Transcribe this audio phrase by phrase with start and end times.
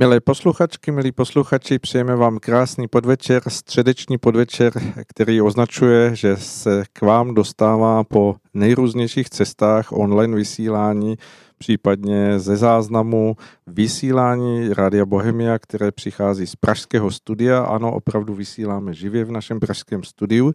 [0.00, 4.72] Milé posluchačky, milí posluchači, přejeme vám krásný podvečer, středeční podvečer,
[5.06, 11.16] který označuje, že se k vám dostává po nejrůznějších cestách online vysílání,
[11.58, 17.64] případně ze záznamu vysílání Rádia Bohemia, které přichází z pražského studia.
[17.64, 20.52] Ano, opravdu vysíláme živě v našem pražském studiu.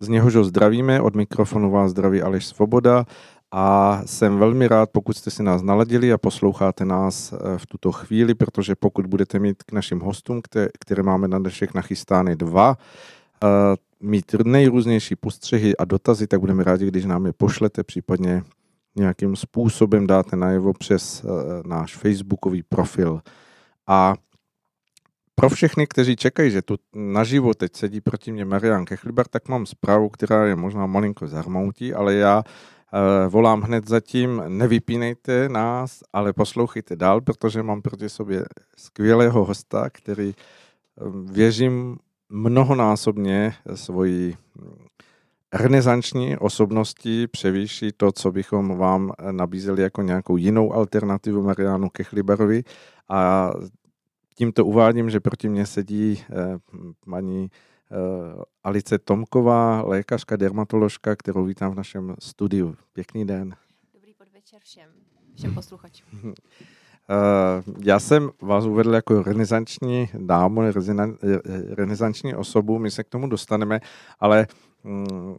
[0.00, 3.04] Z něhož ho zdravíme, od mikrofonu vás zdraví Aleš Svoboda
[3.50, 7.92] a jsem velmi rád, pokud jste si nás naladili a posloucháte nás eh, v tuto
[7.92, 10.42] chvíli, protože pokud budete mít k našim hostům,
[10.80, 12.76] které, máme na dnešek nachystány dva,
[13.44, 13.46] eh,
[14.00, 18.42] mít nejrůznější postřehy a dotazy, tak budeme rádi, když nám je pošlete, případně
[18.96, 21.28] nějakým způsobem dáte najevo přes eh,
[21.68, 23.20] náš facebookový profil.
[23.86, 24.14] A
[25.34, 29.66] pro všechny, kteří čekají, že tu naživo teď sedí proti mě Marian Kechlibar, tak mám
[29.66, 32.42] zprávu, která je možná malinko zarmoutí, ale já
[33.28, 38.44] volám hned zatím, nevypínejte nás, ale poslouchejte dál, protože mám proti sobě
[38.76, 41.02] skvělého hosta, který eh,
[41.32, 41.96] věřím
[42.28, 44.86] mnohonásobně svoji hm,
[45.52, 52.62] renesanční osobností převýší to, co bychom vám nabízeli jako nějakou jinou alternativu Marianu Kechlibarovi.
[53.08, 53.50] A
[54.34, 56.58] tímto uvádím, že proti mně sedí eh,
[57.10, 57.77] paní Eh,
[58.64, 62.76] Alice Tomková, lékařka, dermatoložka, kterou vítám v našem studiu.
[62.92, 63.56] Pěkný den.
[63.94, 64.90] Dobrý podvečer všem,
[65.36, 66.34] všem posluchačům.
[67.10, 70.62] Eh, já jsem vás uvedl jako renesanční dámu,
[71.70, 73.80] renesanční osobu, my se k tomu dostaneme,
[74.20, 74.46] ale
[74.84, 75.36] mm,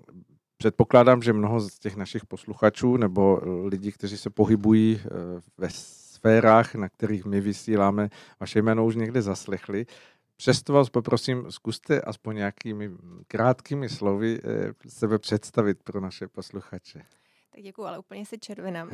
[0.57, 5.09] předpokládám, že mnoho z těch našich posluchačů nebo lidí, kteří se pohybují eh,
[5.57, 9.85] ve sférách, na kterých my vysíláme, vaše jméno už někde zaslechli.
[10.39, 12.89] Přesto vás poprosím, zkuste aspoň nějakými
[13.27, 17.01] krátkými slovy eh, sebe představit pro naše posluchače.
[17.55, 18.89] Tak děkuji, ale úplně se červenám,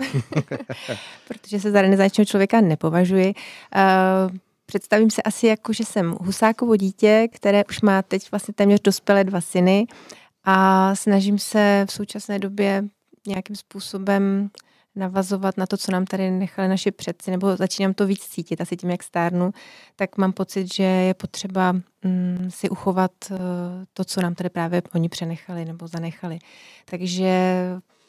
[1.28, 3.34] protože se za renesančního člověka nepovažuji.
[3.36, 8.82] Uh, představím se asi jako, že jsem husákovo dítě, které už má teď vlastně téměř
[8.82, 9.88] dospělé dva syny
[10.44, 12.84] a snažím se v současné době
[13.28, 14.50] nějakým způsobem
[14.96, 18.78] navazovat na to, co nám tady nechali naši předci, nebo začínám to víc cítit, asi
[18.78, 19.52] tím, jak stárnu,
[19.96, 21.72] tak mám pocit, že je potřeba
[22.04, 23.38] mm, si uchovat uh,
[23.94, 26.40] to, co nám tady právě oni přenechali nebo zanechali.
[26.86, 27.56] Takže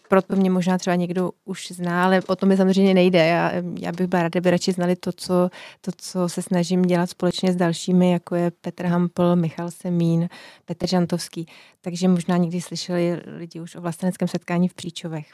[0.08, 3.26] proto mě možná třeba někdo už zná, ale o tom mi samozřejmě nejde.
[3.26, 7.10] Já, já bych byla ráda, by radši znali to co, to, co se snažím dělat
[7.10, 10.28] společně s dalšími, jako je Petr Hampl, Michal Semín,
[10.64, 11.46] Petr Žantovský.
[11.80, 15.26] Takže možná někdy slyšeli lidi už o vlasteneckém setkání v Příčovech.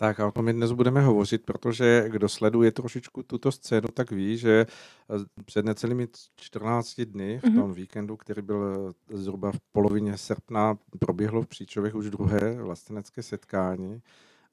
[0.00, 4.10] Tak a o tom my dnes budeme hovořit, protože kdo sleduje trošičku tuto scénu, tak
[4.10, 7.54] ví, že eh, před necelými 14 dny, v mhm.
[7.54, 13.22] tom víkendu, který byl eh, zhruba v polovině srpna, proběhlo v Příčovech už druhé vlastenecké
[13.22, 14.02] setkání.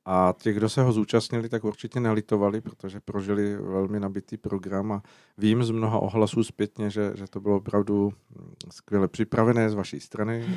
[0.06, 5.01] A ti, kdo se ho zúčastnili, tak určitě nelitovali, protože prožili velmi nabitý program a
[5.38, 10.00] vím z mnoha ohlasů zpětně, že, že to bylo opravdu hm, skvěle připravené z vaší
[10.00, 10.45] strany.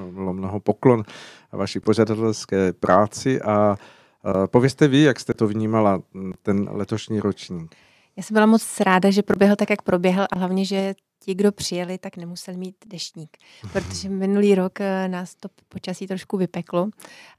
[0.00, 1.02] Eh, bylo mnoho poklon
[1.52, 3.78] vaší pořadatelské práci a Eh,
[4.46, 6.02] povězte vy, jak jste to vnímala,
[6.42, 7.74] ten letošní ročník.
[8.16, 11.52] Já jsem byla moc ráda, že proběhl tak, jak proběhl a hlavně, že ti, kdo
[11.52, 13.36] přijeli, tak nemuseli mít deštník,
[13.72, 16.88] protože minulý rok eh, nás to počasí trošku vypeklo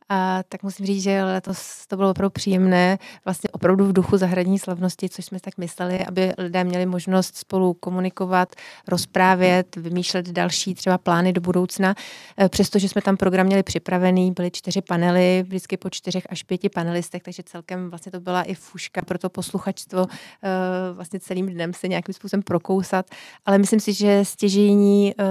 [0.09, 4.59] a tak musím říct, že letos to bylo opravdu příjemné, vlastně opravdu v duchu zahradní
[4.59, 8.55] slavnosti, což jsme tak mysleli, aby lidé měli možnost spolu komunikovat,
[8.88, 11.95] rozprávět, vymýšlet další třeba plány do budoucna.
[12.39, 16.69] E, přestože jsme tam program měli připravený, byly čtyři panely, vždycky po čtyřech až pěti
[16.69, 21.73] panelistech, takže celkem vlastně to byla i fuška pro to posluchačstvo e, vlastně celým dnem
[21.73, 23.05] se nějakým způsobem prokousat.
[23.45, 25.23] Ale myslím si, že stěžení e,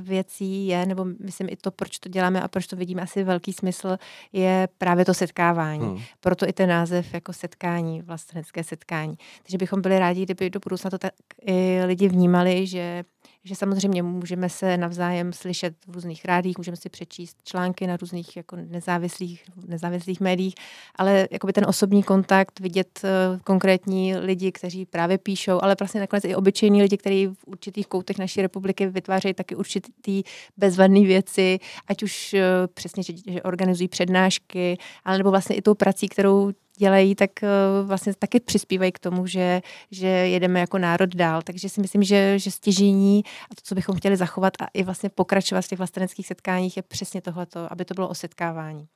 [0.00, 3.52] věcí je, nebo myslím i to, proč to děláme a proč to vidíme, asi velký
[3.52, 3.96] smysl,
[4.32, 5.86] je právě to setkávání.
[5.86, 5.98] Hmm.
[6.20, 9.18] Proto i ten název jako setkání, vlastenecké setkání.
[9.42, 11.12] Takže bychom byli rádi, kdyby do budoucna to tak
[11.46, 13.04] i lidi vnímali, že
[13.48, 18.36] že samozřejmě můžeme se navzájem slyšet v různých rádích, můžeme si přečíst články na různých
[18.36, 20.54] jako nezávislých, nezávislých médiích,
[20.96, 26.24] ale jakoby ten osobní kontakt, vidět uh, konkrétní lidi, kteří právě píšou, ale vlastně nakonec
[26.24, 30.22] i obyčejní lidi, kteří v určitých koutech naší republiky vytvářejí taky určitý
[30.56, 32.40] bezvadné věci, ať už uh,
[32.74, 37.88] přesně, že, že organizují přednášky, ale nebo vlastně i tou prací, kterou dělají, tak uh,
[37.88, 39.60] vlastně taky přispívají k tomu, že,
[39.90, 41.42] že jedeme jako národ dál.
[41.42, 45.08] Takže si myslím, že, že stěžení a to, co bychom chtěli zachovat a i vlastně
[45.08, 48.88] pokračovat v těch vlasteneckých setkáních, je přesně tohleto, aby to bylo o setkávání.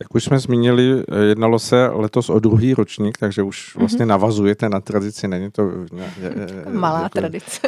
[0.00, 3.82] Jak už jsme zmínili, jednalo se letos o druhý ročník, takže už mhm.
[3.82, 5.70] vlastně navazujete na tradici, není to...
[6.72, 7.60] Malá jako, tradice.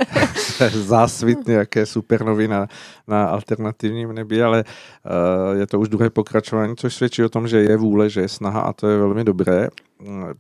[0.73, 2.67] zásvit nějaké supernovy na,
[3.09, 7.59] na alternativním nebi, ale uh, je to už druhé pokračování, což svědčí o tom, že
[7.59, 9.69] je vůle, že je snaha a to je velmi dobré.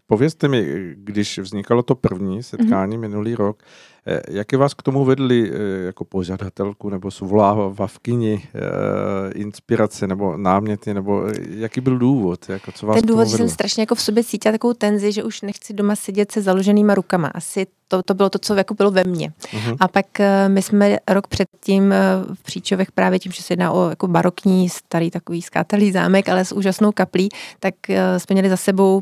[0.06, 3.00] Povězte mi, když vznikalo to první setkání mm-hmm.
[3.00, 3.62] minulý rok,
[4.08, 10.94] Eh, jaké vás k tomu vedly eh, jako pořadatelku nebo svlávavkyni eh, inspirace nebo náměty,
[10.94, 12.48] nebo jaký byl důvod?
[12.48, 15.24] Jako co vás Ten důvod, že jsem strašně jako v sobě cítila takovou tenzi, že
[15.24, 17.28] už nechci doma sedět se založenýma rukama.
[17.28, 19.32] Asi to, to bylo to, co jako bylo ve mně.
[19.40, 19.76] Uh-huh.
[19.80, 20.06] A pak
[20.48, 21.94] my jsme rok předtím
[22.34, 26.44] v Příčovech právě tím, že se jedná o jako barokní, starý takový skátelý zámek, ale
[26.44, 27.28] s úžasnou kaplí,
[27.60, 27.74] tak
[28.18, 29.00] jsme měli za sebou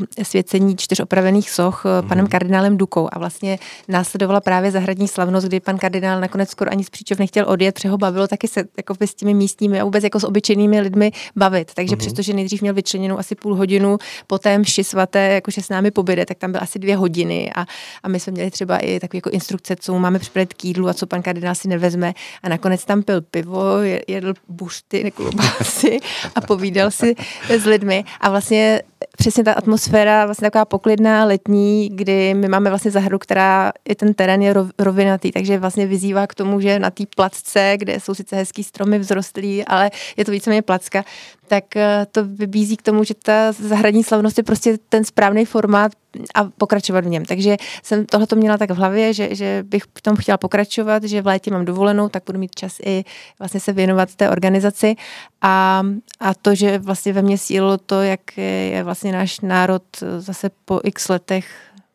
[0.49, 2.09] svěcení čtyř opravených soch uh-huh.
[2.09, 3.59] panem kardinálem Dukou a vlastně
[3.89, 7.89] následovala právě zahradní slavnost, kdy pan kardinál nakonec skoro ani z příčov nechtěl odjet, protože
[7.89, 11.75] ho bavilo taky se jako s těmi místními a vůbec jako s obyčejnými lidmi bavit.
[11.75, 11.99] Takže mm-hmm.
[11.99, 16.39] přestože nejdřív měl vyčleněnou asi půl hodinu, poté mši svaté, jakože s námi pobyde, tak
[16.39, 17.67] tam byl asi dvě hodiny a,
[18.03, 20.95] a my jsme měli třeba i takové jako instrukce, co máme připravit k jídlu a
[20.95, 22.15] co pan kardinál si nevezme.
[22.43, 23.63] A nakonec tam pil pivo,
[24.09, 25.99] jedl bušty, klobásy
[26.35, 27.15] a povídal si
[27.49, 28.05] s lidmi.
[28.21, 28.83] A vlastně
[29.17, 34.15] přesně ta atmosféra, vlastně taková poklidná letní, kdy my máme vlastně zahradu, která i ten
[34.15, 38.37] terén je rovinatý, takže vlastně vyzývá k tomu, že na té placce, kde jsou sice
[38.37, 41.05] hezký stromy vzrostlí, ale je to víceméně placka,
[41.49, 45.93] tak eh, to vybízí k tomu, že ta zahradní slavnost je prostě ten správný formát
[46.35, 47.25] a pokračovat v něm.
[47.25, 51.05] Takže jsem tohle to měla tak v hlavě, že, že bych v tom chtěla pokračovat,
[51.05, 53.05] že v létě mám dovolenou, tak budu mít čas i
[53.39, 54.97] vlastně se věnovat té organizaci
[55.43, 55.83] a,
[56.21, 59.83] a to, že vlastně ve mně sílo to, jak je vlastně náš národ
[60.19, 61.47] zase po x letech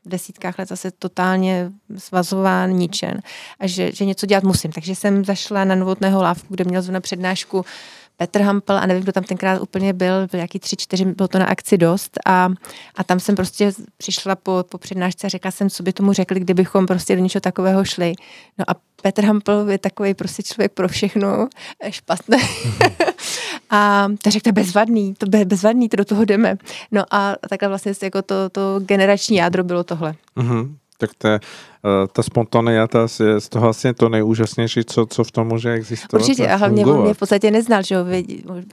[0.06, 3.22] desítkách let zase totálně svazován, ničen
[3.60, 4.72] a že, že něco dělat musím.
[4.72, 7.66] Takže jsem zašla na novotného lávku, kde měl zrovna přednášku
[8.20, 11.40] Petr Hampel a nevím, kdo tam tenkrát úplně byl, byl jaký tři, čtyři, bylo to
[11.40, 12.50] na akci dost a,
[12.96, 16.40] a tam jsem prostě přišla po, po přednášce a řekla jsem, co by tomu řekli,
[16.40, 18.14] kdybychom prostě do něčeho takového šli.
[18.58, 21.48] No a Petr Hampel je takový prostě člověk pro všechno,
[21.90, 22.38] špatný.
[23.70, 26.58] a ta řekl, to je bezvadný, to je bezvadný, to do toho jdeme.
[26.92, 30.16] No a takhle vlastně jako to, to generační jádro bylo tohle.
[30.38, 30.76] Mm-hmm.
[30.98, 31.40] Tak to je
[32.14, 36.22] ta spontaneita je z toho vlastně to nejúžasnější, co, co v tom může existovat.
[36.22, 38.06] Určitě a hlavně on mě v podstatě neznal, že jo,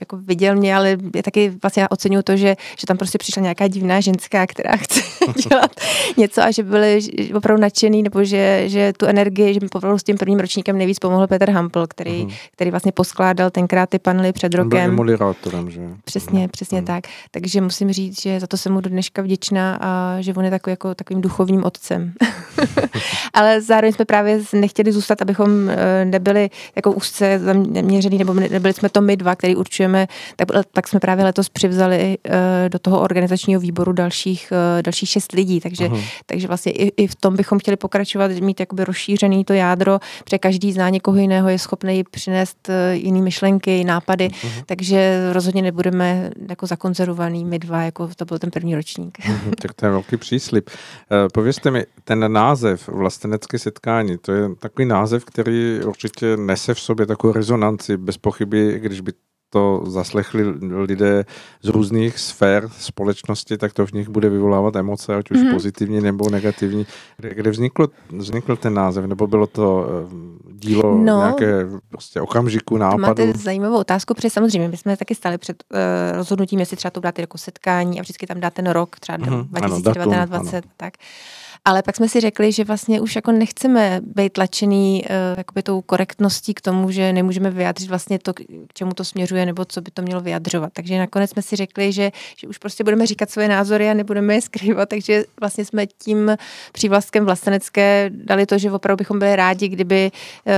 [0.01, 3.69] jako viděl mě, ale je taky vlastně oceňuju to, že, že tam prostě přišla nějaká
[3.69, 5.01] divná ženská, která chce
[5.49, 5.71] dělat
[6.17, 7.01] něco a že byli
[7.35, 10.99] opravdu nadšený, nebo že, že tu energii, že mi opravdu s tím prvním ročníkem nejvíc
[10.99, 12.35] pomohl Petr Hampel, který, uh-huh.
[12.53, 14.97] který vlastně poskládal tenkrát ty panely před rokem.
[14.97, 15.05] Byl
[15.71, 15.81] že?
[16.05, 16.51] Přesně, uh-huh.
[16.51, 16.87] přesně uh-huh.
[16.87, 17.05] tak.
[17.31, 20.51] Takže musím říct, že za to jsem mu do dneška vděčná a že on je
[20.51, 22.13] takový jako takovým duchovním otcem.
[23.35, 28.89] ale zároveň jsme právě nechtěli zůstat, abychom eh, nebyli jako úzce zaměřený, nebo nebyli jsme
[28.89, 30.07] to my dva, který určujeme,
[30.37, 35.33] tak, tak jsme právě letos přivzali eh, do toho organizačního výboru dalších, eh, dalších šest
[35.33, 36.05] lidí, takže, uh-huh.
[36.27, 40.39] takže vlastně i, i v tom bychom chtěli pokračovat, mít jakoby rozšířený to jádro, protože
[40.39, 44.63] každý zná někoho jiného, je schopný přinést jiné myšlenky, nápady, uh-huh.
[44.67, 49.19] takže rozhodně nebudeme jako zakonzervovaný my dva, jako to byl ten první ročník.
[49.19, 50.71] Uh-huh, tak to je velký příslip.
[51.33, 54.19] Povězte mi, ten název vlastenecké setkání.
[54.19, 59.13] To je takový název, který určitě nese v sobě takovou rezonanci, bez pochyby, když by
[59.51, 60.45] to zaslechli
[60.85, 61.25] lidé
[61.63, 65.53] z různých sfér společnosti, tak to v nich bude vyvolávat emoce, ať už mm-hmm.
[65.53, 66.87] pozitivní nebo negativní.
[67.17, 72.77] Kde, kde vzniklo, vznikl ten název, nebo bylo to eh, dílo no, nějaké prostě okamžiku,
[72.77, 73.03] nápadu?
[73.03, 75.79] Máte zajímavou otázku, protože samozřejmě my jsme taky stali před uh,
[76.17, 79.49] rozhodnutím, jestli třeba to dáte jako setkání a vždycky tam dáte ten rok, třeba mm-hmm,
[79.49, 80.95] 2019-2020, tak.
[81.67, 85.81] Ale pak jsme si řekli, že vlastně už jako nechceme být tlačený uh, jakoby tou
[85.83, 88.41] korektností k tomu, že nemůžeme vyjádřit vlastně to, k
[88.75, 90.73] čemu to směřuje, nebo co by to mělo vyjadřovat.
[90.73, 94.35] Takže nakonec jsme si řekli, že, že už prostě budeme říkat svoje názory a nebudeme
[94.35, 96.37] je skrývat, takže vlastně jsme tím
[96.73, 100.11] přívlastkem vlastenecké dali to, že opravdu bychom byli rádi, kdyby,
[100.47, 100.53] uh,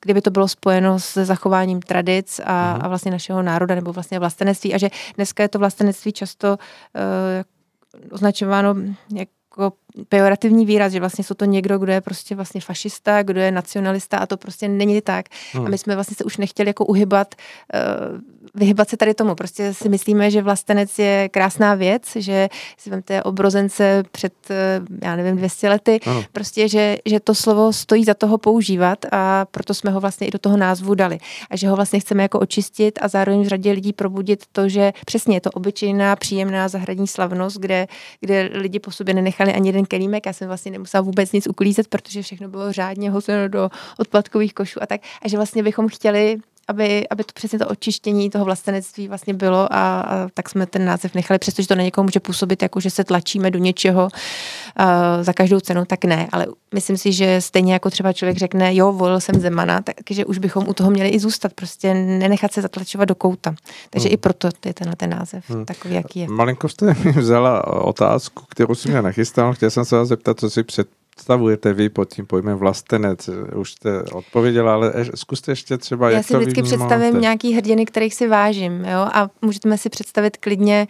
[0.00, 4.18] kdyby to bylo spojeno s zachováním tradic a, uh a vlastně našeho národa nebo vlastně
[4.18, 8.74] vlastenectví a že dneska je to vlastenectví často uh, označováno
[9.14, 9.76] jak jako
[10.08, 14.18] pejorativní výraz, že vlastně jsou to někdo, kdo je prostě vlastně fašista, kdo je nacionalista
[14.18, 15.26] a to prostě není tak.
[15.52, 15.66] Hmm.
[15.66, 17.34] A my jsme vlastně se už nechtěli jako uhybat,
[17.74, 18.20] uh,
[18.54, 19.34] vyhybat se tady tomu.
[19.34, 22.48] Prostě si myslíme, že vlastenec je krásná věc, že
[22.78, 26.24] si vemte obrozence před, uh, já nevím, 200 lety, ano.
[26.32, 30.30] prostě, že, že to slovo stojí za toho používat a proto jsme ho vlastně i
[30.30, 31.18] do toho názvu dali.
[31.50, 34.92] A že ho vlastně chceme jako očistit a zároveň v řadě lidí probudit to, že
[35.06, 37.86] přesně je to obyčejná, příjemná zahradní slavnost, kde,
[38.20, 41.46] kde lidi po sobě nenechali ani jeden ten kelímek, já jsem vlastně nemusela vůbec nic
[41.46, 45.00] uklízet, protože všechno bylo řádně hozeno do odpadkových košů a tak.
[45.22, 46.36] A že vlastně bychom chtěli
[46.68, 50.84] aby, aby to přesně to očištění toho vlastenectví vlastně bylo a, a tak jsme ten
[50.84, 54.86] název nechali, přestože to na někoho může působit jako, že se tlačíme do něčeho uh,
[55.22, 58.92] za každou cenu, tak ne, ale myslím si, že stejně jako třeba člověk řekne, jo,
[58.92, 63.08] volil jsem Zemana, takže už bychom u toho měli i zůstat, prostě nenechat se zatlačovat
[63.08, 63.54] do kouta.
[63.90, 64.14] Takže hmm.
[64.14, 65.64] i proto je tenhle ten název hmm.
[65.64, 66.28] takový, jaký je.
[66.28, 69.54] Malinko jste mi vzala otázku, kterou jsem mě nachystal.
[69.54, 73.30] Chtěl jsem se vás zeptat, co si před představujete vy pod tím pojmem vlastenec?
[73.56, 77.86] Už jste odpověděla, ale zkuste ještě třeba, Já jak si to vždycky představím nějaký hrdiny,
[77.86, 78.84] kterých si vážím.
[78.84, 78.98] Jo?
[79.12, 80.86] A můžeme si představit klidně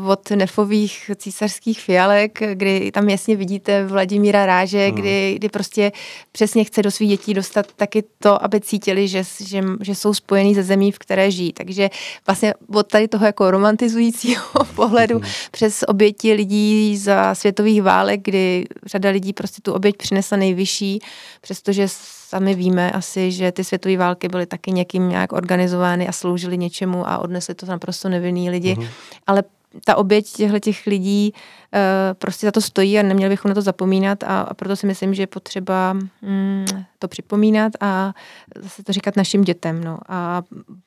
[0.00, 4.94] uh, od nefových císařských fialek, kdy tam jasně vidíte Vladimíra Ráže, hmm.
[4.94, 5.92] kdy, kdy prostě
[6.32, 10.54] přesně chce do svých dětí dostat taky to, aby cítili, že, že, že jsou spojení
[10.54, 11.52] ze zemí, v které žijí.
[11.52, 11.90] Takže
[12.26, 15.28] vlastně od tady toho jako romantizujícího pohledu hmm.
[15.50, 21.00] přes oběti lidí za světových válek, kdy řada lidí prostě tu oběť přinesla nejvyšší,
[21.40, 26.58] přestože sami víme asi, že ty světové války byly taky někým nějak organizovány a sloužily
[26.58, 28.74] něčemu a odnesli to naprosto nevinný lidi.
[28.74, 28.88] Mm-hmm.
[29.26, 29.42] Ale
[29.84, 31.80] ta oběť těchto těch lidí uh,
[32.18, 35.14] prostě za to stojí a neměli bychom na to zapomínat a, a proto si myslím,
[35.14, 36.66] že je potřeba mm,
[36.98, 38.14] to připomínat a
[38.58, 39.84] zase to říkat našim dětem.
[39.84, 39.98] No.
[40.08, 40.42] A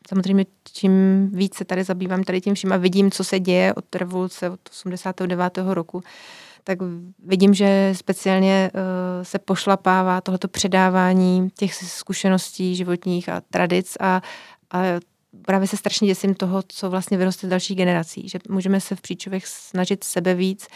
[0.10, 0.92] samozřejmě čím
[1.34, 4.60] víc se tady zabývám tady tím vším a vidím, co se děje od revoluce od
[4.70, 5.58] 89.
[5.58, 6.04] roku,
[6.67, 6.79] tak
[7.24, 8.81] vidím, že speciálně uh,
[9.24, 14.21] se pošlapává tohleto předávání těch zkušeností životních a tradic a,
[14.71, 14.81] a
[15.45, 19.01] právě se strašně děsím toho, co vlastně vyroste z dalších generací, že můžeme se v
[19.01, 20.67] příčovech snažit sebe víc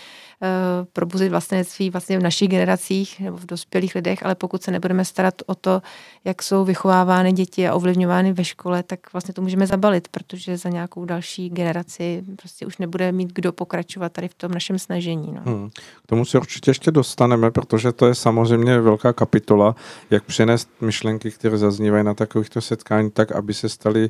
[0.94, 5.34] probuzit vlastenectví vlastně v našich generacích nebo v dospělých lidech, ale pokud se nebudeme starat
[5.46, 5.82] o to,
[6.26, 10.70] jak jsou vychovávány děti a ovlivňovány ve škole, tak vlastně to můžeme zabalit, protože za
[10.70, 15.34] nějakou další generaci prostě už nebude mít kdo pokračovat tady v tom našem snažení.
[15.34, 15.42] No.
[15.46, 15.70] Hmm.
[16.04, 19.76] K tomu se určitě ještě dostaneme, protože to je samozřejmě velká kapitola,
[20.10, 24.10] jak přenést myšlenky, které zaznívají na takovýchto setkání, tak, aby se staly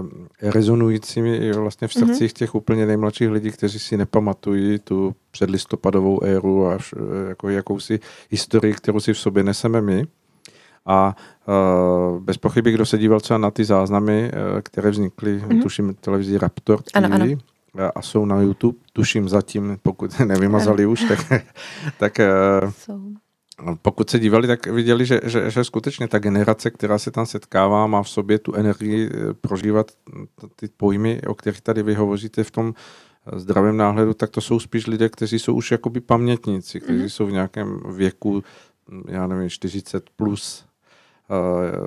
[0.00, 2.38] um, rezonujícími vlastně v srdcích mm-hmm.
[2.38, 5.14] těch úplně nejmladších lidí, kteří si nepamatují tu
[5.66, 6.78] předlistopadovou éru a
[7.28, 10.06] jako jakousi historii, kterou si v sobě neseme my.
[10.86, 15.62] A uh, bez pochyby, kdo se díval třeba na ty záznamy, uh, které vznikly, mm-hmm.
[15.62, 17.26] tuším, televizi Raptor TV, ano, ano.
[17.94, 20.92] a jsou na YouTube, tuším zatím, pokud nevymazali ano.
[20.92, 21.42] už, tak,
[21.98, 22.18] tak
[22.62, 27.26] uh, pokud se dívali, tak viděli, že, že, že skutečně ta generace, která se tam
[27.26, 29.90] setkává, má v sobě tu energii prožívat
[30.56, 32.74] ty pojmy, o kterých tady vy hovoříte v tom
[33.32, 37.08] zdravém náhledu, tak to jsou spíš lidé, kteří jsou už jakoby pamětníci, kteří mm-hmm.
[37.08, 38.44] jsou v nějakém věku,
[39.08, 40.64] já nevím, 40 plus.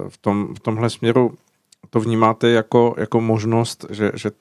[0.09, 1.37] V, tom, v tomhle směru
[1.89, 4.31] to vnímáte jako, jako možnost, že, že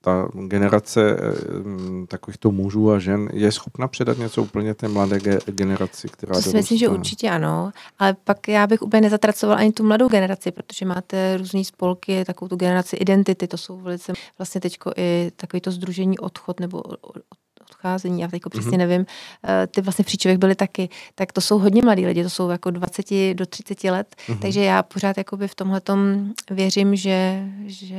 [0.00, 6.08] ta generace eh, takovýchto mužů a žen je schopna předat něco úplně té mladé generaci,
[6.08, 9.84] která To si myslím, že určitě ano, ale pak já bych úplně nezatracoval ani tu
[9.84, 14.92] mladou generaci, protože máte různé spolky, takovou tu generaci identity, to jsou velice vlastně teďko
[14.96, 16.82] i takový to združení odchod nebo
[17.70, 18.78] odcházení, já teď přesně mm-hmm.
[18.78, 19.06] nevím,
[19.44, 22.70] eh, ty vlastně příčovek byly taky, tak to jsou hodně mladí lidi, to jsou jako
[22.70, 24.38] 20 do 30 let, mm-hmm.
[24.38, 25.80] takže já pořád jakoby v tomhle
[26.50, 27.96] věřím, že, že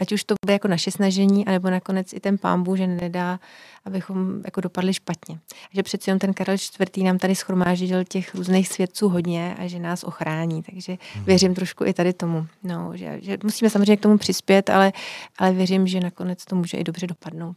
[0.00, 3.40] ať už to bude jako naše snažení, anebo nakonec i ten pámbu, že nedá,
[3.84, 5.38] abychom jako dopadli špatně.
[5.52, 7.04] A že přeci jen ten Karel IV.
[7.04, 11.24] nám tady schromáždil těch různých svědců hodně a že nás ochrání, takže hmm.
[11.24, 12.46] věřím trošku i tady tomu.
[12.62, 14.92] No, že, že musíme samozřejmě k tomu přispět, ale,
[15.38, 17.56] ale věřím, že nakonec to může i dobře dopadnout.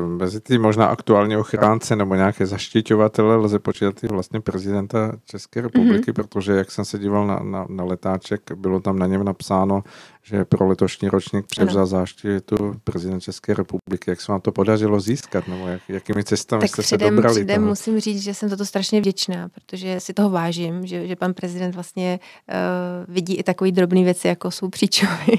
[0.00, 6.10] mezi ty možná aktuální ochránce nebo nějaké zaštiťovatele lze počítat i vlastně prezidenta České republiky,
[6.10, 6.14] mm-hmm.
[6.14, 9.82] protože jak jsem se díval na, na, na letáček, bylo tam na něm napsáno,
[10.22, 14.10] že pro letošní ročník převzal záštitu prezident České republiky.
[14.10, 17.34] Jak se vám to podařilo získat, nebo jak, jakými cestami tak jste předem, se dobrali?
[17.34, 17.68] Předem toho?
[17.68, 21.34] musím říct, že jsem za to strašně vděčná, protože si toho vážím, že, že pan
[21.34, 25.38] prezident vlastně uh, vidí i takové drobné věci, jako jsou příčovy.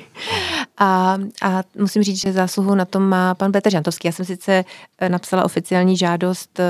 [0.77, 4.07] a, a musím říct, že zásluhu na tom má pan Petr Žantovský.
[4.07, 4.65] Já jsem sice
[4.99, 6.65] eh, napsala oficiální žádost uh,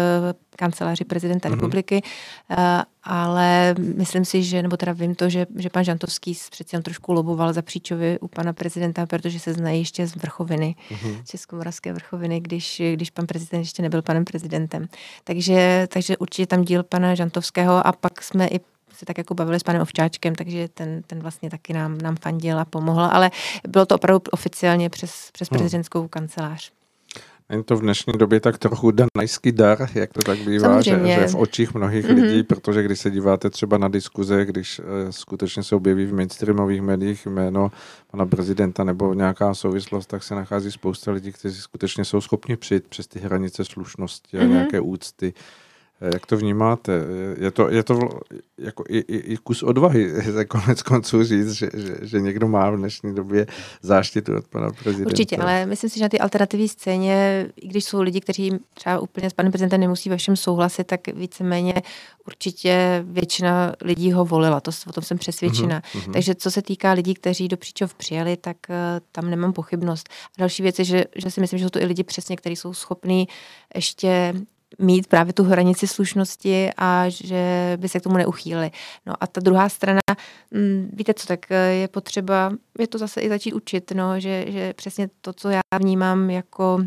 [0.56, 1.54] kanceláři prezidenta mm-hmm.
[1.54, 2.02] republiky,
[2.50, 2.58] uh,
[3.04, 7.14] ale myslím si, že, nebo teda vím to, že, že pan Žantovský přeci jen trošku
[7.14, 11.24] loboval za příčovy u pana prezidenta, protože se znají ještě z vrchoviny, mm-hmm.
[11.24, 14.88] Českomoravské vrchoviny, když, když pan prezident ještě nebyl panem prezidentem.
[15.24, 18.60] Takže, takže určitě tam díl pana Žantovského a pak jsme i
[19.02, 22.60] se tak jako bavili s panem Ovčáčkem, takže ten, ten vlastně taky nám, nám fandil
[22.60, 23.32] a pomohl, ale
[23.68, 25.58] bylo to opravdu oficiálně přes, přes hmm.
[25.58, 26.72] prezidentskou kancelář.
[27.52, 31.28] Není to v dnešní době tak trochu danajský dar, jak to tak bývá, že, že
[31.28, 32.22] v očích mnohých mm-hmm.
[32.22, 36.82] lidí, protože když se díváte třeba na diskuze, když uh, skutečně se objeví v mainstreamových
[36.82, 37.72] médiích jméno
[38.12, 42.88] pana prezidenta nebo nějaká souvislost, tak se nachází spousta lidí, kteří skutečně jsou schopni přijít
[42.88, 44.50] přes ty hranice slušnosti a mm-hmm.
[44.50, 45.34] nějaké úcty
[46.02, 47.02] Jak to vnímáte?
[47.38, 48.00] Je to, je to
[48.58, 50.14] jako i, i, i kus odvahy
[50.48, 53.48] konec konců říct, že, že, že někdo má v dnešní době
[53.82, 55.10] záštitu od pana prezidenta.
[55.10, 59.00] Určitě, ale myslím si, že na ty alternativní scéně, i když jsou lidi, kteří třeba
[59.00, 61.74] úplně s panem prezidentem nemusí ve všem souhlasit, tak víceméně
[62.28, 65.80] určitě většina lidí ho volila, to, o tom jsem přesvědčena.
[65.82, 66.12] Mm-hmm.
[66.12, 68.76] Takže co se týká lidí, kteří do Příčov přijeli, tak uh,
[69.12, 70.10] tam nemám pochybnost.
[70.38, 72.56] A další věc je, že, že si myslím, že jsou to i lidi přesně, kteří
[72.56, 73.28] jsou schopní
[73.76, 74.34] ještě
[74.80, 78.72] mít právě tu hranici slušnosti a že by se k tomu neuchýlili.
[79.06, 80.02] No a ta druhá strana,
[80.52, 84.46] mm, víte co, tak eh, je potřeba, je to zase i začít učit, no, že,
[84.48, 86.80] že přesně to, co já vnímám jako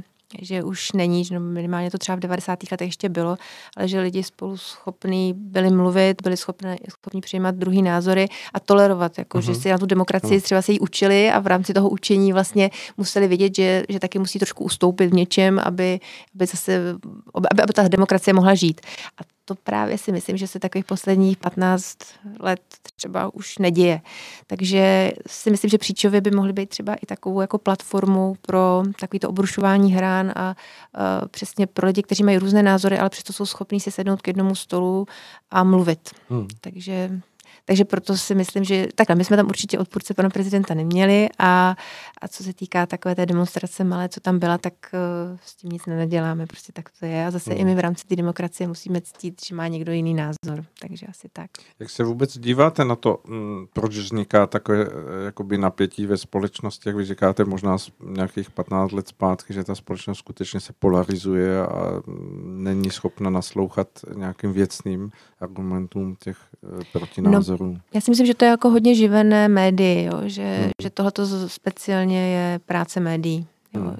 [0.42, 2.58] že už není, že no minimálně to třeba v 90.
[2.70, 3.36] letech ještě bylo,
[3.76, 9.18] ale že lidi spolu schopní byli mluvit, byli schopni, schopni přijímat druhý názory a tolerovat,
[9.18, 9.44] jako, uh-huh.
[9.44, 9.60] že mhm.
[9.60, 10.42] si na tu demokracii uh-huh.
[10.42, 14.18] třeba se jí učili a v rámci toho učení vlastně museli vědět, že, že taky
[14.18, 16.00] musí trošku ustoupit v něčem, aby,
[16.34, 16.94] aby, zase,
[17.34, 18.80] aby, aby ta demokracie mohla žít.
[19.20, 21.98] A to právě si myslím, že se takových posledních 15
[22.40, 22.60] let
[22.96, 24.00] třeba už neděje.
[24.46, 29.28] Takže si myslím, že příčově by mohly být třeba i takovou jako platformu pro takovýto
[29.28, 30.56] obrušování hrán a,
[30.94, 34.26] a přesně pro lidi, kteří mají různé názory, ale přesto jsou schopní si sednout k
[34.26, 35.06] jednomu stolu
[35.50, 36.10] a mluvit.
[36.28, 36.48] Hmm.
[36.60, 37.20] Takže
[37.64, 41.76] takže proto si myslím, že takhle, my jsme tam určitě odpůrce pana prezidenta neměli a,
[42.20, 45.70] a co se týká takové té demonstrace malé, co tam byla, tak uh, s tím
[45.70, 47.26] nic neděláme, prostě tak to je.
[47.26, 47.56] A zase no.
[47.56, 51.28] i my v rámci té demokracie musíme ctít, že má někdo jiný názor, takže asi
[51.32, 51.50] tak.
[51.78, 56.16] Jak se vůbec díváte na to, m, mm, proč vzniká takové eh, jakoby napětí ve
[56.16, 60.72] společnosti, jak vy říkáte, možná z nějakých 15 let zpátky, že ta společnost skutečně se
[60.72, 67.53] polarizuje a mm, není schopna naslouchat nějakým věcným argumentům těch eh, protinázorů.
[67.53, 67.80] No, názorů.
[67.94, 70.20] Já si myslím, že to je jako hodně živené médii, jo?
[70.24, 70.70] Že, hmm.
[70.82, 73.46] že tohoto speciálně je práce médií.
[73.74, 73.96] Hmm.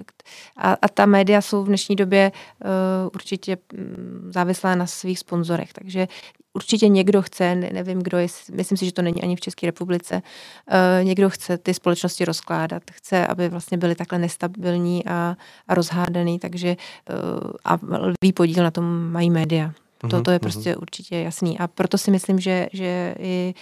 [0.56, 2.32] A, a ta média jsou v dnešní době
[2.64, 2.70] uh,
[3.14, 6.08] určitě mm, závislá na svých sponzorech, takže
[6.52, 9.66] určitě někdo chce, ne, nevím kdo je, myslím si, že to není ani v České
[9.66, 15.37] republice, uh, někdo chce ty společnosti rozkládat, chce, aby vlastně byly takhle nestabilní a,
[15.68, 16.76] a rozhádaný, takže
[17.11, 19.73] uh, a lvý podíl na tom mají média.
[20.11, 21.58] To, to je prostě určitě jasný.
[21.58, 23.54] A proto si myslím, že, že i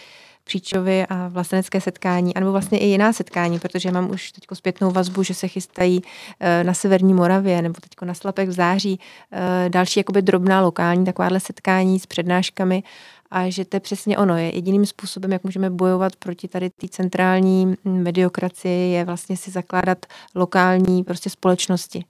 [0.45, 5.23] příčovy a vlastenecké setkání, anebo vlastně i jiná setkání, protože mám už teď zpětnou vazbu,
[5.23, 6.03] že se chystají
[6.41, 9.01] eh, na Severní Moravě nebo teď na Slapek v září
[9.33, 12.83] eh, další jakoby drobná lokální takováhle setkání s přednáškami
[13.31, 14.37] a že to je přesně ono.
[14.37, 20.07] Je jediným způsobem, jak můžeme bojovat proti tady té centrální mediokracii, je vlastně si zakládat
[20.35, 22.05] lokální prostě společnosti.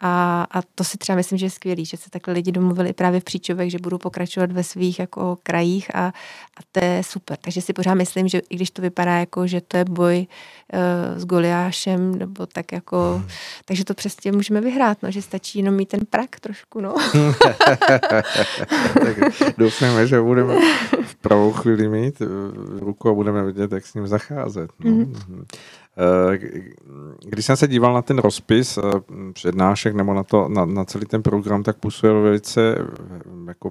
[0.00, 3.20] A, a to si třeba myslím, že je skvělý, že se takhle lidi domluvili právě
[3.20, 7.36] v Příčovech, že budou pokračovat ve svých jako krajích a, a to je super.
[7.40, 10.26] Takže si pořád myslím, že i když to vypadá jako, že to je boj
[10.72, 13.28] uh, s Goliášem, nebo tak jako, hmm.
[13.64, 16.94] takže to přesně můžeme vyhrát, no, že stačí jenom mít ten prak trošku, no.
[18.92, 19.16] tak
[19.58, 20.54] doufáme, že budeme
[21.04, 24.70] v pravou chvíli mít v ruku a budeme vidět, jak s ním zacházet.
[24.78, 24.90] No.
[24.90, 25.44] Mm-hmm.
[25.98, 26.38] Eh,
[27.24, 28.82] když jsem se díval na ten rozpis eh,
[29.32, 32.84] přednášek nebo na, to, na, na celý ten program, tak působil velice eh,
[33.48, 33.70] jako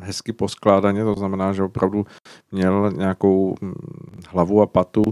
[0.00, 2.06] hezky poskládaně, to znamená, že opravdu
[2.52, 3.74] měl nějakou hm,
[4.28, 5.02] hlavu a patu.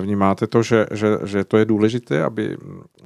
[0.00, 2.56] Vnímáte to, že, že, že to je důležité, aby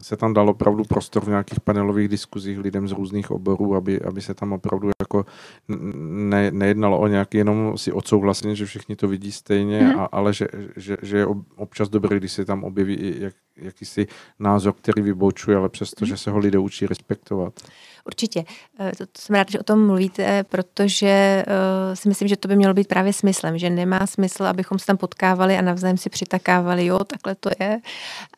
[0.03, 4.21] se tam dalo opravdu prostor v nějakých panelových diskuzích lidem z různých oborů, aby, aby
[4.21, 5.27] se tam opravdu jako
[5.69, 10.01] ne, nejednalo o nějaký jenom si odsouhlasení, že všichni to vidí stejně, mm.
[10.01, 12.90] a, ale že, že, že je občas dobré, když se tam objeví
[13.57, 14.07] jakýsi
[14.39, 17.61] názor, který vyboučuje, ale přesto, že se ho lidé učí respektovat.
[18.05, 18.45] Určitě.
[18.81, 22.49] Eh, to, to jsem ráda, že o tom mluvíte, protože uh, si myslím, že to
[22.49, 26.11] by mělo být právě smyslem, že nemá smysl, abychom se tam potkávali a navzájem si
[26.11, 27.81] přitakávali, jo, takhle to je,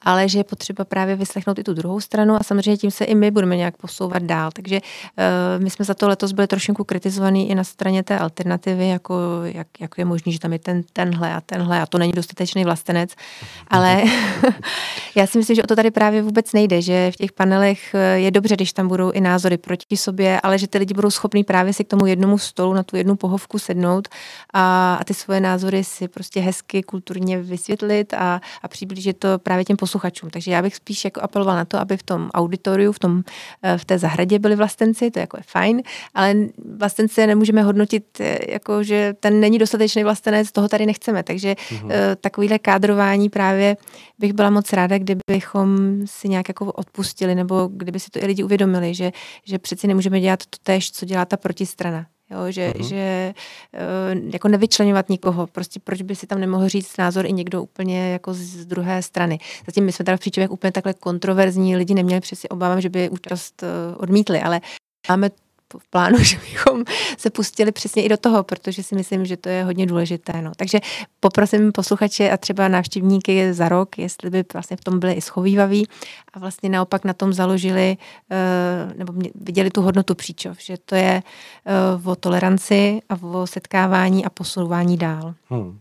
[0.02, 3.14] ale že je potřeba právě vyslechnout i tu druhou stranu a samozřejmě tím se i
[3.14, 4.50] my budeme nějak posouvat dál.
[4.52, 8.88] Takže uh, my jsme za to letos byli trošku kritizovaní i na straně té alternativy,
[8.88, 12.12] jako jak, jak je možné, že tam je ten, tenhle a tenhle a to není
[12.12, 13.10] dostatečný vlastenec,
[13.68, 14.02] ale
[15.14, 18.30] já si myslím, že o to tady právě vůbec nejde, že v těch panelech je
[18.30, 21.72] dobře, když tam budou i názory proti sobě, ale že ty lidi budou schopní právě
[21.72, 24.08] si k tomu jednomu stolu, na tu jednu pohovku sednout
[24.52, 29.64] a, a ty svoje názory si prostě hezky, kulturně vysvětlit a, a přiblížit to právě
[29.64, 30.30] těm posluchačům.
[30.30, 33.22] Takže já bych spíš jako apeloval na to, aby v tom auditoriu, v, tom,
[33.62, 35.82] eh, v té zahradě byli vlastenci, to je jako je fajn,
[36.14, 36.34] ale
[36.76, 41.22] vlastence nemůžeme hodnotit eh, jako, že ten není dostatečný vlastenec, toho tady nechceme.
[41.22, 41.90] Takže mm-hmm.
[42.20, 43.76] takovýhle kádrování právě
[44.18, 48.42] bych byla moc ráda, kdybychom si nějak jako odpustili, nebo kdyby si to i lidi
[48.42, 49.12] uvědomili, že,
[49.46, 52.06] že přeci nemůžeme dělat to tež, co dělá ta protistrana.
[52.30, 52.88] Jo, že, uh-huh.
[52.88, 53.34] že
[53.74, 58.12] uh, jako nevyčlenovat nikoho, prostě proč by si tam nemohl říct názor i někdo úplně
[58.12, 59.38] jako z druhé strany.
[59.66, 63.10] Zatím my jsme teda v příčově úplně takhle kontroverzní, lidi neměli přeci obávám, že by
[63.10, 63.68] účast uh,
[64.02, 64.60] odmítli, ale
[65.08, 65.30] máme
[65.78, 66.84] v plánu, že bychom
[67.18, 70.42] se pustili přesně i do toho, protože si myslím, že to je hodně důležité.
[70.42, 70.52] No.
[70.56, 70.78] Takže
[71.20, 75.86] poprosím posluchače a třeba návštěvníky za rok, jestli by vlastně v tom byli i schovývaví
[76.34, 77.96] a vlastně naopak na tom založili
[78.30, 81.22] eh, nebo viděli tu hodnotu příčov, že to je
[81.66, 85.34] eh, o toleranci a o setkávání a posouvání dál.
[85.50, 85.78] Hmm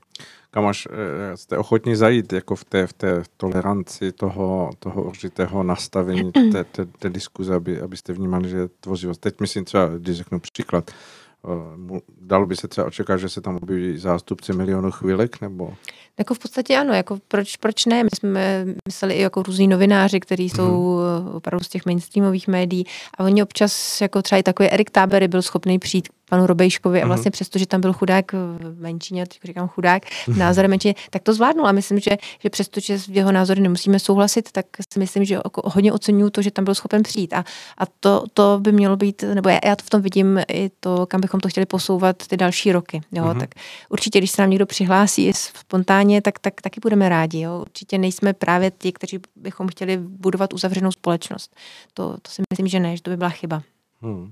[0.52, 5.64] kam až eh, jste ochotní zajít jako v té, v té toleranci toho, toho určitého
[5.64, 9.22] nastavení té, té, té diskuze, aby, abyste vnímali, že je tvořivost.
[9.22, 13.56] Teď myslím třeba, když řeknu příklad, eh, dalo by se třeba očekávat, že se tam
[13.56, 15.74] objeví zástupci milionu chvílek, nebo?
[16.20, 18.04] Jako v podstatě ano, jako proč, proč ne?
[18.04, 21.36] My jsme mysleli i jako různí novináři, kteří jsou mm-hmm.
[21.36, 22.86] opravdu z těch mainstreamových médií
[23.18, 27.06] a oni občas, jako třeba i takový Erik Tábery byl schopný přijít panu Robejškovi a
[27.06, 27.10] mhm.
[27.10, 31.24] vlastně přesto, že tam byl chudák v menšině, teď říkám chudák, v názory menšině, tak
[31.24, 35.00] to zvládnul a myslím, že, že přesto, že v jeho názory nemusíme souhlasit, tak si
[35.00, 37.46] myslím, že hodně oceňuju to, že tam byl schopen přijít a,
[37.78, 41.06] a to, to by mělo být, nebo já, já to v tom vidím i to,
[41.06, 43.02] kam bychom to chtěli posouvat ty další roky.
[43.12, 43.24] Jo?
[43.24, 43.40] Mm-hmm.
[43.40, 43.50] Tak
[43.90, 47.40] určitě, když se nám někdo přihlásí spontánně, tak, tak taky budeme rádi.
[47.40, 47.60] Jo?
[47.62, 51.56] Určitě nejsme právě ti, kteří bychom chtěli budovat uzavřenou společnost.
[51.94, 53.62] To, to si myslím, že ne, že to by byla chyba.
[54.02, 54.32] Hmm.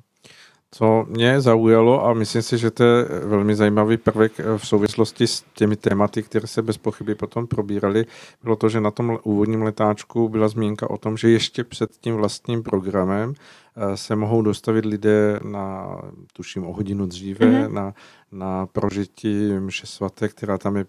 [0.71, 5.45] Co mě zaujalo a myslím si, že to je velmi zajímavý prvek v souvislosti s
[5.53, 8.05] těmi tématy, které se bez pochyby potom probíraly,
[8.43, 12.15] bylo to, že na tom úvodním letáčku byla zmínka o tom, že ještě před tím
[12.15, 13.33] vlastním programem
[13.75, 15.97] eh, se mohou dostavit lidé na,
[16.33, 17.71] tuším, o hodinu dříve, mm-hmm.
[17.71, 17.93] na,
[18.31, 20.85] na prožití mše svaté, která tam je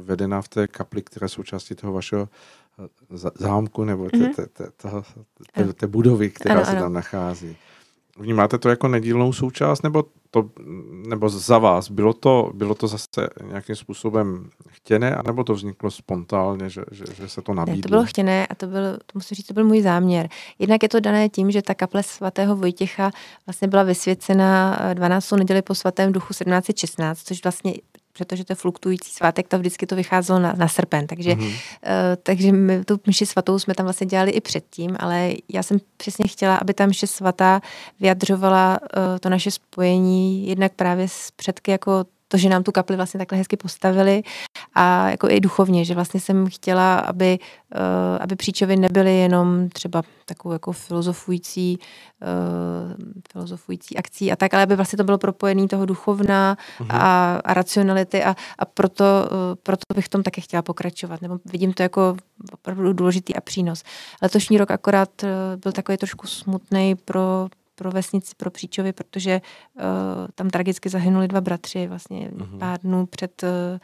[0.00, 2.28] vedena v té kapli, která je součástí toho vašeho
[2.78, 4.68] eh, zámku nebo té, té, té,
[5.52, 7.56] té, té budovy, která ano, se tam nachází.
[8.18, 10.50] Vnímáte to jako nedílnou součást, nebo, to,
[11.08, 11.90] nebo za vás?
[11.90, 17.28] Bylo to, bylo to zase nějakým způsobem chtěné, anebo to vzniklo spontánně, že, že, že
[17.28, 17.76] se to nabídlo?
[17.76, 20.28] Ne, to bylo chtěné a to byl, to musím říct, to byl můj záměr.
[20.58, 23.10] Jednak je to dané tím, že ta kaple svatého Vojtěcha
[23.46, 25.32] vlastně byla vysvěcena 12.
[25.32, 27.74] neděli po svatém duchu 1716, což vlastně
[28.18, 31.46] protože to je fluktující svátek, to vždycky to vycházelo na, na srpen, takže, mm-hmm.
[31.46, 31.52] uh,
[32.22, 36.28] takže my tu mši svatou jsme tam vlastně dělali i předtím, ale já jsem přesně
[36.28, 37.60] chtěla, aby ta mše svatá
[38.00, 42.96] vyjadřovala uh, to naše spojení jednak právě s předky jako to, že nám tu kapli
[42.96, 44.22] vlastně takhle hezky postavili
[44.74, 47.38] a jako i duchovně, že vlastně jsem chtěla, aby,
[47.74, 47.80] uh,
[48.20, 54.76] aby příčovy nebyly jenom třeba takovou jako filozofující, uh, filozofující akcí a tak, ale aby
[54.76, 56.86] vlastně to bylo propojené toho duchovna uh-huh.
[56.90, 61.72] a, a racionality a, a proto, uh, proto bych tom také chtěla pokračovat, nebo vidím
[61.72, 62.16] to jako
[62.52, 63.82] opravdu důležitý a přínos.
[64.22, 65.24] Letošní rok akorát
[65.56, 69.40] byl takový trošku smutný pro pro vesnici, pro Příčovy, protože
[69.74, 69.82] uh,
[70.34, 72.58] tam tragicky zahynuli dva bratři vlastně uh-huh.
[72.58, 73.80] pár dnů před uh, eh,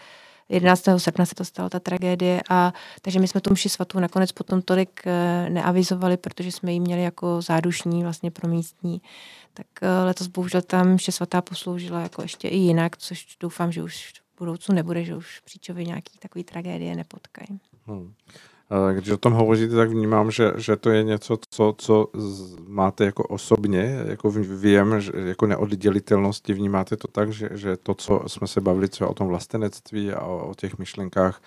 [0.48, 0.84] 11.
[0.96, 2.42] srpna se to stalo, ta tragédie.
[2.50, 6.80] A, takže my jsme tu mši svatou nakonec potom tolik uh, neavizovali, protože jsme ji
[6.80, 9.02] měli jako zádušní vlastně pro místní.
[9.54, 13.82] Tak uh, letos bohužel tam mše svatá posloužila jako ještě i jinak, což doufám, že
[13.82, 17.60] už v budoucnu nebude, že už Příčovy nějaký takový tragédie nepotkají.
[17.86, 18.14] Hmm.
[18.92, 22.06] Když o tom hovoříte, tak vnímám, že, že to je něco, co, co
[22.66, 28.22] máte jako osobně, jako vím, že jako neoddělitelnosti, vnímáte to tak, že, že to, co
[28.26, 31.42] jsme se bavili třeba o tom vlastenectví a o, o těch myšlenkách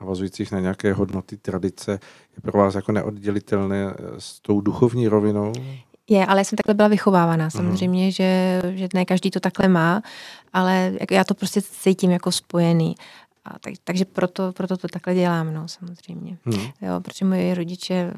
[0.00, 1.92] navazujících na nějaké hodnoty, tradice,
[2.36, 5.52] je pro vás jako neoddělitelné s tou duchovní rovinou?
[6.10, 7.44] Je, ale já jsem takhle byla vychovávaná.
[7.44, 7.50] Mhm.
[7.50, 8.14] Samozřejmě, uh-huh.
[8.16, 10.02] že, že ne každý to takhle má,
[10.52, 12.94] ale já to prostě cítím jako spojený.
[13.48, 16.38] A tak, takže proto, proto to takhle dělám, no, samozřejmě.
[16.44, 16.66] Hmm.
[16.80, 18.12] Jo, protože moje rodiče,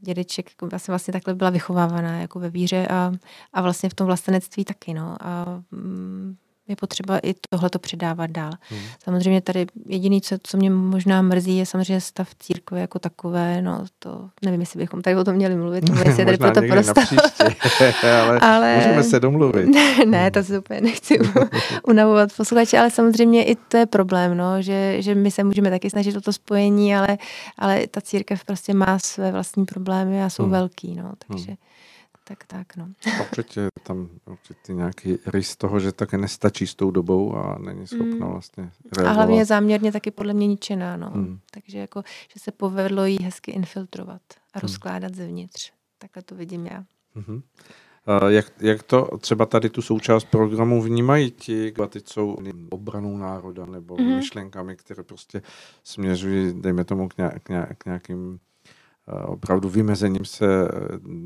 [0.00, 3.12] dědeček, jako já jsem vlastně takhle byla vychovávaná jako ve víře a,
[3.52, 5.16] a vlastně v tom vlastenectví taky, no.
[5.20, 6.36] A mm,
[6.70, 8.52] je potřeba i tohle to předávat dál.
[8.68, 8.80] Hmm.
[9.04, 13.84] Samozřejmě tady jediný, co, co mě možná mrzí, je samozřejmě stav církve jako takové, no
[13.98, 17.04] to nevím, jestli bychom tady o tom měli mluvit, nebo jestli tady pro to prostor.
[18.02, 19.66] ale, ale můžeme se domluvit.
[19.66, 21.18] ne, ne, to se úplně nechci
[21.88, 25.90] unavovat posluchače, ale samozřejmě i to je problém, no, že, že my se můžeme taky
[25.90, 27.18] snažit o to spojení, ale,
[27.58, 30.52] ale ta církev prostě má své vlastní problémy a jsou hmm.
[30.52, 31.46] velký, no, takže...
[31.46, 31.56] Hmm
[32.30, 32.88] tak tak, no.
[33.20, 38.26] Určitě tam určitě nějaký rys toho, že také nestačí s tou dobou a není schopna
[38.26, 38.32] mm.
[38.32, 39.10] vlastně reagovat.
[39.10, 41.10] A hlavně je záměrně taky podle mě ničená, no.
[41.14, 41.38] Mm.
[41.50, 42.02] Takže jako,
[42.34, 44.22] že se povedlo jí hezky infiltrovat
[44.54, 44.60] a mm.
[44.62, 45.72] rozkládat zevnitř.
[45.98, 46.84] Takhle to vidím já.
[47.16, 47.42] Mm-hmm.
[48.28, 52.36] Jak, jak to třeba tady tu součást programu vnímají ti, ty jsou
[52.70, 54.16] obranou národa nebo mm-hmm.
[54.16, 55.42] myšlenkami, které prostě
[55.84, 57.42] směřují, dejme tomu, k, nějak,
[57.78, 58.38] k nějakým
[59.26, 60.68] opravdu vymezením se,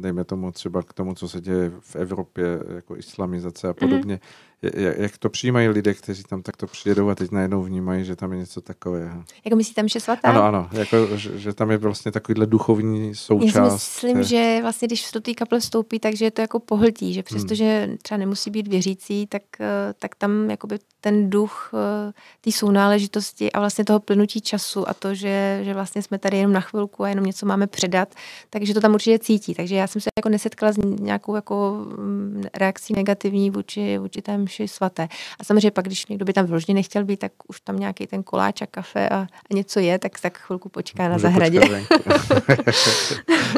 [0.01, 4.14] dejme tomu třeba k tomu, co se děje v Evropě, jako islamizace a podobně.
[4.16, 4.54] Mm-hmm.
[4.74, 8.33] Jak, jak to přijímají lidé, kteří tam takto přijedou a teď najednou vnímají, že tam
[8.33, 9.24] je něco takového.
[9.44, 10.29] Jako myslíte mše svatá?
[10.29, 13.55] Ano, ano, jako, že, že tam je vlastně takovýhle duchovní součást.
[13.55, 17.14] Já si myslím, že vlastně když do té kaple vstoupí, takže je to jako pohltí,
[17.14, 17.96] že přestože hmm.
[18.03, 23.61] třeba nemusí být věřící, tak, eh, tak tam jakoby ten duch eh, té sounáležitosti a
[23.61, 27.09] vlastně toho plnutí času a to, že, že vlastně jsme tady jenom na chvilku a
[27.09, 28.14] jenom něco máme předat,
[28.50, 29.55] takže to tam určitě cítí.
[29.55, 34.38] Takže já jsem se jako nesetkala s nějakou jako mm, reakcí negativní vůči, vůči té
[34.55, 35.09] mši svaté.
[35.38, 38.23] A samozřejmě pak, když někdo by tam vložně nechtěl být, tak už tam nějaký ten
[38.23, 41.61] koláč a kafe a, a něco je, tak tak chvilku počká na zahradě.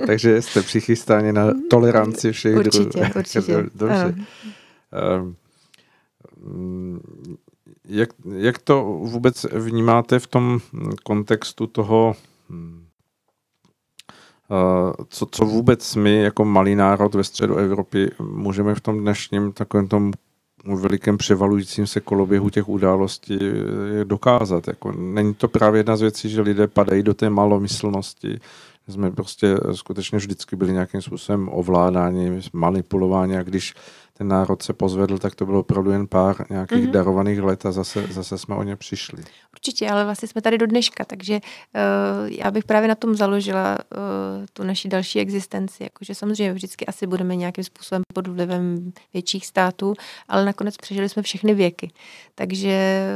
[0.07, 3.13] takže jste přichystáni na toleranci všech určitě, druhů.
[3.17, 4.15] Určitě, Dobře.
[5.19, 7.01] Um,
[7.85, 10.59] jak, jak to vůbec vnímáte v tom
[11.03, 12.15] kontextu toho,
[14.51, 19.53] eh, co, co vůbec my jako malý národ ve středu Evropy můžeme v tom dnešním
[19.53, 20.13] takovém tom
[20.67, 23.39] velikém převalujícím se koloběhu těch událostí
[24.05, 24.69] dokázat.
[24.69, 28.41] Jako, není to právě jedna z věcí, že lidé padají do té malomyslnosti,
[28.89, 33.75] jsme prostě skutečně vždycky byli nějakým způsobem ovládáni, manipulováni a když
[34.19, 36.91] ten národ se pozvedl, tak to bylo opravdu jen pár nějakých mm-hmm.
[36.91, 39.23] darovaných let a zase, zase jsme o ně přišli.
[39.53, 43.79] Určitě, ale vlastně jsme tady do dneška, takže uh, já bych právě na tom založila
[43.79, 49.47] uh, tu naši další existenci, jakože samozřejmě vždycky asi budeme nějakým způsobem pod vlivem větších
[49.47, 49.95] států,
[50.29, 51.91] ale nakonec přežili jsme všechny věky.
[52.35, 53.07] Takže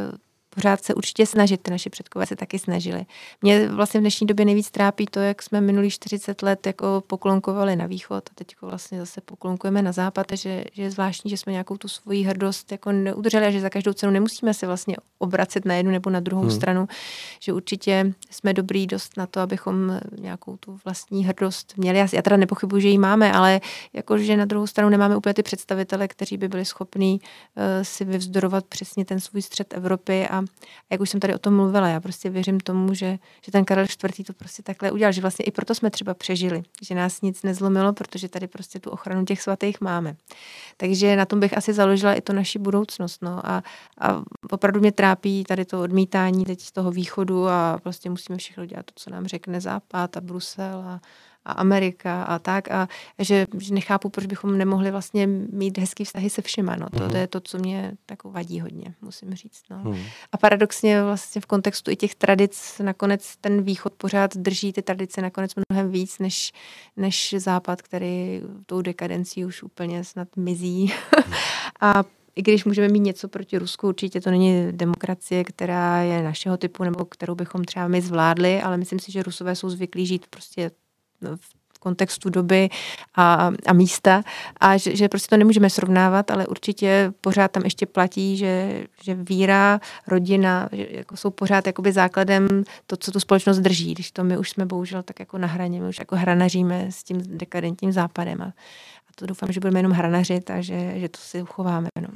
[0.54, 3.06] pořád se určitě snažit, ty naši předkové se taky snažili.
[3.42, 7.76] Mě vlastně v dnešní době nejvíc trápí to, jak jsme minulý 40 let jako poklonkovali
[7.76, 11.52] na východ a teď vlastně zase poklonkujeme na západ, že, že je zvláštní, že jsme
[11.52, 15.64] nějakou tu svoji hrdost jako neudrželi a že za každou cenu nemusíme se vlastně obracet
[15.64, 16.50] na jednu nebo na druhou hmm.
[16.50, 16.88] stranu,
[17.40, 21.98] že určitě jsme dobrý dost na to, abychom nějakou tu vlastní hrdost měli.
[21.98, 23.60] Já, já teda nepochybuji, že ji máme, ale
[23.92, 28.64] jakože na druhou stranu nemáme úplně ty představitele, kteří by byli schopní uh, si vyvzdorovat
[28.64, 30.39] přesně ten svůj střed Evropy a
[30.90, 33.84] jak už jsem tady o tom mluvila, já prostě věřím tomu, že, že ten Karel
[33.84, 34.26] IV.
[34.26, 37.92] to prostě takhle udělal, že vlastně i proto jsme třeba přežili, že nás nic nezlomilo,
[37.92, 40.16] protože tady prostě tu ochranu těch svatých máme.
[40.76, 43.22] Takže na tom bych asi založila i to naši budoucnost.
[43.22, 43.46] No.
[43.46, 43.62] A,
[44.00, 48.66] a opravdu mě trápí tady to odmítání teď z toho východu a prostě musíme všechno
[48.66, 51.00] dělat to, co nám řekne Západ a Brusel a,
[51.50, 56.30] a Amerika a tak a že, že nechápu, proč bychom nemohli vlastně mít hezký vztahy
[56.30, 56.90] se všema, no.
[56.90, 57.10] To, mm.
[57.10, 59.80] to je to, co mě tak vadí hodně, musím říct, no.
[59.84, 60.02] Mm.
[60.32, 65.22] A paradoxně vlastně v kontextu i těch tradic nakonec ten východ pořád drží ty tradice
[65.22, 66.52] nakonec mnohem víc než,
[66.96, 70.92] než západ, který tou dekadencí už úplně snad mizí.
[71.26, 71.32] Mm.
[71.80, 72.04] a
[72.36, 76.84] i když můžeme mít něco proti Rusku, určitě to není demokracie, která je našeho typu,
[76.84, 80.70] nebo kterou bychom třeba my zvládli, ale myslím si, že Rusové jsou zvyklí žít prostě
[81.36, 82.68] v kontextu doby
[83.14, 84.22] a, a místa
[84.60, 89.14] a že, že prostě to nemůžeme srovnávat, ale určitě pořád tam ještě platí, že, že
[89.14, 94.24] víra, rodina že jako jsou pořád jakoby základem to, co tu společnost drží, když to
[94.24, 97.92] my už jsme bohužel tak jako na hraně, my už jako hranaříme s tím dekadentním
[97.92, 98.52] západem a,
[99.20, 101.88] to doufám, že budeme jenom hranařit a že, že to si uchováme.
[102.00, 102.08] No.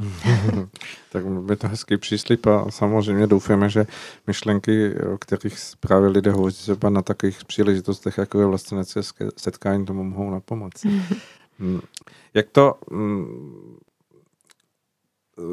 [1.13, 3.87] tak by to hezký příslip a samozřejmě doufáme, že
[4.27, 9.01] myšlenky, o kterých právě lidé hovoří třeba na takových příležitostech, jako je vlastenecké
[9.37, 10.73] setkání, tomu mohou na pomoc.
[11.59, 11.81] Hmm.
[12.35, 13.77] Jak to mm,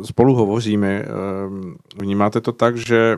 [0.03, 3.17] spolu hovoříme, ehm, vnímáte to tak, že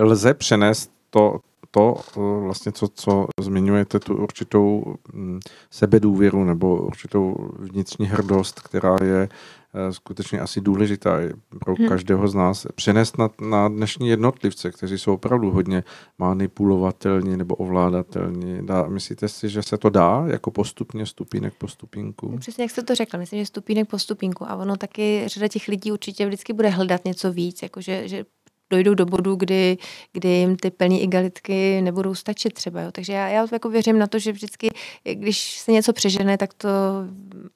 [0.00, 7.50] lze přenést to, to eh, vlastně, co, co zmiňujete, tu určitou mm, sebedůvěru nebo určitou
[7.58, 9.28] vnitřní hrdost, která je
[9.74, 11.18] eh, skutečně asi důležitá
[11.60, 11.88] pro hmm.
[11.88, 15.84] každého z nás, přenést na, na dnešní jednotlivce, kteří jsou opravdu hodně
[16.18, 18.66] manipulovatelní nebo ovládatelní.
[18.66, 22.38] Dá, myslíte si, že se to dá jako postupně, stupínek po stupínku?
[22.38, 25.68] Přesně jak jste to řekla, myslím, že stupínek po stupínku a ono taky řada těch
[25.68, 28.24] lidí určitě vždycky bude hledat něco víc, jakože že
[28.72, 29.78] dojdou do bodu, kdy,
[30.12, 32.80] kdy jim ty plní igalitky nebudou stačit třeba.
[32.80, 32.92] Jo.
[32.92, 34.68] Takže já, já jako věřím na to, že vždycky,
[35.12, 36.68] když se něco přežene, tak to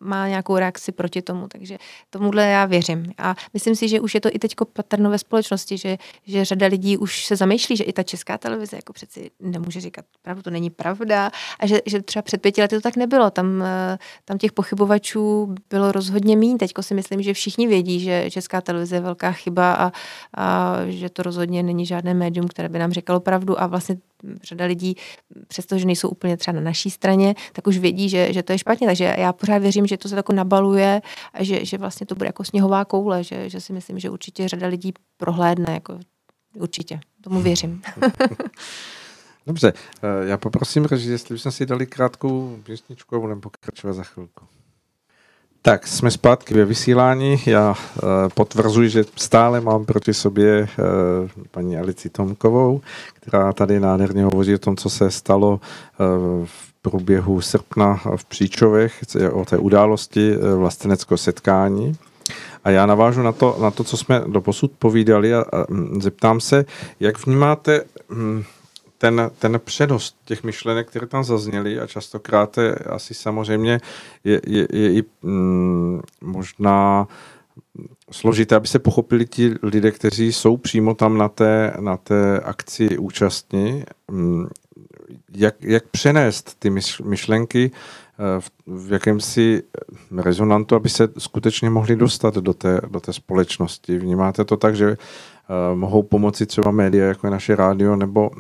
[0.01, 1.49] má nějakou reakci proti tomu.
[1.49, 1.79] Takže
[2.11, 3.13] tomuhle já věřím.
[3.19, 6.67] A myslím si, že už je to i teď patrno ve společnosti, že, že řada
[6.67, 10.51] lidí už se zamýšlí, že i ta česká televize jako přeci nemůže říkat pravdu, to
[10.51, 11.31] není pravda.
[11.61, 13.31] A že, že třeba před pěti lety to tak nebylo.
[13.31, 16.59] Tam, eh, tam těch pochybovačů bylo rozhodně méně.
[16.59, 19.93] Teďko si myslím, že všichni vědí, že česká televize je velká chyba a,
[20.37, 23.97] a že že to rozhodně není žádné médium, které by nám říkalo pravdu a vlastně
[24.43, 24.97] řada lidí,
[25.49, 28.87] přestože nejsou úplně třeba na naší straně, tak už vědí, že, že to je špatně.
[28.87, 32.27] Takže já pořád věřím, že to se tako nabaluje a že, že vlastně to bude
[32.27, 35.99] jako sněhová koule, že, že si myslím, že určitě řada lidí prohlédne, jako
[36.55, 37.01] určitě.
[37.21, 37.83] Tomu věřím.
[39.47, 44.03] Dobře, eh, já poprosím, že jestli bychom si dali krátkou písničku a budeme pokračovat za
[44.03, 44.56] chvilku.
[45.67, 47.41] Tak, jsme zpátky ve vysílání.
[47.47, 52.81] Já uh, potvrzuji, že stále mám proti sobě uh, paní Alici Tomkovou,
[53.15, 56.07] která tady nádherně hovoří o tom, co se stalo uh,
[56.47, 61.97] v průběhu srpna v Příčovech, o té události uh, vlasteneckého setkání.
[62.65, 65.65] A já navážu na to, na to co jsme doposud povídali a, a
[66.01, 66.65] zeptám se,
[67.01, 67.85] jak vnímáte...
[68.11, 68.45] Um,
[69.07, 73.81] ten, ten přenos těch myšlenek, které tam zazněly a častokrát je asi samozřejmě
[74.25, 77.09] je, je, je i mm, možná
[78.11, 82.99] složité, aby se pochopili ti lidé, kteří jsou přímo tam na té, na té akci
[82.99, 84.47] účastní, mm,
[85.35, 86.71] jak, jak přenést ty
[87.05, 89.63] myšlenky eh, v, v jakémsi
[90.17, 93.99] rezonantu, aby se skutečně mohli dostat do té, do té společnosti.
[93.99, 98.31] Vnímáte to tak, že uh, mohou pomoci třeba média, jako je naše rádio, nebo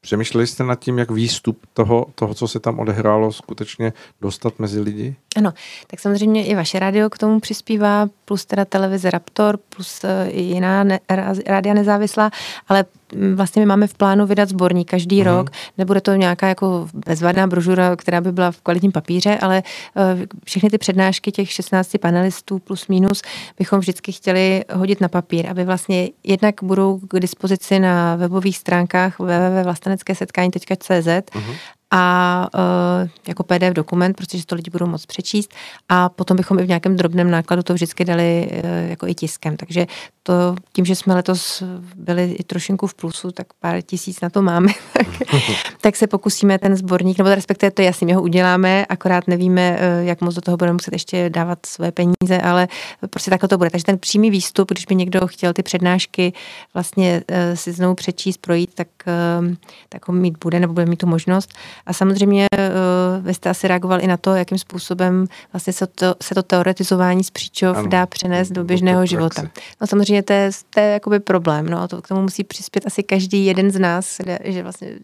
[0.00, 4.80] Přemýšleli jste nad tím, jak výstup toho, toho, co se tam odehrálo, skutečně dostat mezi
[4.80, 5.16] lidi?
[5.36, 5.52] Ano,
[5.86, 10.40] tak samozřejmě i vaše rádio k tomu přispívá, plus teda televize Raptor, plus uh, i
[10.40, 11.00] jiná ne,
[11.46, 12.30] rádia nezávislá,
[12.68, 12.84] ale
[13.34, 15.36] vlastně my máme v plánu vydat sborník každý uh-huh.
[15.36, 15.50] rok.
[15.78, 19.62] Nebude to nějaká jako bezvadná brožura, která by byla v kvalitním papíře, ale
[19.94, 20.02] uh,
[20.44, 23.22] všechny ty přednášky těch 16 panelistů plus minus
[23.58, 29.18] bychom vždycky chtěli hodit na papír, aby vlastně jednak budou k dispozici na webových stránkách
[29.18, 31.54] www.vlastenecké-setkání.cz uh-huh
[31.90, 35.54] a uh, jako PDF dokument, protože to lidi budou moc přečíst
[35.88, 39.56] a potom bychom i v nějakém drobném nákladu to vždycky dali uh, jako i tiskem.
[39.56, 39.86] Takže
[40.28, 41.62] to tím, že jsme letos
[41.94, 45.06] byli i trošinku v plusu, tak pár tisíc na to máme, tak,
[45.80, 50.06] tak se pokusíme ten sborník, nebo respektive to jasně, my ho uděláme, akorát nevíme, uh,
[50.06, 52.68] jak moc do toho budeme muset ještě dávat své peníze, ale
[53.10, 53.70] prostě takhle to bude.
[53.70, 56.32] Takže ten přímý výstup, když by někdo chtěl ty přednášky
[56.74, 58.88] vlastně uh, si znovu přečíst, projít, tak,
[59.40, 59.54] uh,
[59.88, 61.54] tak ho mít bude, nebo bude mít tu možnost.
[61.86, 62.46] A samozřejmě
[63.20, 67.24] vy jste asi reagoval i na to, jakým způsobem vlastně se to, se to teoretizování
[67.24, 69.42] z příčov ano, dá přenést do běžného života.
[69.80, 73.02] No samozřejmě to je, to je jakoby problém, no, to k tomu musí přispět asi
[73.02, 74.98] každý jeden z nás, že vlastně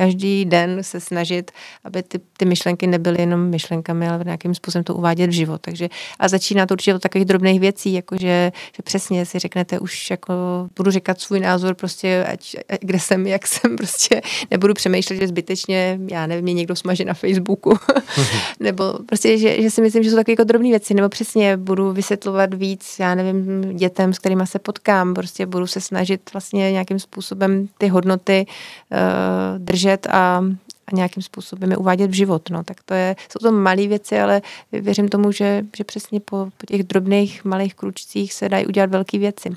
[0.00, 1.50] každý den se snažit,
[1.84, 5.60] aby ty, ty myšlenky nebyly jenom myšlenkami, ale nějakým způsobem to uvádět v život.
[5.60, 9.78] Takže a začíná to určitě od takových drobných věcí, jako že, že přesně si řeknete
[9.78, 10.32] už jako
[10.76, 15.98] budu říkat svůj názor prostě ať, kde jsem, jak jsem prostě nebudu přemýšlet, že zbytečně,
[16.10, 17.78] já nevím, mě někdo smaže na Facebooku.
[18.60, 21.92] nebo prostě, že, že, si myslím, že jsou takové jako drobné věci, nebo přesně budu
[21.92, 26.98] vysvětlovat víc, já nevím, dětem, s kterými se potkám, prostě budu se snažit vlastně nějakým
[26.98, 30.44] způsobem ty hodnoty uh, držet držet a,
[30.86, 32.50] a nějakým způsobem je uvádět v život.
[32.50, 32.64] No.
[32.64, 36.66] Tak to je, jsou to malé věci, ale věřím tomu, že, že přesně po, po
[36.66, 39.48] těch drobných malých kručcích se dají udělat velké věci.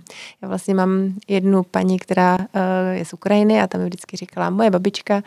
[0.42, 2.46] Já vlastně mám jednu paní, která uh,
[2.92, 5.24] je z Ukrajiny a tam mi vždycky říkala, moje babička,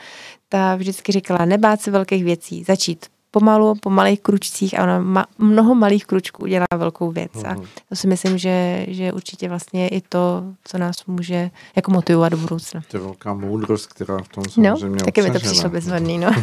[0.48, 5.26] ta vždycky říkala, nebát se velkých věcí, začít pomalu, po malých kručcích a ona ma,
[5.38, 7.44] mnoho malých kručků udělá velkou věc.
[7.44, 7.64] A mhm.
[7.88, 12.36] to si myslím, že, že určitě vlastně i to, co nás může jako motivovat do
[12.36, 12.80] budoucna.
[12.88, 16.18] To je velká moudrost, která v tom no, samozřejmě No, taky mi to přišlo bezvadný,
[16.18, 16.30] no.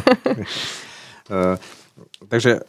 [1.30, 1.58] Eh,
[2.28, 2.60] takže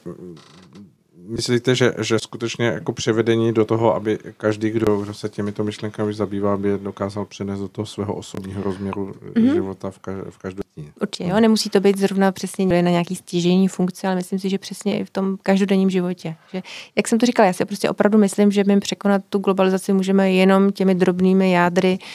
[1.27, 6.13] myslíte, že, že skutečně jako převedení do toho, aby každý, kdo, kdo se těmito myšlenkami
[6.13, 9.53] zabývá, aby dokázal přenést do toho svého osobního rozměru mm-hmm.
[9.53, 10.91] života v, kaž, v každodenní?
[11.01, 14.57] Určitě, jo, nemusí to být zrovna přesně na nějaký stěžení funkce, ale myslím si, že
[14.57, 16.35] přesně i v tom každodenním životě.
[16.53, 16.61] Že,
[16.95, 20.31] jak jsem to říkala, já si prostě opravdu myslím, že my překonat tu globalizaci můžeme
[20.31, 22.07] jenom těmi drobnými jádry, uh,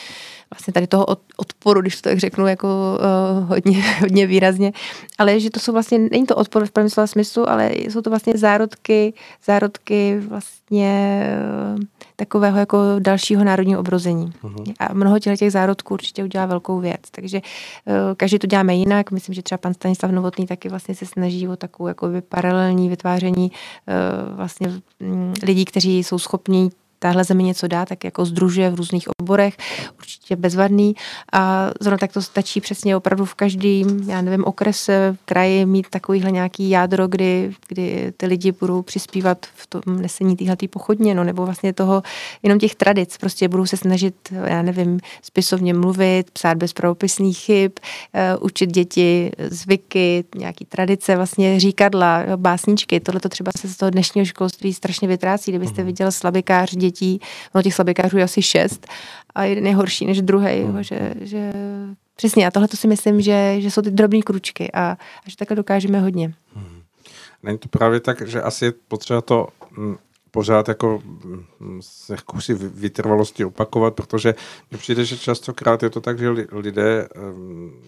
[0.54, 2.98] vlastně tady toho odporu, když to tak řeknu jako
[3.38, 4.72] uh, hodně, hodně výrazně,
[5.18, 8.10] ale že to jsou vlastně, není to odpor v pravém slova smyslu, ale jsou to
[8.10, 11.22] vlastně zárodky, zárodky vlastně
[11.74, 11.80] uh,
[12.16, 14.32] takového jako dalšího národního obrození.
[14.42, 14.74] Uh-huh.
[14.78, 17.00] A mnoho těch, těch zárodků určitě udělá velkou věc.
[17.10, 19.10] Takže uh, každý to děláme jinak.
[19.10, 23.50] Myslím, že třeba pan Stanislav Novotný taky vlastně se snaží o takovou jako paralelní vytváření
[23.50, 24.68] uh, vlastně
[25.00, 26.70] um, lidí, kteří jsou schopní
[27.02, 29.56] tahle zemi něco dá, tak jako združuje v různých oborech,
[29.98, 30.96] určitě bezvadný.
[31.32, 36.30] A zrovna tak to stačí přesně opravdu v každém, já nevím, okrese, kraji mít takovýhle
[36.30, 41.44] nějaký jádro, kdy, kdy ty lidi budou přispívat v tom nesení téhle pochodně, no, nebo
[41.44, 42.02] vlastně toho,
[42.42, 47.72] jenom těch tradic, prostě budou se snažit, já nevím, spisovně mluvit, psát bez pravopisných chyb,
[48.38, 53.90] uh, učit děti zvyky, nějaký tradice, vlastně říkadla, básničky, tohle to třeba se z toho
[53.90, 55.86] dnešního školství strašně vytrácí, kdybyste mhm.
[55.86, 57.20] viděl slabikář dětí,
[57.54, 58.86] no těch slabikářů je asi šest
[59.34, 60.82] a jeden je horší než druhý, mm.
[60.82, 61.52] že, že
[62.16, 64.90] přesně a tohle to si myslím, že, že jsou ty drobné kručky a,
[65.26, 66.34] a že takhle dokážeme hodně.
[66.56, 66.82] Mm.
[67.42, 69.96] Není to právě tak, že asi je potřeba to mm,
[70.30, 71.02] pořád jako
[71.60, 74.34] mm, s jakousi vytrvalosti opakovat, protože
[74.70, 77.08] mi přijde, že častokrát je to tak, že lidé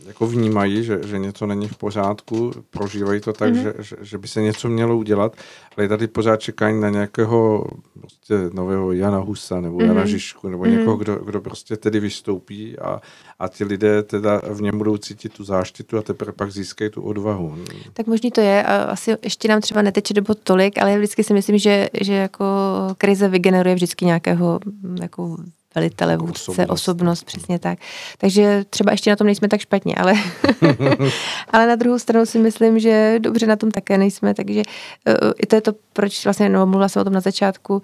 [0.07, 3.63] jako vnímají, že, že něco není v pořádku, prožívají to tak, mm-hmm.
[3.63, 5.37] že, že, že by se něco mělo udělat,
[5.77, 7.67] ale je tady pořád čekání na nějakého
[8.01, 9.87] prostě nového Jana Husa nebo mm-hmm.
[9.87, 10.79] Jana Žižku nebo mm-hmm.
[10.79, 13.01] někoho, kdo, kdo prostě tedy vystoupí a,
[13.43, 17.03] a ti lidé teda v něm budou cítit tu záštitu a teprve pak získají tu
[17.03, 17.57] odvahu.
[17.93, 18.65] Tak možný to je.
[18.65, 22.45] Asi ještě nám třeba neteče dobu tolik, ale já vždycky si myslím, že, že jako
[22.99, 24.61] krize vygeneruje vždycky nějakého
[25.01, 25.37] jako
[25.75, 26.71] velitele, vůdce, osobnost.
[26.71, 27.79] osobnost, přesně tak.
[28.19, 30.15] Takže třeba ještě na tom nejsme tak špatně, ale,
[31.51, 34.63] ale na druhou stranu si myslím, že dobře na tom také nejsme, takže
[35.07, 37.81] uh, i to je to, proč vlastně, no, mluvila jsem o tom na začátku, uh,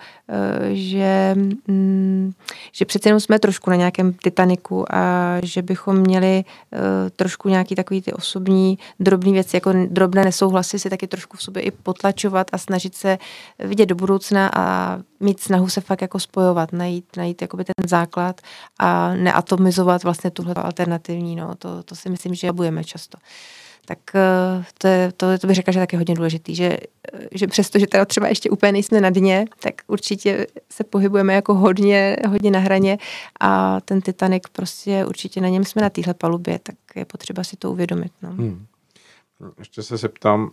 [0.73, 1.35] že,
[1.67, 2.33] mm,
[2.73, 6.81] že přece jenom jsme trošku na nějakém Titaniku a že bychom měli uh,
[7.17, 11.63] trošku nějaký takový ty osobní drobné věci, jako drobné nesouhlasy si taky trošku v sobě
[11.63, 13.19] i potlačovat a snažit se
[13.59, 18.41] vidět do budoucna a mít snahu se fakt jako spojovat, najít, najít jakoby ten základ
[18.79, 23.19] a neatomizovat vlastně tuhle alternativní, no, to, to si myslím, že budeme často.
[23.85, 26.79] Tak eh, to, je, to, to bych řekla, že je taky hodně důležitý, že,
[27.33, 31.55] že přesto, že teda třeba ještě úplně nejsme na dně, tak určitě se pohybujeme jako
[31.55, 32.99] hodně, hodně na hraně
[33.41, 37.57] a ten Titanic prostě určitě na něm jsme na téhle palubě, tak je potřeba si
[37.57, 38.13] to uvědomit.
[38.23, 38.29] No.
[38.29, 38.67] Hmm.
[39.59, 40.51] Ještě se zeptám,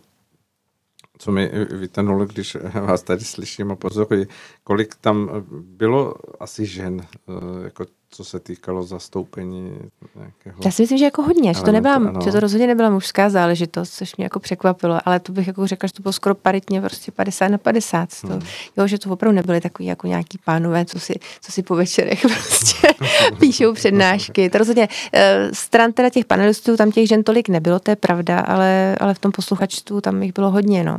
[1.18, 4.26] co mi vytanulo, když vás tady slyším a pozoruji,
[4.64, 7.84] kolik tam bylo asi žen, eh, jako
[8.16, 9.78] co se týkalo zastoupení
[10.16, 10.56] nějakého...
[10.64, 13.90] Já si myslím, že jako hodně, že to, nebyla, že to rozhodně nebyla mužská záležitost,
[13.90, 17.12] což mě jako překvapilo, ale to bych jako řekla, že to bylo skoro paritně prostě
[17.12, 18.08] 50 na 50.
[18.20, 18.42] To, hmm.
[18.76, 22.20] Jo, že to opravdu nebyly takový jako nějaký pánové, co si, co si po večerech
[22.22, 22.88] prostě
[23.38, 24.50] píšou přednášky.
[24.50, 28.40] To rozhodně, eh, stran teda těch panelistů, tam těch žen tolik nebylo, to je pravda,
[28.40, 30.98] ale, ale v tom posluchačstvu tam jich bylo hodně, no.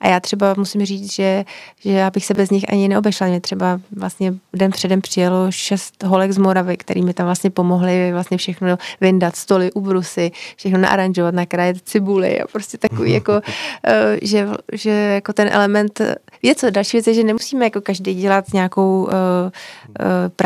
[0.00, 1.44] A já třeba musím říct, že,
[1.80, 3.26] že já bych se bez nich ani neobešla.
[3.26, 8.12] Mě třeba vlastně den předem přijelo šest holek z Moravy, který mi tam vlastně pomohli
[8.12, 13.40] vlastně všechno vyndat, stoly, ubrusy, všechno naaranžovat, nakrájet cibuly a prostě takový jako,
[13.86, 16.00] eh, že, že jako ten element,
[16.42, 19.52] je co, další věc je, že nemusíme jako každý dělat nějakou uh, uh,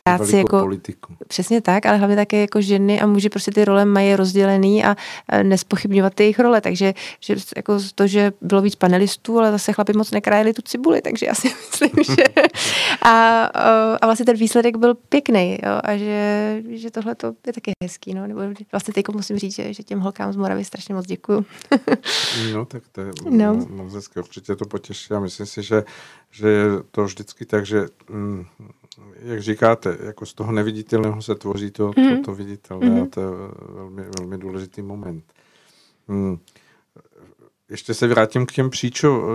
[0.04, 1.14] práci jako, politiku.
[1.32, 4.96] Přesně tak, ale hlavně také jako ženy a muži prostě ty role mají rozdělený a
[5.42, 9.92] nespochybňovat ty jejich role, takže že jako to, že bylo víc panelistů, ale zase chlapi
[9.92, 11.48] moc nekrájeli tu cibuli, takže já si
[11.82, 12.24] myslím, že
[13.02, 13.44] a,
[14.00, 18.14] a vlastně ten výsledek byl pěkný, jo, a že, že tohle to je taky hezký,
[18.14, 18.40] no, nebo
[18.72, 21.44] vlastně teď musím říct, že, že těm holkám z Moravy strašně moc děkuju.
[22.54, 23.54] no, tak to je no.
[23.54, 25.84] moc hezké, určitě to potěší a myslím si, že,
[26.30, 28.44] že je to vždycky tak, že mm,
[29.22, 32.08] jak říkáte, jako z toho neviditelného se tvoří to, mm-hmm.
[32.08, 32.22] to, mhm.
[32.22, 33.04] to viditelné mm-hmm.
[33.04, 33.26] a to je
[33.74, 35.24] velmi, velmi důležitý moment.
[36.08, 36.38] Mm.
[37.70, 39.28] Ještě se vrátím k těm příčo,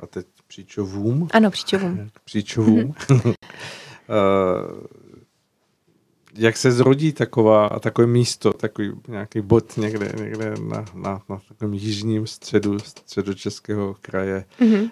[0.00, 1.28] a teď příčovům.
[1.32, 2.10] Ano, příčovům.
[2.24, 2.92] Příčovům.
[2.92, 3.34] Mm-hmm.
[6.36, 11.74] jak se zrodí taková, takové místo, takový nějaký bod někde, někde na, na, na takovém
[11.74, 14.44] jižním středu, středu českého kraje.
[14.60, 14.90] Mm-hmm.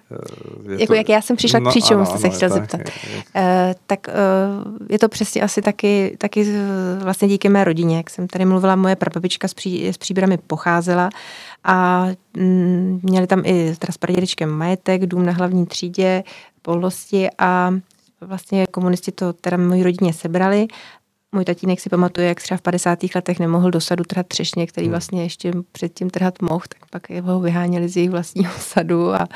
[0.69, 2.81] Je jako to, jak já jsem přišla no, k příčemu, jste se chtěl tak, zeptat.
[2.81, 3.17] Je, je.
[3.17, 6.47] Uh, tak uh, je to přesně asi taky, taky
[7.03, 11.11] vlastně díky mé rodině, jak jsem tady mluvila, moje prababička s, pří, s příbrami pocházela
[11.65, 16.25] a mm, měli tam i teda s pradědečkem majetek, dům na hlavní třídě,
[16.63, 17.75] polnosti a
[18.21, 20.67] vlastně komunisti to teda mojí rodině sebrali
[21.35, 22.99] můj tatínek si pamatuje, jak třeba v 50.
[23.15, 24.91] letech nemohl do sadu trhat třešně, který hmm.
[24.93, 29.29] vlastně ještě předtím trhat mohl, tak pak ho vyháněli z jejich vlastního sadu a,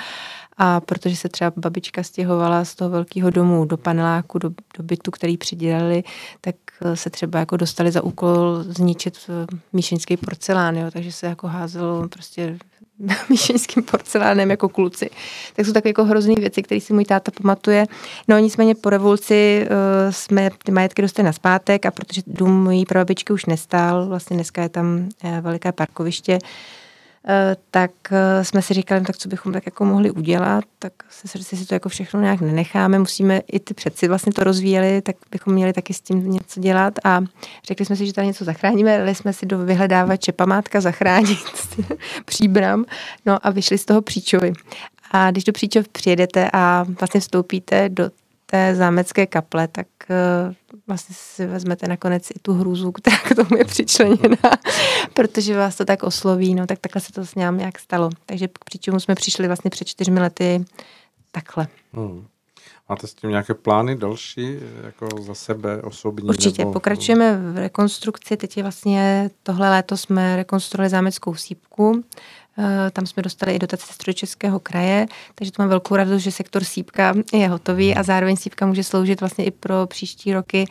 [0.56, 5.10] a protože se třeba babička stěhovala z toho velkého domu do paneláku, do, do bytu,
[5.10, 6.04] který přidělali,
[6.40, 6.54] tak
[6.94, 9.30] se třeba jako dostali za úkol zničit
[9.72, 12.58] míšeňský porcelán, jo, takže se jako házelo prostě
[13.28, 15.10] míšeňským porcelánem jako kluci.
[15.56, 17.86] Tak jsou takové jako hrozný věci, které si můj táta pamatuje.
[18.28, 22.86] No nicméně po revoluci uh, jsme ty majetky dostali na zpátek a protože dům mojí
[22.86, 26.38] prababičky už nestál, vlastně dneska je tam uh, veliké parkoviště,
[27.70, 31.56] tak eh, jsme si říkali, no tak co bychom tak jako mohli udělat, tak se
[31.56, 35.52] si to jako všechno nějak nenecháme, musíme i ty předci vlastně to rozvíjeli, tak bychom
[35.52, 36.94] měli taky s tím něco dělat.
[37.04, 37.20] A
[37.66, 41.38] řekli jsme si, že tady něco zachráníme, dali jsme si do vyhledávače památka zachránit
[42.24, 42.84] příbram,
[43.26, 44.52] no a vyšli z toho příčovy.
[45.10, 48.10] A když do příčov přijedete a vlastně vstoupíte do
[48.50, 50.54] té zámecké kaple, tak uh,
[50.86, 54.38] vlastně si vezmete nakonec i tu hrůzu, která k tomu je přičleněná,
[55.14, 58.10] protože vás to tak osloví, no tak takhle se to s nám nějak stalo.
[58.26, 60.64] Takže k příčemu jsme přišli vlastně před čtyřmi lety
[61.32, 61.68] takhle.
[61.92, 62.26] Hmm.
[62.88, 66.28] Máte s tím nějaké plány další, jako za sebe osobní?
[66.28, 66.72] Určitě, nebo...
[66.72, 68.36] pokračujeme v rekonstrukci.
[68.36, 72.04] Teď je vlastně tohle léto jsme rekonstruovali zámeckou sípku.
[72.92, 76.64] Tam jsme dostali i dotace z Českého kraje, takže to mám velkou radost, že sektor
[76.64, 80.66] sípka je hotový a zároveň sípka může sloužit vlastně i pro příští roky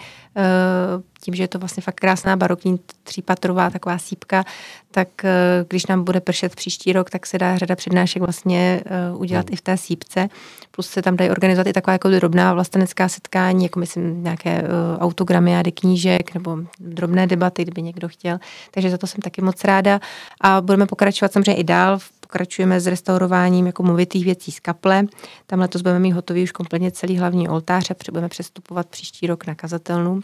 [1.22, 4.44] tím, že je to vlastně fakt krásná barokní třípatrová taková sípka,
[4.92, 9.16] tak eh, když nám bude pršet příští rok, tak se dá řada přednášek vlastně eh,
[9.16, 9.54] udělat hmm.
[9.54, 10.30] i v té sípce.
[10.72, 14.68] Plus se tam dají organizovat i taková jako drobná vlastenecká setkání, jako myslím nějaké uh,
[15.00, 18.40] autogramy a knížek nebo drobné debaty, kdyby někdo chtěl.
[18.72, 20.00] Takže za to jsem taky moc ráda.
[20.42, 25.06] A budeme pokračovat samozřejmě i dál v pokračujeme s restaurováním jako movitých věcí z kaple.
[25.46, 29.48] Tam letos budeme mít hotový už kompletně celý hlavní oltář a budeme přestupovat příští rok
[29.48, 30.22] na kazatelnu.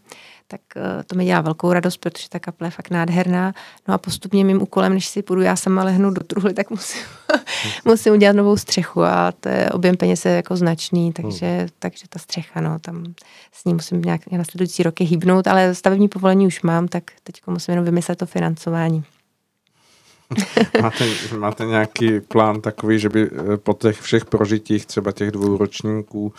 [0.53, 3.53] Tak eh, to mi dělá velkou radost, protože ta kaple je fakt nádherná.
[3.87, 7.01] No a postupně mým úkolem, než si půjdu já sama lehnu do truhly, tak musím,
[7.85, 11.67] musím udělat novou střechu a to je objem peněz je jako značný, takže, hmm.
[11.79, 13.13] takže ta střecha, no, tam
[13.51, 17.71] s ní musím nějak následující roky hýbnout, ale stavební povolení už mám, tak teď musím
[17.71, 19.03] jenom vymyslet to financování.
[20.81, 21.05] máte,
[21.37, 26.33] máte nějaký plán takový, že by eh, po těch všech prožitích, třeba těch dvou ročníků,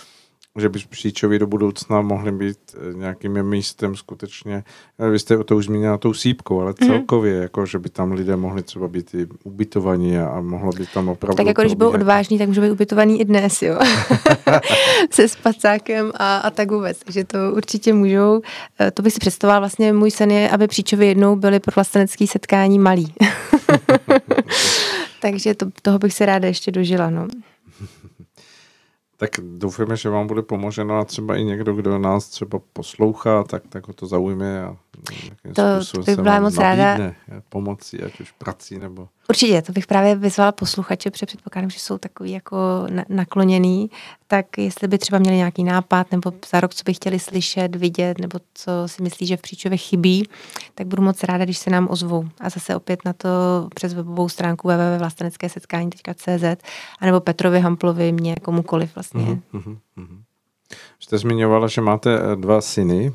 [0.58, 4.64] že by Příčovi do budoucna mohli být eh, nějakým místem skutečně,
[4.98, 6.88] eh, vy jste to už zmínila tou sípkou, ale mhm.
[6.88, 7.42] celkově, mm.
[7.42, 11.08] jako, že by tam lidé mohli třeba být i ubytovaní a, a mohlo by tam
[11.08, 11.36] opravdu...
[11.36, 13.78] Tak jako když byl odvážný, tak může být ubytovaný i dnes, jo.
[15.10, 16.98] Se spacákem a, a tak vůbec.
[16.98, 18.40] Takže to určitě můžou.
[18.94, 22.78] To bych si představoval, vlastně můj sen je, aby Příčovi jednou byli pro vlastenecký setkání
[22.78, 23.14] malí.
[25.20, 27.28] Takže to, toho bych se ráda ještě dožila, no.
[29.24, 33.62] Tak doufáme, že vám bude pomoženo a třeba i někdo, kdo nás třeba poslouchá, tak,
[33.68, 34.76] tak ho to zaujme a
[35.54, 35.62] to
[36.04, 36.98] bych byla moc ráda.
[37.48, 39.08] Pomocí, ať už prací nebo...
[39.28, 42.56] Určitě, to bych právě vyzvala posluchače, protože předpokládám, že jsou takový jako
[43.08, 43.90] nakloněný,
[44.26, 48.18] tak jestli by třeba měli nějaký nápad nebo za rok, co by chtěli slyšet, vidět,
[48.18, 50.28] nebo co si myslí, že v Příčově chybí,
[50.74, 52.28] tak budu moc ráda, když se nám ozvou.
[52.40, 53.28] A zase opět na to
[53.74, 56.62] přes webovou stránku www.vlastenecké-setkání.cz
[57.00, 59.24] anebo Petrovi Hamplovi, mě komukoliv vlastně.
[59.24, 60.22] Uh-huh, uh-huh.
[61.00, 63.12] Jste zmiňovala, že máte eh, dva syny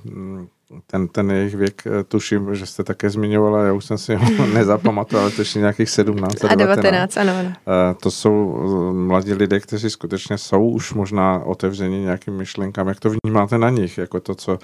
[0.88, 4.47] ten, ten jejich věk, eh, tuším, že jste také zmiňovala, já už jsem si ho
[4.53, 6.84] nezapamatoval, ale to je nějakých 17 a 19.
[6.84, 7.49] 19 ano, ano.
[7.49, 12.88] Eh, to jsou eh, mladí lidé, kteří skutečně jsou už možná otevření nějakým myšlenkám.
[12.88, 14.59] Jak to vnímáte na nich, jako to, co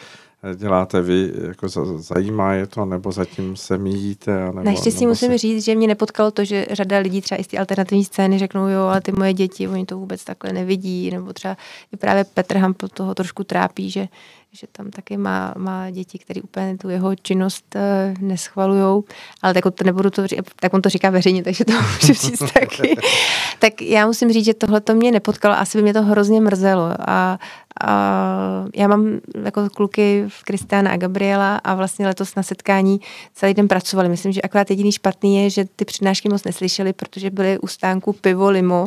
[0.55, 1.67] děláte vy, jako
[1.97, 4.45] zajímá je to, nebo zatím se míjíte?
[4.45, 5.37] Nebo, Naštěstí nebo musím se...
[5.37, 8.67] říct, že mě nepotkalo to, že řada lidí třeba i z té alternativní scény řeknou,
[8.67, 11.57] jo, ale ty moje děti, oni to vůbec takhle nevidí, nebo třeba
[11.93, 14.07] i právě Petr Hampl toho trošku trápí, že,
[14.51, 19.03] že tam taky má, má děti, které úplně tu jeho činnost uh, neschvalujou,
[19.41, 22.53] ale tak to nebudu to říct, tak on to říká veřejně, takže to můžu říct
[22.53, 22.95] taky.
[23.59, 26.89] tak já musím říct, že tohle to mě nepotkalo, asi by mě to hrozně mrzelo
[27.07, 27.39] a,
[27.83, 33.01] a já mám jako kluky v Kristiána a Gabriela a vlastně letos na setkání
[33.33, 34.09] celý den pracovali.
[34.09, 38.13] Myslím, že akorát jediný špatný je, že ty přednášky moc neslyšeli, protože byly u stánku
[38.13, 38.85] pivo, limo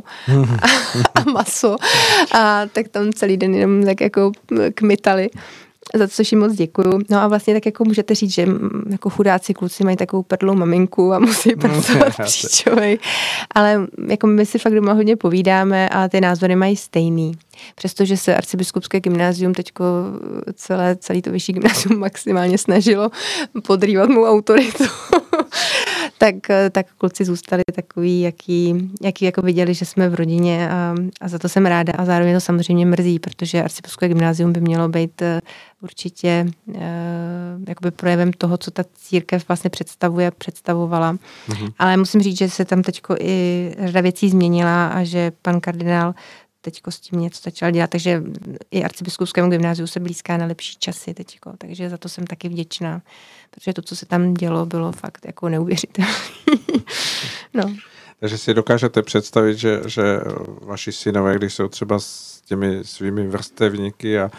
[0.62, 0.66] a,
[1.14, 1.76] a maso
[2.32, 4.32] a tak tam celý den jenom tak jako
[4.74, 5.30] kmitali
[5.94, 7.00] za což jim moc děkuju.
[7.10, 8.46] No a vlastně tak jako můžete říct, že
[8.90, 12.98] jako chudáci kluci mají takovou prdlou maminku a musí no, pracovat příčovej.
[13.54, 17.32] Ale jako my si fakt doma hodně povídáme a ty názory mají stejný.
[17.74, 19.84] Přestože se arcibiskupské gymnázium teďko
[20.54, 23.10] celé, celý to vyšší gymnázium maximálně snažilo
[23.66, 24.84] podrývat mu autoritu,
[26.18, 26.34] tak,
[26.72, 31.38] tak kluci zůstali takový, jaký, jaký jako viděli, že jsme v rodině a, a za
[31.38, 35.40] to jsem ráda a zároveň to samozřejmě mrzí, protože arcibiskupské gymnázium by mělo být eh,
[35.82, 36.74] určitě uh,
[37.68, 41.12] jakoby projevem toho, co ta církev vlastně představuje, představovala.
[41.12, 41.72] Mm-hmm.
[41.78, 46.14] Ale musím říct, že se tam teďko i řada věcí změnila a že pan kardinál
[46.60, 48.22] teďko s tím něco začal dělat, takže
[48.70, 53.02] i arcibiskupskému gymnáziu se blízká na lepší časy teďko, takže za to jsem taky vděčná,
[53.50, 56.12] protože to, co se tam dělo, bylo fakt jako neuvěřitelné.
[57.54, 57.74] no.
[58.20, 60.20] Takže si dokážete představit, že, že
[60.62, 64.30] vaši synové, když jsou třeba s těmi svými vrstevníky a, a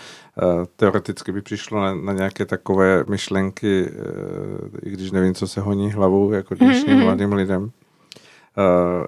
[0.76, 5.92] teoreticky by přišlo na, na nějaké takové myšlenky, e, i když nevím, co se honí
[5.92, 7.04] hlavou jako dnešním mm-hmm.
[7.04, 7.72] mladým lidem,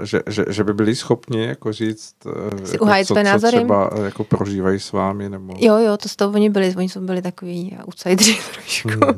[0.03, 2.33] že, že, že by byli schopni jako říct, uh,
[2.71, 5.29] jako, co, co třeba jako prožívají s vámi?
[5.29, 5.53] Nebo...
[5.59, 8.89] Jo, jo, to s tou oni byli, oni jsou byli takový outsideri trošku.
[8.89, 9.17] Hmm.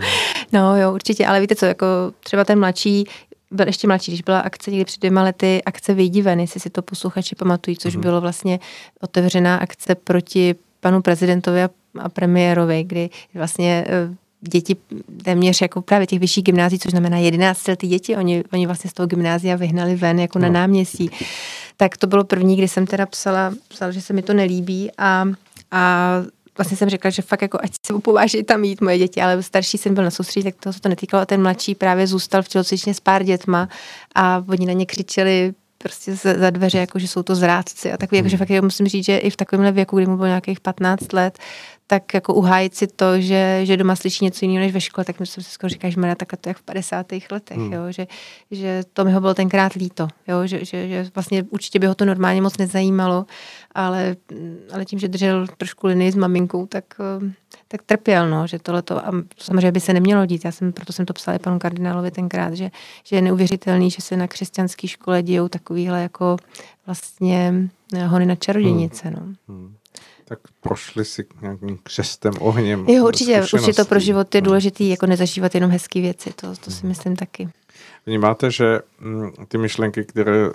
[0.52, 1.86] No jo, určitě, ale víte co, jako
[2.20, 3.06] třeba ten mladší,
[3.52, 6.70] byl ještě mladší, když byla akce někdy před dvěma lety, akce Vyjdi ven, jestli si
[6.70, 8.02] to posluchači pamatují, což hmm.
[8.02, 8.60] bylo vlastně
[9.02, 11.70] otevřená akce proti panu prezidentovi a,
[12.00, 14.16] a premiérovi, kdy vlastně eh,
[14.50, 14.76] děti
[15.24, 18.94] téměř jako právě těch vyšších gymnází, což znamená 11 letý děti, oni, oni vlastně z
[18.94, 20.44] toho gymnázia vyhnali ven jako no.
[20.44, 21.10] na náměstí.
[21.78, 25.26] Tak to bylo první, kdy jsem teda psala, psala že se mi to nelíbí a,
[25.72, 26.12] a
[26.58, 29.78] vlastně jsem řekla, že fakt jako ať se opováží tam jít moje děti, ale starší
[29.78, 32.48] syn byl na soustředí, tak toho se to netýkalo a ten mladší právě zůstal v
[32.48, 33.70] tělocvičně s pár dětma
[34.16, 35.54] a oni na ně křičeli
[35.84, 38.40] prostě za dveře, jako že jsou to zrádci a takový, jakože hmm.
[38.40, 41.40] fakt já musím říct, že i v takovémhle věku, kdy mu bylo nějakých 15 let,
[41.88, 45.20] tak jako uhájit si to, že, že doma slyší něco jiného než ve škole, tak
[45.20, 47.06] mi jsem si skoro říkal, že mě takhle to jak v 50.
[47.32, 47.74] letech, hmm.
[47.74, 48.08] jo, že,
[48.52, 51.96] že to mi ho bylo tenkrát líto, jo, že, že, že vlastně určitě by ho
[51.96, 53.26] to normálně moc nezajímalo,
[53.76, 54.16] ale,
[54.74, 56.86] ale tím, že držel trošku linii s maminkou, tak,
[57.74, 61.06] tak trpěl, no, že tohleto, a samozřejmě by se nemělo dít, já jsem, proto jsem
[61.06, 62.72] to psala i panu kardinálovi tenkrát, že,
[63.04, 66.38] že je neuvěřitelný, že se na křesťanské škole dějou takovýhle jako
[66.86, 67.70] vlastně
[68.08, 69.16] hony na čarodějnice, hmm.
[69.16, 69.54] no.
[69.54, 69.76] Hmm
[70.26, 72.86] tak prošli si nějakým křestem, ohněm.
[72.90, 74.46] Jo, určitě, určitě to pro život je no.
[74.46, 76.90] důležité, jako nezažívat jenom hezké věci, to, to si hmm.
[76.90, 77.50] myslím taky.
[78.06, 80.52] Vnímáte, že mm, ty myšlenky, které eh,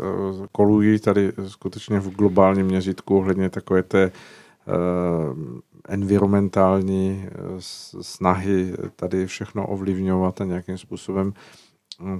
[0.53, 4.11] kolují tady skutečně v globálním měřítku ohledně takové té
[4.67, 4.73] uh,
[5.89, 7.33] environmentální eh,
[8.03, 11.33] snahy tady všechno ovlivňovat a nějakým způsobem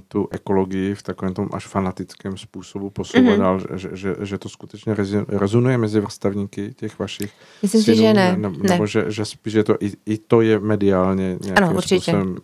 [0.07, 3.39] tu ekologii v takovém tom až fanatickém způsobu posouvat mm-hmm.
[3.39, 4.95] dál, že, že, že to skutečně
[5.27, 8.37] rezonuje mezi vrstavníky těch vašich Myslím synů, si, že ne.
[8.37, 11.99] Ne, nebo že, že spíš je to, i, i to je mediálně nějakým ano, určitě.
[11.99, 12.37] způsobem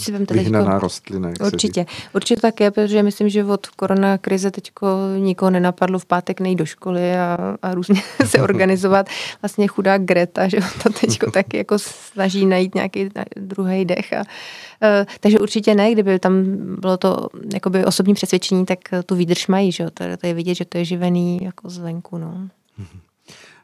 [0.00, 1.30] si vyhnaná teďko, rostlina.
[1.46, 1.86] Určitě.
[2.14, 4.86] Určitě tak je, protože myslím, že od korona krize teďko
[5.18, 9.06] nikoho nenapadlo v pátek nejít do školy a, a různě se organizovat.
[9.42, 14.24] Vlastně chudá Greta, že to teďko taky jako snaží najít nějaký druhý dech a
[15.20, 16.44] takže určitě ne, kdyby tam
[16.80, 19.84] bylo to jakoby osobní přesvědčení, tak tu výdrž mají, že?
[19.84, 22.18] To, to je vidět, že to je živený jako zvenku.
[22.18, 22.48] No.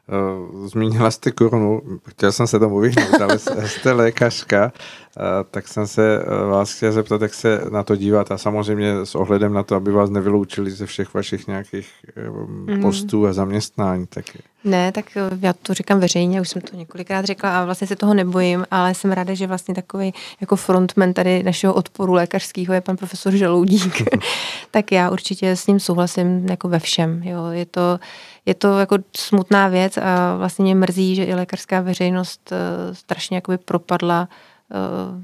[0.09, 5.06] Eh, zmínila jste korunu, chtěl jsem se tomu vyhnout, ale jste lékařka, eh,
[5.51, 9.53] tak jsem se vás chtěl zeptat, jak se na to dívat a samozřejmě s ohledem
[9.53, 11.89] na to, aby vás nevyloučili ze všech vašich nějakých
[12.67, 12.81] mm.
[12.81, 14.07] postů a zaměstnání.
[14.07, 14.25] Tak
[14.63, 17.95] ne, tak eh, já to říkám veřejně, už jsem to několikrát řekla a vlastně se
[17.95, 22.81] toho nebojím, ale jsem ráda, že vlastně takový jako frontman tady našeho odporu lékařského je
[22.81, 24.01] pan profesor Žaloudík.
[24.71, 27.23] tak já určitě s ním souhlasím jako ve všem.
[27.23, 27.45] Jo.
[27.51, 27.99] Je, to,
[28.45, 32.53] je to jako smutná věc a vlastně mě mrzí, že i lékařská veřejnost
[32.93, 34.29] strašně jakoby propadla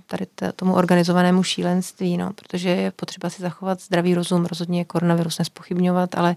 [0.08, 5.40] tady t- tomu organizovanému šílenství, no, protože je potřeba si zachovat zdravý rozum, rozhodně koronavirus
[5.40, 6.36] nespochybňovat, ale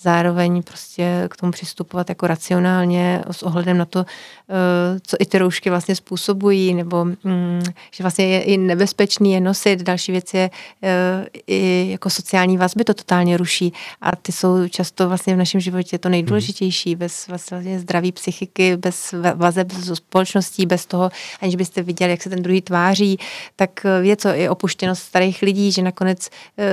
[0.00, 5.38] zároveň prostě k tomu přistupovat jako racionálně s ohledem na to, eh, co i ty
[5.38, 7.62] roušky vlastně způsobují, nebo mm,
[7.94, 9.82] že vlastně je i nebezpečný je nosit.
[9.82, 10.50] Další věc je
[10.82, 15.60] eh, i jako sociální vazby to totálně ruší a ty jsou často vlastně v našem
[15.60, 16.94] životě to nejdůležitější.
[16.96, 22.30] Bez vlastně zdraví psychiky, bez vazeb s společností, bez toho, aniž byste viděli, jak se
[22.30, 23.18] ten druhý tváří,
[23.56, 26.28] tak eh, je co i opuštěnost starých lidí, že nakonec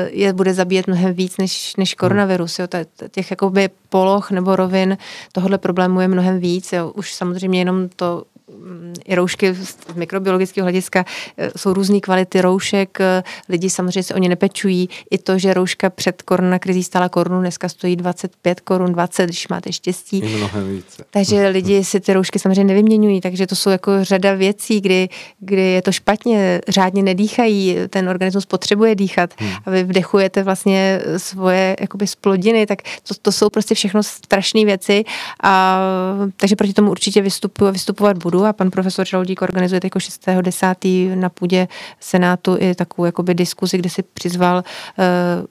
[0.09, 2.59] je bude zabíjet mnohem víc než, než koronavirus.
[2.59, 2.67] Jo.
[3.15, 4.97] Těch jakoby poloh nebo rovin
[5.31, 6.73] tohohle problému je mnohem víc.
[6.73, 6.91] Jo.
[6.95, 8.23] Už samozřejmě jenom to
[9.05, 11.05] i roušky z mikrobiologického hlediska
[11.37, 14.89] e, jsou různé kvality roušek, e, lidi samozřejmě se o ně nepečují.
[15.11, 19.71] I to, že rouška před koronakrizí stála korunu, dneska stojí 25 korun, 20, když máte
[19.71, 20.19] štěstí.
[20.19, 21.03] I mnohem více.
[21.09, 25.09] Takže lidi si ty roušky samozřejmě nevyměňují, takže to jsou jako řada věcí, kdy,
[25.39, 29.51] kdy je to špatně, řádně nedýchají, ten organismus potřebuje dýchat hmm.
[29.65, 35.03] a vy vdechujete vlastně svoje jakoby splodiny, tak to, to jsou prostě všechno strašné věci
[35.43, 35.79] a
[36.37, 41.15] takže proti tomu určitě vystupuji a vystupovat budu a pan profesor Žaloudík organizuje jako 6.10.
[41.15, 41.67] na půdě
[41.99, 44.63] Senátu i takovou jakoby diskuzi, kde si přizval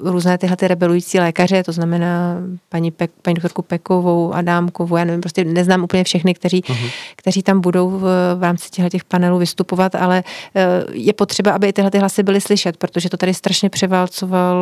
[0.02, 2.36] uh, různé tyhle ty rebelující lékaře, to znamená
[2.68, 6.90] paní, Pek, paní doktorku Pekovou, Adámkovou, já nevím, prostě neznám úplně všechny, kteří, uh-huh.
[7.16, 8.02] kteří tam budou v,
[8.34, 10.24] v rámci těchto těch panelů vystupovat, ale
[10.54, 14.56] uh, je potřeba, aby i tyhle ty hlasy byly slyšet, protože to tady strašně převálcoval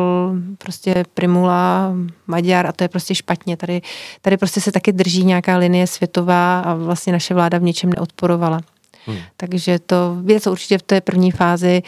[0.57, 1.93] prostě Primula,
[2.27, 3.57] Maďar a to je prostě špatně.
[3.57, 3.81] Tady,
[4.21, 8.23] tady prostě se taky drží nějaká linie světová a vlastně naše vláda v něčem neodporuje
[8.23, 8.61] podporovala.
[9.05, 9.17] Hmm.
[9.37, 11.81] Takže to věc určitě v té první fázi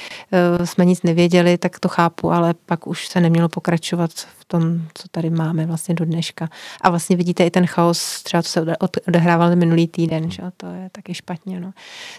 [0.60, 4.82] uh, jsme nic nevěděli, tak to chápu, ale pak už se nemělo pokračovat v tom,
[4.94, 6.50] co tady máme vlastně do dneška.
[6.82, 8.66] A vlastně vidíte i ten chaos, třeba to se
[9.08, 10.44] odehrával minulý týden, že?
[10.58, 11.60] to je taky špatně.
[11.60, 11.72] No.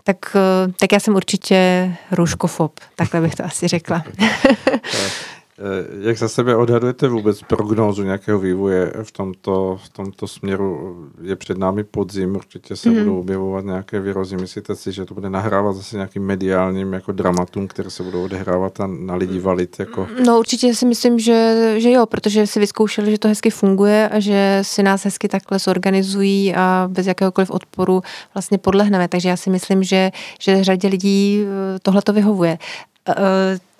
[0.04, 4.04] Tak, uh, tak já jsem určitě růžkofob, takhle bych to asi řekla.
[5.59, 10.96] Eh, jak za sebe odhadujete vůbec prognózu nějakého vývoje v tomto, v tomto směru?
[11.22, 12.98] Je před námi podzim, určitě se mm.
[12.98, 14.36] budou objevovat nějaké výrozy.
[14.36, 18.80] Myslíte si, že to bude nahrávat zase nějakým mediálním jako dramatům, které se budou odehrávat
[18.80, 19.78] a na lidi valit?
[19.78, 20.09] Jako...
[20.24, 24.20] No určitě si myslím, že, že jo, protože si vyzkoušeli, že to hezky funguje a
[24.20, 28.02] že si nás hezky takhle zorganizují a bez jakéhokoliv odporu
[28.34, 29.09] vlastně podlehneme.
[29.09, 32.59] Takže já si myslím, že, že řadě lidí eh, tohle to vyhovuje.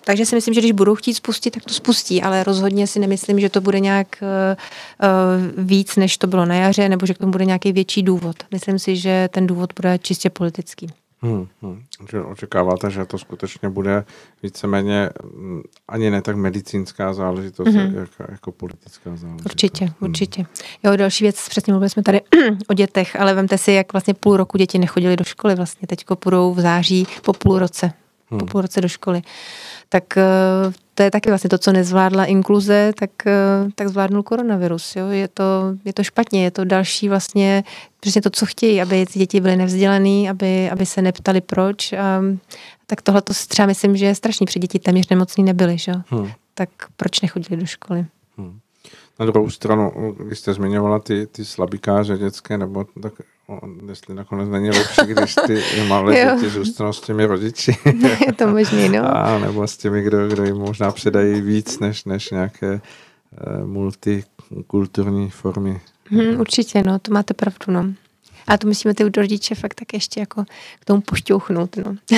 [0.07, 2.99] Eh, takže si myslím, že když budou chtít spustit, tak to spustí, ale rozhodně si
[2.99, 7.19] nemyslím, že to bude nějak uh, víc, než to bylo na jaře, nebo že k
[7.19, 8.37] tomu bude nějaký větší důvod.
[8.53, 10.87] Myslím si, že ten důvod bude čistě politický.
[11.23, 11.83] Hmm, hmm.
[12.11, 14.05] Že očekáváte, že to skutečně bude
[14.43, 17.99] víceméně mm, ani ne tak medicínská záležitost, mm-hmm.
[17.99, 19.53] jako, jako politická záležitost.
[19.53, 19.95] Určitě, hmm.
[20.01, 20.47] určitě.
[20.85, 22.21] Jo, další věc, přesně mluvili jsme tady
[22.69, 26.17] o dětech, ale vemte si, jak vlastně půl roku děti nechodili do školy, vlastně teďko
[26.17, 27.93] půjdou v září po půl roce,
[28.31, 28.41] hmm.
[28.41, 29.23] po půl roce do školy.
[29.89, 30.23] Tak eh,
[30.95, 33.33] to je taky vlastně to, co nezvládla inkluze, tak, eh,
[33.75, 34.97] tak zvládnul koronavirus.
[34.97, 35.09] Jo?
[35.09, 35.45] Je, to,
[35.85, 37.65] je to špatně, je to další vlastně
[38.01, 41.93] přesně to, co chtějí, aby děti byly nevzdělaný, aby, aby se neptali proč.
[41.93, 42.23] A,
[42.87, 44.47] tak tohle to třeba myslím, že je strašný.
[44.47, 45.93] Při děti téměř nemocný nebyli, že?
[46.09, 46.31] Hmm.
[46.55, 48.07] tak proč nechodili do školy?
[48.37, 48.59] Hmm.
[49.21, 53.13] Na druhou stranu, když jste zmiňovala ty, ty slabikáře dětské, nebo tak
[53.89, 57.77] jestli nakonec není lepší, když ty malé děti zůstanou s těmi rodiči.
[58.27, 59.17] je to možný, no.
[59.17, 65.31] A nebo s těmi, kdo, kdo jim možná předají víc, než, než nějaké uh, multikulturní
[65.31, 65.81] formy.
[66.11, 67.85] Hmm, určitě, no, to máte pravdu, no.
[68.47, 70.45] A to musíme ty rodiče fakt tak ještě jako
[70.81, 71.97] k tomu pošťouchnout, no.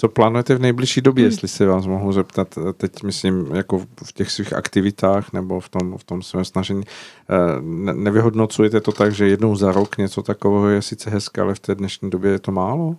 [0.00, 1.30] Co plánujete v nejbližší době, hmm.
[1.30, 5.98] jestli se vás mohu zeptat, teď myslím jako v těch svých aktivitách nebo v tom,
[5.98, 10.68] v tom svém snažení, eh, ne, nevyhodnocujete to tak, že jednou za rok něco takového
[10.68, 12.96] je sice hezké, ale v té dnešní době je to málo?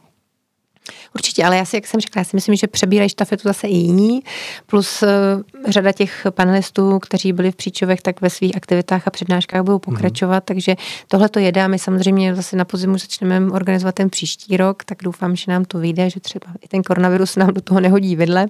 [1.15, 3.75] Určitě, ale já si, jak jsem řekla, já si myslím, že přebírají štafetu zase i
[3.75, 4.23] jiní,
[4.65, 5.09] plus uh,
[5.67, 9.79] řada těch panelistů, kteří byli v Příčovech, tak ve svých aktivitách a přednáškách budou mhm.
[9.79, 10.47] pokračovat, mm-hmm.
[10.47, 10.75] takže
[11.07, 11.67] tohle to jedá.
[11.67, 15.79] My samozřejmě zase na podzimu začneme organizovat ten příští rok, tak doufám, že nám to
[15.79, 18.47] vyjde, že třeba i ten koronavirus nám do toho nehodí vedle.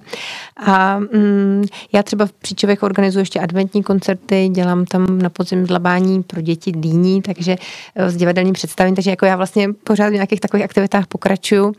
[0.56, 6.22] A mm, já třeba v Příčovech organizuji ještě adventní koncerty, dělám tam na podzim dlabání
[6.22, 7.56] pro děti dýní, takže
[7.94, 11.74] eh, s divadelním představením, takže jako já vlastně pořád v nějakých takových aktivitách pokračuju.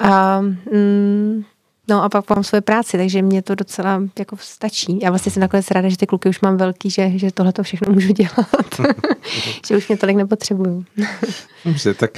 [0.00, 1.44] A mm,
[1.90, 4.98] No a pak mám svoje práci, takže mě to docela jako stačí.
[5.02, 7.62] Já vlastně jsem nakonec ráda, že ty kluky už mám velký, že, že tohle to
[7.62, 8.66] všechno můžu dělat.
[9.66, 10.84] že už mě tolik nepotřebuju.
[11.64, 12.10] Dobře, tak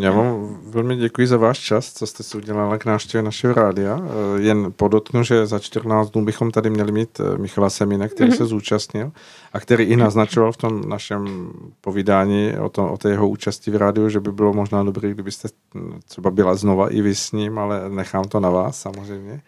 [0.00, 4.00] já vám velmi děkuji za váš čas, co jste si udělala k návštěvě našeho rádia.
[4.02, 8.30] Eh, jen podotknu, že za 14 dnů bychom tady měli mít eh, Michala Semina, který
[8.30, 8.36] mm-hmm.
[8.36, 9.12] se zúčastnil
[9.52, 13.76] a který i naznačoval v tom našem povídání o, to, o té jeho účasti v
[13.76, 17.58] rádiu, že by bylo možná dobré, kdybyste hm, třeba byla znova i vy s ním,
[17.58, 19.42] ale nechám to na vás samozřejmě,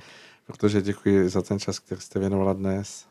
[0.46, 3.04] protože děkuji za ten čas, který jste věnovala dnes.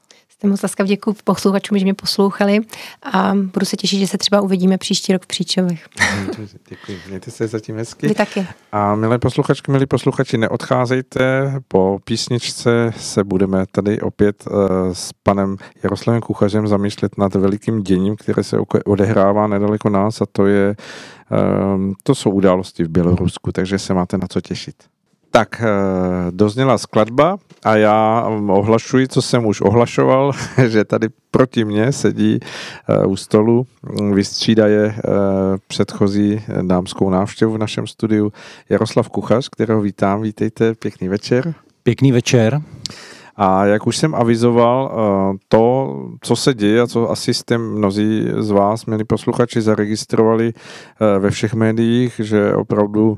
[0.44, 2.60] Jsem moc laskav děkuji posluchačům, že mě poslouchali
[3.04, 5.88] a budu se těšit, že se třeba uvidíme příští rok v Příčovech.
[6.70, 8.08] Děkuji, mějte se zatím hezky.
[8.08, 8.48] Vy taky.
[8.72, 14.54] A milé posluchačky, milí posluchači, neodcházejte, po písničce se budeme tady opět uh,
[14.94, 20.48] s panem Jaroslavem Kuchařem zamýšlet nad velikým děním, které se odehrává nedaleko nás a to
[20.48, 20.76] je,
[21.76, 24.93] um, to jsou události v Bělorusku, takže se máte na co těšit.
[25.36, 25.66] Tak, eh,
[26.32, 30.32] dozněla skladba a já ohlašuji, co jsem už ohlašoval,
[30.68, 33.66] že tady proti mně sedí eh, u stolu,
[34.14, 35.02] vystřídaje eh,
[35.68, 38.34] předchozí dámskou návštěvu v našem studiu
[38.70, 40.22] Jaroslav Kuchař, kterého vítám.
[40.22, 41.54] Vítejte, pěkný večer.
[41.84, 42.62] Pěkný večer.
[43.36, 44.92] A jak už jsem avizoval,
[45.48, 50.54] to, co se děje a co asi jste mnozí z vás, milí posluchači, zaregistrovali
[51.20, 53.18] ve všech médiích, že opravdu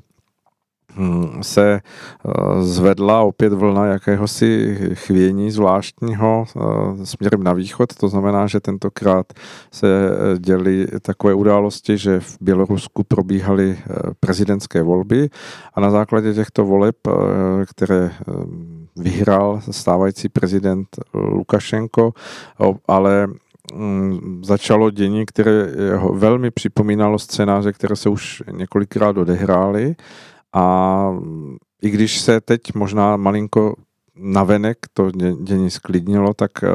[1.42, 7.96] se eh, zvedla opět vlna jakéhosi chvění zvláštního eh, směrem na východ.
[7.96, 9.34] To znamená, že tentokrát
[9.72, 13.78] se eh, děly takové události, že v Bělorusku probíhaly
[14.20, 15.30] prezidentské volby
[15.74, 16.96] a na základě těchto voleb,
[17.70, 18.12] které
[18.96, 22.14] vyhrál stávající prezident Lukašenko,
[22.88, 23.28] ale
[23.74, 25.68] hm, začalo dění, které
[26.14, 29.96] velmi připomínalo scénáře, které se už několikrát odehrály
[30.56, 31.18] a
[31.82, 33.76] i když se teď možná malinko
[34.16, 35.12] navenek to
[35.44, 36.68] dění sklidnilo, tak eh,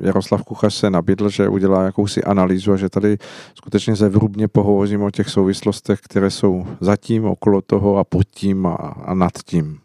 [0.00, 3.18] Jaroslav Kuchař se nabídl, že udělá jakousi analýzu a že tady
[3.54, 8.74] skutečně zevrubně pohovořím o těch souvislostech, které jsou zatím, okolo toho a pod tím a,
[9.04, 9.78] a nad tím.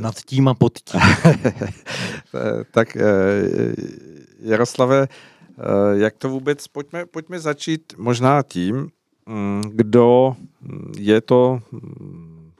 [0.00, 1.00] Nad tím a pod tím.
[2.70, 3.02] tak eh,
[4.40, 5.62] Jaroslave, eh,
[5.92, 8.90] jak to vůbec, pojďme, pojďme začít možná tím,
[9.68, 10.36] kdo
[10.98, 11.60] je to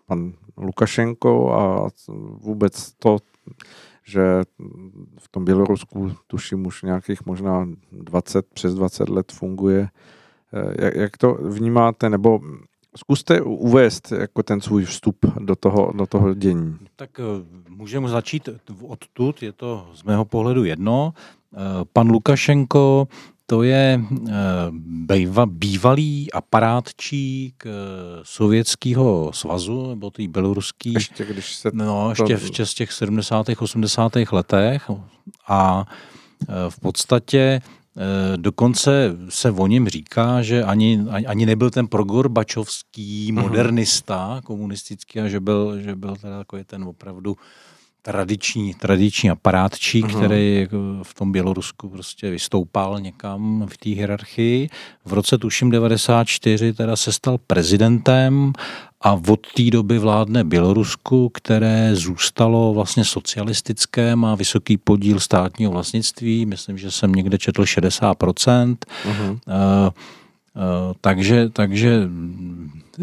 [0.06, 1.88] pan Lukašenko a
[2.40, 3.18] vůbec to,
[4.04, 4.42] že
[5.18, 9.88] v tom Bělorusku tuším už nějakých možná 20, přes 20 let funguje.
[10.78, 12.40] Jak, jak to vnímáte, nebo
[12.96, 16.78] zkuste uvést jako ten svůj vstup do toho, do toho dění.
[16.96, 17.22] Tak eh,
[17.68, 18.48] můžeme začít
[18.82, 21.14] odtud, je to z mého pohledu jedno.
[21.54, 21.56] Eh,
[21.92, 23.08] pan Lukašenko
[23.52, 24.32] to je eh,
[25.46, 27.70] bývalý aparátčík eh,
[28.22, 30.92] Sovětského svazu, nebo tý běloruský.
[30.92, 31.70] Ještě když se...
[31.72, 33.46] No, ještě v těch 70.
[33.58, 34.12] 80.
[34.32, 34.90] letech.
[35.48, 35.84] A
[36.42, 37.60] eh, v podstatě
[38.36, 43.42] Dokonce se o něm říká, že ani, ani nebyl ten progorbačovský mhm.
[43.42, 47.36] modernista komunistický a že byl, že byl teda takový ten opravdu
[48.02, 50.16] tradiční, tradiční aparátčí, uh-huh.
[50.16, 54.68] který jako v tom Bělorusku prostě vystoupal někam v té hierarchii.
[55.04, 58.52] V roce tuším 94 teda se stal prezidentem
[59.00, 66.46] a od té doby vládne Bělorusku, které zůstalo vlastně socialistické, má vysoký podíl státního vlastnictví,
[66.46, 68.76] myslím, že jsem někde četl 60%.
[69.04, 69.30] Uh-huh.
[69.30, 69.38] Uh,
[69.86, 69.92] uh,
[71.00, 72.08] takže, takže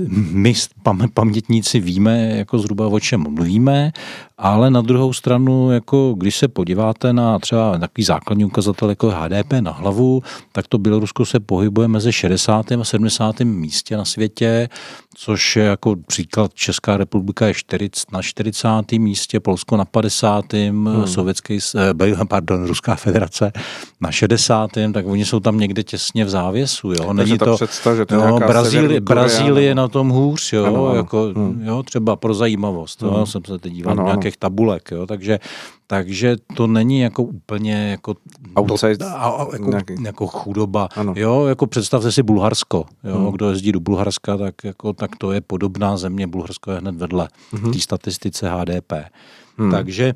[0.08, 0.54] my
[1.14, 3.92] pamětníci víme jako zhruba o čem mluvíme,
[4.38, 9.54] ale na druhou stranu, jako když se podíváte na třeba takový základní ukazatel jako HDP
[9.60, 12.72] na hlavu, tak to Bělorusko se pohybuje mezi 60.
[12.72, 13.40] a 70.
[13.40, 14.70] místě na světě,
[15.22, 18.68] což je jako příklad Česká republika je 40, na 40.
[18.92, 20.54] místě, Polsko na 50.
[20.54, 21.08] Hmm.
[21.08, 23.52] Sovětský, eh, pardon, Ruská federace
[24.02, 24.72] na 60.
[24.94, 26.92] tak oni jsou tam někde těsně v závěsu.
[26.92, 27.14] Jo?
[27.14, 30.66] Není to, představ, že to jo, Brazílie, Brazílie na tom hůř, jo?
[30.66, 30.96] Ano, ano.
[30.96, 31.62] Jako, hmm.
[31.66, 33.02] jo, třeba pro zajímavost.
[33.02, 33.14] Hmm.
[33.14, 33.26] Jo?
[33.26, 35.40] Jsem se teď díval ano, nějaké těch tabulek, jo, takže,
[35.92, 38.16] takže to není jako úplně jako,
[38.60, 39.06] Outside, do,
[39.54, 40.90] jako, jako chudoba.
[40.96, 41.14] Ano.
[41.16, 43.32] Jo, jako představte si Bulharsko, jo, hmm.
[43.32, 47.28] kdo jezdí do Bulharska, tak, jako, tak to je podobná země, Bulharsko je hned vedle
[47.52, 47.74] hmm.
[47.74, 48.94] té statistice HDP.
[49.58, 49.72] Hmm.
[49.72, 50.14] Takže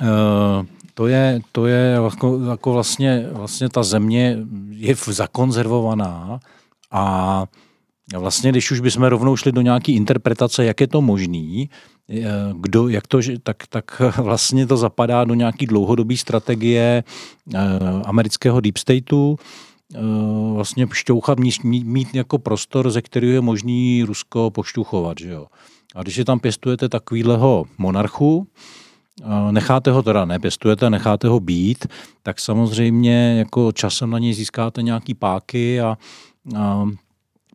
[0.00, 4.38] uh, to je, to je jako, jako vlastně, vlastně ta země
[4.70, 6.40] je zakonzervovaná
[6.90, 7.44] a
[8.18, 11.70] vlastně, když už bychom rovnou šli do nějaké interpretace, jak je to možný,
[12.52, 17.04] kdo, jak to, tak, tak vlastně to zapadá do nějaký dlouhodobé strategie
[17.54, 17.58] eh,
[18.04, 19.36] amerického deep stateu,
[19.94, 19.98] eh,
[20.54, 25.18] vlastně šťouchat, mít, mít jako prostor, ze kterého je možný Rusko pošťuchovat.
[25.20, 25.46] Že jo?
[25.94, 28.46] A když si tam pěstujete takovýhleho monarchu,
[29.22, 31.86] eh, necháte ho teda, nepěstujete, necháte ho být,
[32.22, 35.98] tak samozřejmě jako časem na něj získáte nějaký páky a,
[36.56, 36.86] a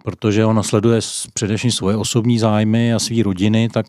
[0.04, 1.00] protože on nasleduje
[1.34, 3.86] především svoje osobní zájmy a své rodiny, tak,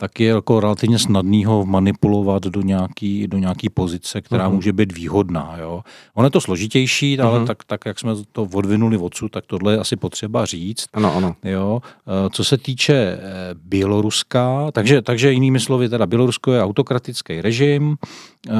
[0.00, 4.54] tak je jako relativně snadný ho manipulovat do nějaký, do nějaký pozice, která uh-huh.
[4.54, 5.56] může být výhodná.
[5.58, 5.82] Jo.
[6.14, 7.26] Ono je to složitější, uh-huh.
[7.26, 7.46] ale mhm.
[7.46, 10.86] tak, tak, jak jsme to odvinuli odsud, tak tohle je asi potřeba říct.
[10.92, 11.36] Ano, ano.
[11.44, 11.82] Jo.
[11.84, 13.20] Eh, co se týče eh,
[13.54, 17.96] Běloruska, takže, takže jinými slovy, teda Bělorusko je autokratický režim,
[18.48, 18.52] eh,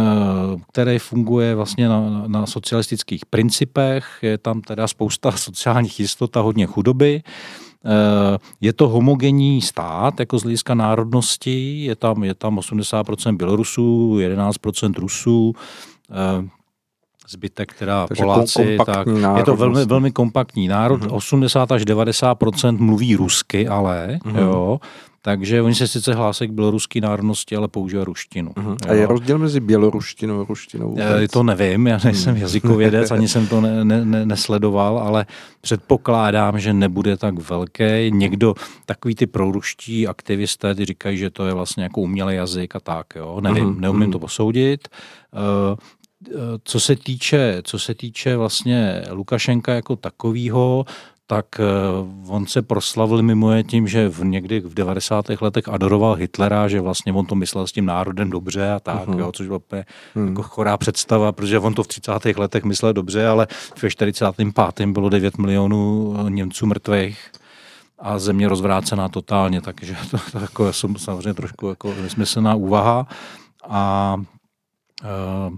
[0.72, 6.66] který funguje vlastně na, na socialistických principech, je tam teda spousta sociálních jistot a hodně
[6.66, 7.22] chudoby.
[7.85, 14.18] Eh, je to homogenní stát, jako z hlediska národnosti, je tam, je tam 80% Bělorusů,
[14.18, 15.53] 11% Rusů,
[16.11, 16.49] eh,
[17.28, 19.07] zbytek teda Takže Poláci, tak
[19.37, 21.14] je to velmi, velmi kompaktní národ, uh-huh.
[21.14, 24.41] 80 až 90% mluví rusky, ale uh-huh.
[24.41, 24.81] jo,
[25.23, 28.51] takže oni se sice hlásí k běloruské národnosti, ale používají ruštinu.
[28.51, 28.77] Uh-huh.
[28.89, 30.89] A je rozdíl mezi běloruštinou a ruštinou?
[30.89, 31.23] Vůbec?
[31.23, 32.43] E, to nevím, já nejsem hmm.
[32.43, 35.27] jazykovědec, ani jsem to ne, ne, ne, nesledoval, ale
[35.61, 38.11] předpokládám, že nebude tak velké.
[38.11, 38.55] Někdo,
[38.87, 43.07] takový ty proruští aktivisté, ty říkají, že to je vlastně jako umělý jazyk a tak,
[43.16, 43.41] jo.
[43.41, 43.81] Nevím, uh-huh.
[43.81, 44.12] neumím uh-huh.
[44.12, 44.89] to posoudit.
[45.33, 45.77] Uh,
[46.64, 50.85] co se týče, co se týče vlastně Lukašenka jako takového,
[51.31, 51.64] tak eh,
[52.28, 55.24] on se proslavil mimo je tím, že v někdy v 90.
[55.41, 59.18] letech adoroval Hitlera, že vlastně on to myslel s tím národem dobře a tak, uh-huh.
[59.18, 59.85] jo, což bylo uh-huh.
[60.28, 62.12] jako chorá představa, protože on to v 30.
[62.37, 63.47] letech myslel dobře, ale
[63.83, 64.87] ve 45.
[64.87, 67.31] bylo 9 milionů eh, Němců mrtvých
[67.99, 73.07] a země rozvrácená totálně, takže to, to jako, samozřejmě trošku jako nesmyslná úvaha
[73.68, 74.16] a
[75.05, 75.57] uh,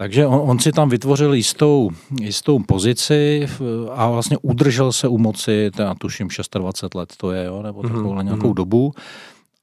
[0.00, 1.90] takže on, on si tam vytvořil jistou,
[2.20, 3.46] jistou pozici
[3.92, 7.88] a vlastně udržel se u moci, teda tuším 26 let to je, jo, nebo mhm,
[7.88, 8.24] takovou mm-hmm.
[8.24, 8.92] nějakou dobu.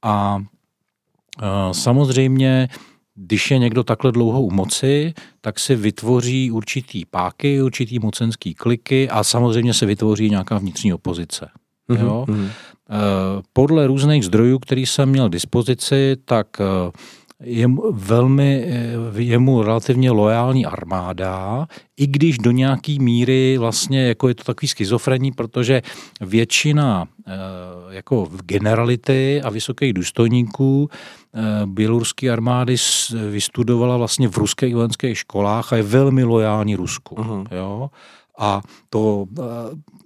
[0.02, 2.70] A uh, samozřejmě,
[3.16, 9.10] když je někdo takhle dlouho u moci, tak si vytvoří určitý páky, určitý mocenský kliky
[9.10, 11.50] a samozřejmě se vytvoří nějaká vnitřní opozice.
[11.90, 12.02] Mm-hmm.
[12.02, 12.26] Jo?
[12.28, 12.44] Mm-hmm.
[12.44, 12.50] Uh,
[13.54, 16.92] podle různých zdrojů, který jsem měl k dispozici, tak uh,
[17.44, 21.68] je velmi, eh, je mu relativně loajální armáda,
[21.98, 25.82] i když do nějaký míry vlastně jako je to takový schizofrení, protože
[26.22, 27.32] většina eh,
[27.90, 32.76] jako generality a vysokých důstojníků eh, běloruské armády
[33.30, 37.16] vystudovala vlastně v ruských vojenských školách a je velmi lojální Rusku.
[37.16, 37.46] Uh-huh.
[37.52, 37.90] Jo?
[38.40, 39.26] A to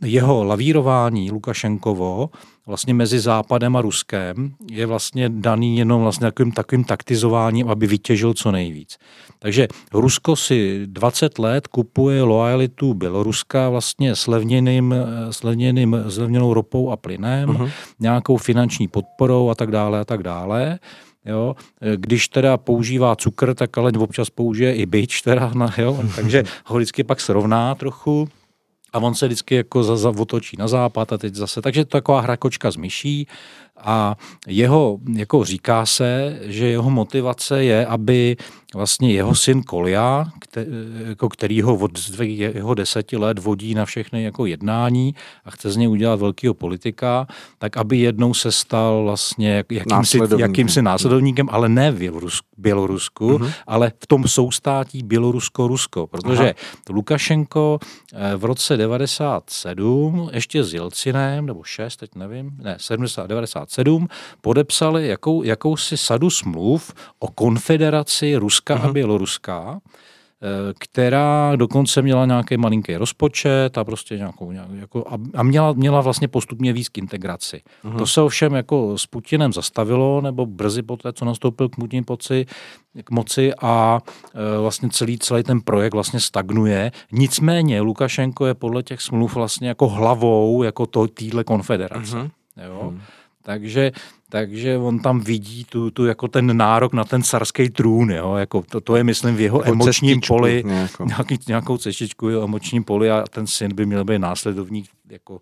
[0.03, 2.29] jeho lavírování Lukašenkovo
[2.67, 8.33] vlastně mezi Západem a Ruskem je vlastně daný jenom vlastně takovým, takovým taktizováním, aby vytěžil
[8.33, 8.97] co nejvíc.
[9.39, 14.95] Takže Rusko si 20 let kupuje lojalitu Běloruska vlastně slevněným,
[15.31, 17.71] slevněným, slevněnou ropou a plynem, uh-huh.
[17.99, 20.79] nějakou finanční podporou a tak dále a tak dále.
[21.25, 21.55] Jo?
[21.95, 26.03] Když teda používá cukr, tak ale občas použije i byč, teda, na, jo?
[26.15, 28.29] takže ho vždycky pak srovná trochu.
[28.93, 31.61] A on se vždycky jako za, za otočí na západ a teď zase.
[31.61, 33.27] Takže to je taková hra kočka z myší.
[33.77, 34.15] A
[34.47, 38.37] jeho, jako říká se, že jeho motivace je, aby
[38.75, 40.25] vlastně jeho syn Kolia,
[41.07, 41.91] jako který ho od
[42.27, 45.15] jeho deseti let vodí na všechny jako jednání
[45.45, 50.81] a chce z něj udělat velkého politika, tak aby jednou se stal vlastně jakýmsi, jakýmsi
[50.81, 52.11] následovníkem, ale ne v
[52.57, 53.53] Bělorusku, uh-huh.
[53.67, 56.53] ale v tom soustátí Bělorusko-Rusko, protože Aha.
[56.89, 57.79] Lukašenko
[58.13, 64.07] eh, v roce 97 ještě s Jelcinem, nebo 6, teď nevím, ne, 70, 97,
[64.41, 68.81] podepsali jakou, jakousi sadu smluv o konfederaci Ruska uh-huh.
[68.81, 68.93] a mhm.
[68.93, 75.73] Běloruska, eh, která dokonce měla nějaký malinký rozpočet a prostě nějakou, nějakou jako, a měla,
[75.73, 77.61] měla vlastně postupně víc k integraci.
[77.85, 77.97] Uh-huh.
[77.97, 82.03] To se ovšem jako s Putinem zastavilo, nebo brzy po té, co nastoupil k Putin
[82.05, 82.45] poci,
[83.03, 83.99] k moci a
[84.33, 86.91] e, vlastně celý, celý ten projekt vlastně stagnuje.
[87.11, 92.17] Nicméně Lukašenko je podle těch smluv vlastně jako hlavou jako to týhle konfederace.
[92.17, 92.29] Uh-huh.
[92.65, 92.91] Jo?
[92.93, 92.99] Uh-huh.
[93.43, 93.91] Takže,
[94.31, 98.35] takže on tam vidí tu, tu jako ten nárok na ten carský trůn, jo?
[98.35, 101.05] Jako to, to je myslím v jeho jako emočním cestičku, poli, nějakou.
[101.05, 105.39] Nějaký, nějakou cestičku v emočním poli a ten syn by měl být následovník jako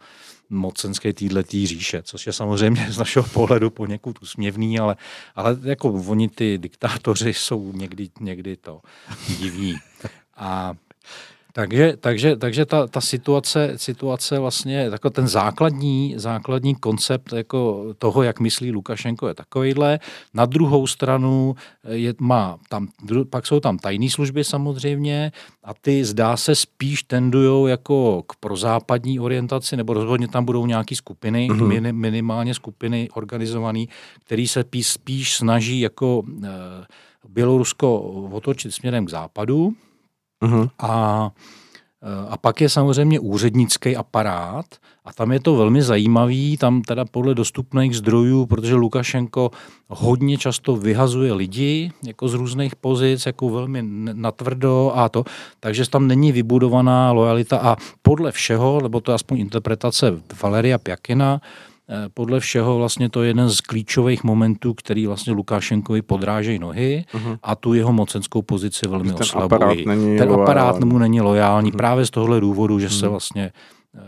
[0.49, 4.95] mocenské týhletý říše, což je samozřejmě z našeho pohledu poněkud úsměvný, ale,
[5.35, 8.81] ale jako oni ty diktátoři jsou někdy, někdy to
[9.39, 9.75] divní.
[10.37, 10.73] A
[11.59, 18.23] takže, takže, takže ta, ta situace, situace vlastně, jako ten základní, základní koncept jako toho,
[18.23, 19.99] jak myslí Lukašenko, je takovýhle.
[20.33, 22.87] Na druhou stranu je, má tam,
[23.29, 25.31] pak jsou tam tajné služby samozřejmě
[25.63, 30.95] a ty zdá se spíš tendují jako k prozápadní orientaci, nebo rozhodně tam budou nějaké
[30.95, 31.67] skupiny, mm-hmm.
[31.67, 33.85] min, minimálně skupiny organizované,
[34.25, 36.47] které se spíš, spíš snaží jako e,
[37.29, 37.99] Bělorusko
[38.31, 39.73] otočit směrem k západu,
[40.43, 40.69] Uh-huh.
[40.79, 41.31] A,
[42.29, 44.65] a pak je samozřejmě úřednický aparát
[45.05, 49.51] a tam je to velmi zajímavý, tam teda podle dostupných zdrojů, protože Lukašenko
[49.87, 53.83] hodně často vyhazuje lidi jako z různých pozic, jako velmi
[54.13, 55.23] natvrdo a to,
[55.59, 61.41] takže tam není vybudovaná lojalita a podle všeho, nebo to je aspoň interpretace Valeria Pjakina,
[62.13, 67.39] podle všeho vlastně to je jeden z klíčových momentů, který vlastně Lukášenkovi podrážejí nohy uh-huh.
[67.43, 69.61] a tu jeho mocenskou pozici velmi ten oslabují.
[69.61, 70.43] Aparát není ten lojální.
[70.43, 71.77] aparát mu není lojální uh-huh.
[71.77, 72.99] právě z tohle důvodu, že uh-huh.
[72.99, 73.51] se vlastně
[73.95, 73.99] eh,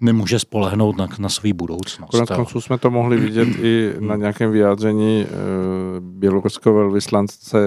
[0.00, 2.10] nemůže spolehnout na, na svou budoucnost.
[2.10, 5.26] Konec konců jsme to mohli vidět i na nějakém vyjádření e,
[6.00, 7.58] běloruského velvyslance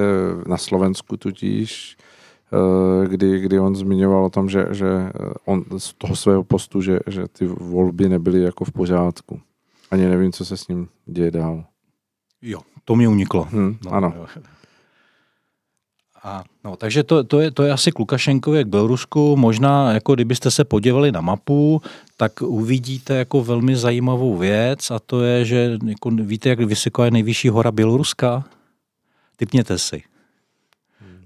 [0.48, 2.01] na Slovensku tudíž, Eh,
[3.08, 5.12] kdy, kdy on zmiňoval o tom, že, že
[5.45, 9.41] on z toho svého postu, že, že ty volby nebyly jako v pořádku.
[9.91, 11.64] Ani nevím, co se s ním děje dál.
[12.41, 13.43] Jo, to mi uniklo.
[13.43, 14.14] Hmm, no, ano.
[14.16, 14.26] Jo.
[16.24, 19.36] A, no, takže to, to, je, to je asi k Lukašenkovi k Bělorusku.
[19.36, 21.82] Možná, jako kdybyste se podívali na mapu,
[22.18, 27.12] tak uvidíte jako velmi zajímavou věc a to je, že jako, víte, jak vysoká je
[27.12, 28.43] nejvyšší hora Běloruska?
[29.36, 30.04] Typněte si.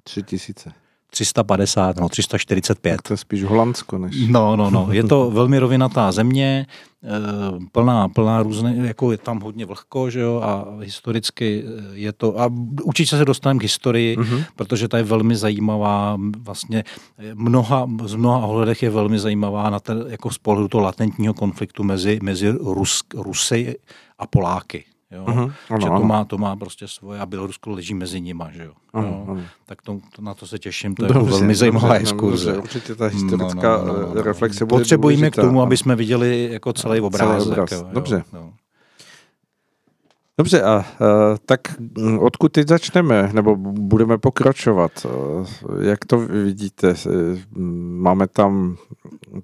[0.03, 0.73] Tři tisíce.
[1.10, 3.01] 350, no 345.
[3.01, 4.16] To je spíš Holandsko než...
[4.28, 4.88] No, no, no.
[4.91, 6.66] Je to velmi rovinatá země,
[7.03, 7.10] eh,
[7.72, 12.39] plná, plná různé, jako je tam hodně vlhko, že jo, a historicky eh, je to,
[12.39, 12.49] a
[12.84, 14.45] určitě se dostaneme k historii, uh-huh.
[14.56, 16.84] protože ta je velmi zajímavá, vlastně
[17.18, 21.34] eh, mnoha, z mnoha ohledech je velmi zajímavá na ten, jako z pohledu toho latentního
[21.34, 23.76] konfliktu mezi, mezi Rus, Rusy
[24.20, 24.95] a Poláky.
[25.12, 25.26] Jo?
[25.26, 25.53] Uh-huh.
[25.70, 26.06] Ano, že to, ano.
[26.06, 28.51] má, to má prostě svoje a Bělorusko leží mezi nima.
[28.51, 28.72] Že jo?
[28.93, 29.41] Ano, ano.
[29.66, 32.58] Tak to, to, na to se těším, to je dobře, velmi zajímavá exkurze.
[32.58, 34.22] Určitě ta historická no, no, no, no.
[34.22, 37.43] reflexe bude Potřebujeme k tomu, aby jsme viděli jako celý obrázek.
[37.43, 37.72] Celý obraz.
[37.72, 38.16] Jo, Dobře.
[38.16, 38.53] Jo, no.
[40.38, 40.86] Dobře, a, a
[41.45, 41.61] tak
[42.19, 45.05] odkud teď začneme, nebo budeme pokračovat?
[45.81, 46.93] Jak to vidíte?
[47.97, 48.77] Máme tam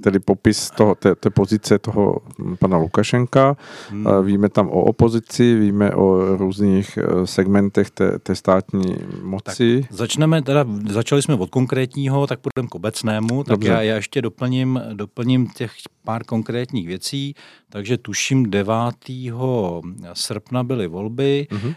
[0.04, 2.18] tedy popis toho, té, té pozice toho
[2.60, 3.58] pana Lukašenka,
[3.90, 4.08] hmm.
[4.26, 9.82] víme tam o opozici, víme o různých e, segmentech té, té státní moci.
[9.82, 14.22] Tak začneme teda, začali jsme od konkrétního, tak půjdeme k obecnému, tak já, já ještě
[14.22, 15.72] doplním, doplním těch
[16.04, 17.36] pár konkrétních věcí,
[17.72, 18.96] takže tuším 9.
[20.14, 21.76] srpna byly volby, mm-hmm.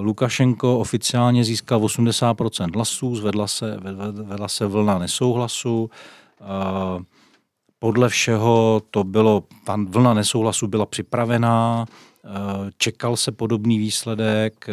[0.00, 3.76] Lukašenko oficiálně získal 80% hlasů, zvedla se,
[4.12, 5.90] vedla se vlna nesouhlasu,
[6.40, 6.44] eh,
[7.78, 11.86] podle všeho to bylo, ta vlna nesouhlasu byla připravená,
[12.24, 12.30] eh,
[12.78, 14.66] čekal se podobný výsledek,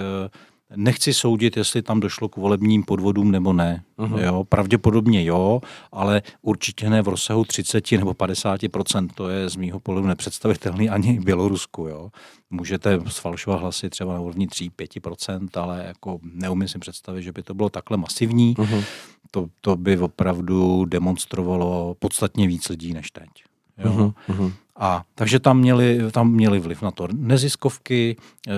[0.75, 3.83] Nechci soudit, jestli tam došlo k volebním podvodům nebo ne.
[3.97, 4.19] Uh-huh.
[4.19, 5.61] Jo, pravděpodobně jo,
[5.91, 11.19] ale určitě ne v rozsahu 30 nebo 50% To je z mýho pohledu nepředstavitelný ani
[11.19, 11.87] v Bělorusku.
[11.87, 12.09] Jo.
[12.49, 17.53] Můžete sfalšovat hlasy třeba na úrovni 3-5 ale jako neumím si představit, že by to
[17.53, 18.55] bylo takhle masivní.
[18.55, 18.83] Uh-huh.
[19.31, 23.29] To, to by opravdu demonstrovalo podstatně víc lidí než teď.
[23.77, 24.13] Jo.
[24.29, 24.53] Uh-huh.
[24.79, 28.15] A takže tam měli, tam měli vliv na to neziskovky,
[28.47, 28.53] e,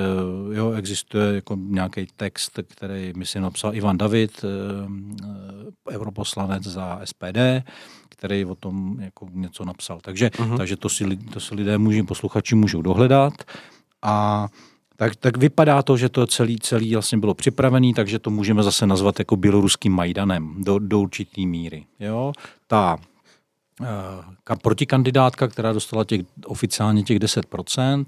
[0.55, 4.47] jo, existuje jako nějaký text, který myslím napsal Ivan David, e,
[5.91, 7.63] europoslanec za SPD,
[8.09, 9.99] který o tom jako něco napsal.
[10.01, 10.57] Takže, uh-huh.
[10.57, 13.33] takže to, si, to si lidé můžou, posluchači můžou dohledat
[14.01, 14.47] a
[14.95, 18.87] tak, tak vypadá to, že to celý, celý vlastně bylo připravený, takže to můžeme zase
[18.87, 21.85] nazvat jako běloruským Majdanem do, do určitý míry.
[21.99, 22.33] Jo?
[22.67, 23.12] Ta Eh,
[24.61, 28.05] protikandidátka, která dostala těch, oficiálně těch 10%,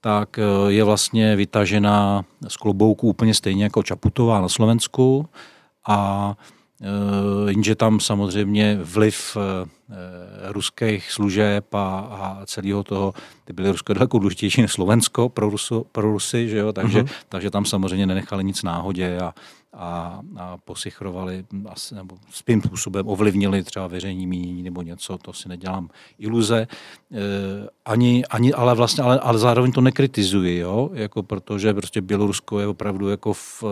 [0.00, 5.28] tak eh, je vlastně vytažena z klobouku úplně stejně jako Čaputová na Slovensku
[5.88, 6.34] a
[6.82, 6.86] eh,
[7.50, 9.36] jenže tam samozřejmě vliv
[10.48, 15.84] ruských služeb a, a celého toho, ty byly Rusko daleko důležitější než Slovensko pro, Ruso,
[15.92, 16.72] pro Rusy, že jo?
[16.72, 17.10] Takže, uh-huh.
[17.28, 19.34] takže tam samozřejmě nenechali nic náhodě a,
[19.76, 21.44] a, a posichrovali
[21.94, 26.58] nebo svým způsobem ovlivnili třeba veřejní mínění nebo něco, to si nedělám iluze.
[26.60, 26.66] E,
[27.84, 30.90] ani, ani, ale vlastně, ale, ale zároveň to nekritizuji, jo?
[30.92, 33.64] Jako protože prostě Bělorusko je opravdu jako v,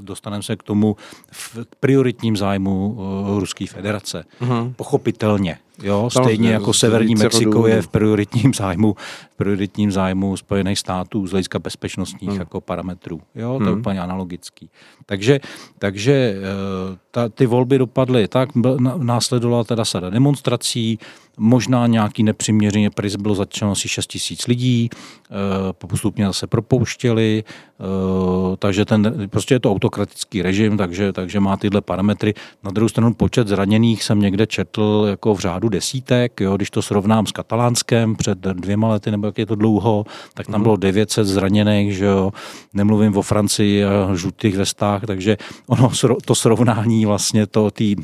[0.00, 0.96] dostaneme se k tomu
[1.30, 4.24] v prioritním zájmu uh, Ruské federace.
[4.40, 4.72] Uh-huh.
[4.76, 5.58] Pochopitelně.
[5.82, 8.96] Jo, stejně jako Severní Mexiko je v prioritním zájmu,
[9.30, 12.38] v prioritním zájmu Spojených států z hlediska bezpečnostních hmm.
[12.38, 13.20] jako parametrů.
[13.34, 13.68] Jo, to hmm.
[13.68, 14.70] je úplně analogický.
[15.06, 15.40] Takže,
[15.78, 18.48] takže eh, ta, ty volby dopadly tak,
[18.96, 20.98] následovala teda sada demonstrací,
[21.38, 28.56] možná nějaký nepřiměřeně priz bylo začeno asi 6 tisíc lidí, e, postupně zase propouštěli, e,
[28.56, 32.34] takže ten, prostě je to autokratický režim, takže, takže má tyhle parametry.
[32.62, 36.82] Na druhou stranu počet zraněných jsem někde četl jako v řádu desítek, jo, když to
[36.82, 40.04] srovnám s katalánskem před dvěma lety, nebo jak je to dlouho,
[40.34, 40.62] tak tam mhm.
[40.62, 42.32] bylo 900 zraněných, že jo,
[42.74, 45.90] nemluvím o Francii a žlutých vestách, takže ono
[46.24, 47.96] to srovnání vlastně to, tý,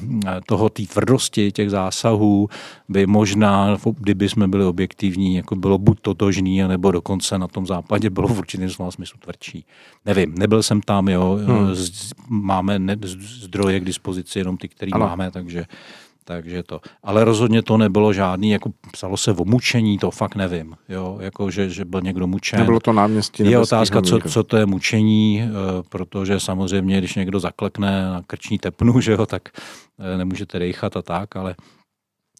[0.47, 2.49] toho té tvrdosti těch zásahů
[2.89, 8.11] by možná, kdyby jsme byli objektivní, jako bylo buď totožný, nebo dokonce na tom západě
[8.11, 9.65] bylo v určitém slova smyslu tvrdší.
[10.07, 11.75] Nevím, nebyl jsem tam, jo, hmm.
[12.29, 12.97] máme ne,
[13.43, 15.67] zdroje k dispozici, jenom ty, které máme, takže
[16.25, 16.81] takže to.
[17.03, 21.51] Ale rozhodně to nebylo žádný, jako psalo se o mučení, to fakt nevím, jo, jako
[21.51, 22.59] že, že byl někdo mučen.
[22.59, 23.51] Nebylo to náměstí.
[23.51, 25.49] Je otázka, co, co to je mučení, eh,
[25.89, 31.03] protože samozřejmě, když někdo zaklekne na krční tepnu, že jo, tak eh, nemůžete dejchat a
[31.03, 31.55] tak, ale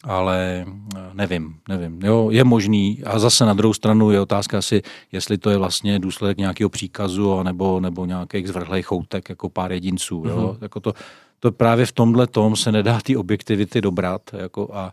[0.05, 2.01] ale eh, nevím, nevím.
[2.03, 3.03] Jo, je možný.
[3.05, 4.83] A zase na druhou stranu je otázka asi,
[5.13, 10.25] jestli to je vlastně důsledek nějakého příkazu nebo, nebo nějakých zvrhlých choutek jako pár jedinců.
[10.29, 10.37] Jo?
[10.37, 10.63] Mm-hmm.
[10.63, 10.93] Jako to,
[11.41, 14.93] to právě v tomhle tom se nedá ty objektivity dobrat jako a,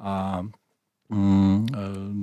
[0.00, 0.42] a
[1.12, 1.66] Mm,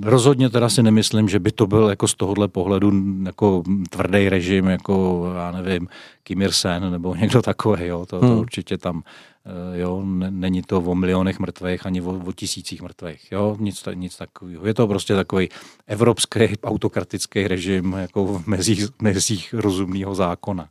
[0.04, 2.92] rozhodně teda si nemyslím, že by to byl jako z tohohle pohledu
[3.26, 5.88] jako tvrdý režim, jako já nevím,
[6.22, 8.38] Kim Ir-sen nebo někdo takový, jo, to, to hmm.
[8.38, 9.02] určitě tam,
[9.46, 14.16] eh, jo, není to o milionech mrtvých ani o, o tisících mrtvých, jo, nic, nic
[14.16, 14.66] takového.
[14.66, 15.48] Je to prostě takový
[15.86, 20.68] evropský autokratický režim jako v mezích, mezích rozumného zákona.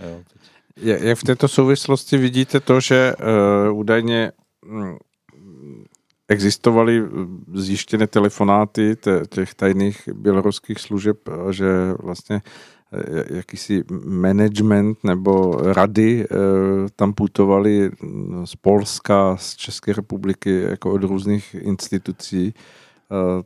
[0.00, 0.22] Jo.
[0.82, 3.14] Jak v této souvislosti vidíte to, že
[3.70, 4.32] uh, údajně
[4.66, 4.98] um,
[6.28, 7.02] existovaly
[7.54, 8.96] zjištěné telefonáty
[9.28, 11.66] těch tajných běloruských služeb, že
[12.02, 16.26] vlastně e, jakýsi management nebo rady
[16.96, 17.90] tam putovali
[18.44, 22.54] z Polska, z České republiky, jako od různých institucí.
[22.56, 22.85] Eh,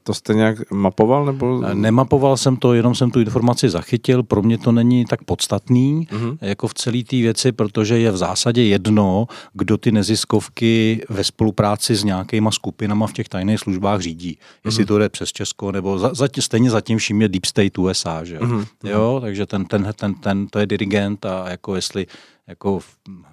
[0.03, 1.27] to jste nějak mapoval?
[1.27, 1.63] Nebo...
[1.67, 4.23] Eh, nemapoval jsem to, jenom jsem tu informaci zachytil.
[4.23, 6.39] Pro mě to není tak podstatný, uh-huh.
[6.41, 11.97] jako v celé té věci, protože je v zásadě jedno, kdo ty neziskovky ve spolupráci
[11.97, 14.39] s nějakýma skupinama v těch tajných službách řídí.
[14.65, 14.89] Jestli uh-huh.
[14.89, 18.39] to jde přes Česko, nebo za, za, stejně zatím vším je Deep State USA, že?
[18.39, 18.67] Uh-huh.
[18.85, 19.19] jo?
[19.21, 22.07] Takže ten, ten, ten, ten, to je dirigent a jako jestli
[22.51, 22.81] jako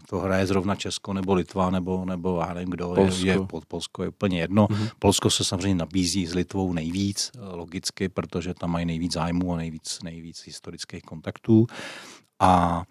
[0.10, 3.26] to hraje zrovna Česko nebo Litva nebo, nebo já nevím kdo, Polsko.
[3.26, 4.66] je, je pod Polsko je úplně jedno.
[4.66, 4.90] Mm-hmm.
[5.00, 9.58] Polsko se samozřejmě nabízí s Litvou nejvíc, eh, logicky, protože tam mají nejvíc zájmů a
[9.58, 11.68] nejvíc, nejvíc historických kontaktů.
[12.40, 12.84] A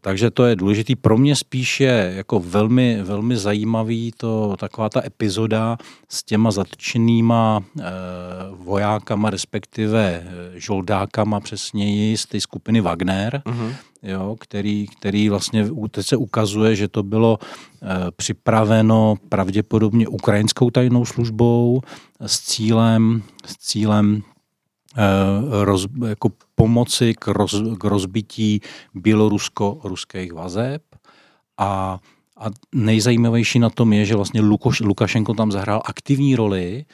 [0.00, 0.96] takže to je důležitý.
[0.96, 5.78] Pro mě spíš je jako velmi, velmi zajímavý to taková ta epizoda
[6.08, 7.84] s těma zatčenýma uh,
[8.64, 10.24] vojákama, respektive
[10.54, 16.88] žoldákama přesněji z té skupiny Wagner, uh-huh jo, který, který vlastně teď se ukazuje, že
[16.88, 21.80] to bylo e, připraveno pravděpodobně ukrajinskou tajnou službou
[22.20, 24.22] s cílem, s cílem
[25.60, 28.60] roz, jako pomoci k, roz, k rozbití
[28.94, 30.82] bělorusko-ruských vazeb
[31.58, 31.98] a
[32.36, 36.84] a nejzajímavější na tom je, že vlastně Lukoš, Lukašenko tam zahrál aktivní roli,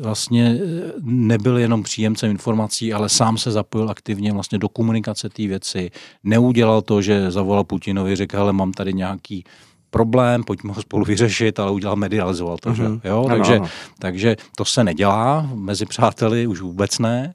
[0.00, 0.58] vlastně
[1.00, 5.90] nebyl jenom příjemcem informací, ale sám se zapojil aktivně vlastně do komunikace té věci.
[6.24, 9.44] Neudělal to, že zavolal Putinovi, řekl, ale mám tady nějaký
[9.92, 12.74] problém, pojďme ho spolu vyřešit, ale udělal, medializoval to, mm-hmm.
[12.74, 12.82] že?
[12.82, 13.00] Mhm.
[13.04, 13.24] Jo?
[13.26, 13.68] Ano, takže, ano.
[13.98, 17.34] takže to se nedělá mezi přáteli, už vůbec ne.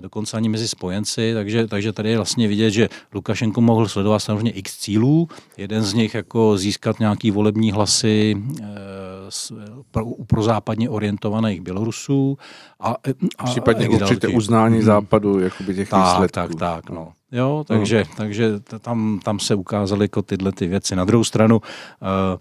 [0.00, 4.50] Dokonce ani mezi spojenci, takže, takže tady je vlastně vidět, že Lukašenko mohl sledovat samozřejmě
[4.50, 8.64] x cílů, jeden z nich jako získat nějaký volební hlasy e,
[9.90, 12.38] pro, pro západně orientovaných Bělorusů.
[12.80, 12.96] A,
[13.38, 14.84] a, Případně a určitě uznání hmm.
[14.84, 16.34] západu jakoby těch tak, výsledků.
[16.34, 17.12] Tak, tak, no.
[17.32, 18.14] Jo, takže, no.
[18.16, 20.96] takže tam, tam se ukázaly jako tyhle ty věci.
[20.96, 22.38] Na druhou stranu, uh,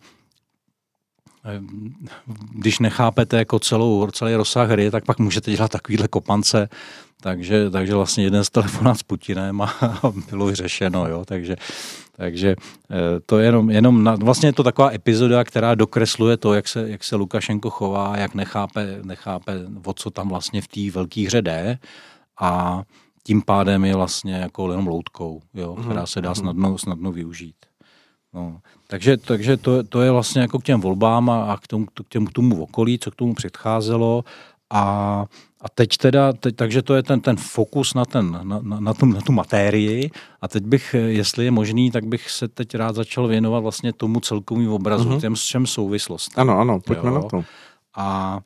[2.53, 6.69] když nechápete jako celou, celý rozsah hry, tak pak můžete dělat takovýhle kopance,
[7.21, 9.73] takže, takže vlastně jeden z telefonát s Putinem a,
[10.29, 11.55] bylo vyřešeno, jo, takže,
[12.11, 12.55] takže
[12.91, 16.67] eh, to je jenom, jenom na, vlastně je to taková epizoda, která dokresluje to, jak
[16.67, 21.21] se, jak se Lukašenko chová, jak nechápe, nechápe, o co tam vlastně v té velké
[21.25, 21.77] hře jde
[22.39, 22.81] a
[23.23, 26.35] tím pádem je vlastně jako jenom loutkou, jo, mhm, která se dá mhm.
[26.35, 27.55] snadno, snadno využít.
[28.33, 28.59] No.
[28.87, 32.09] Takže, takže to, to je vlastně jako k těm volbám a, a k, tomu, k,
[32.09, 34.23] těm, k tomu okolí, co k tomu předcházelo
[34.69, 35.25] a,
[35.61, 38.93] a teď teda, teď, takže to je ten, ten fokus na, ten, na, na, na,
[38.93, 40.11] tu, na tu matérii
[40.41, 44.19] a teď bych, jestli je možný, tak bych se teď rád začal věnovat vlastně tomu
[44.19, 45.21] celkovému obrazu, uh-huh.
[45.21, 46.39] těm s čem souvislost.
[46.39, 47.15] Ano, ano, pojďme jo?
[47.15, 47.43] na to.
[47.95, 48.39] A, a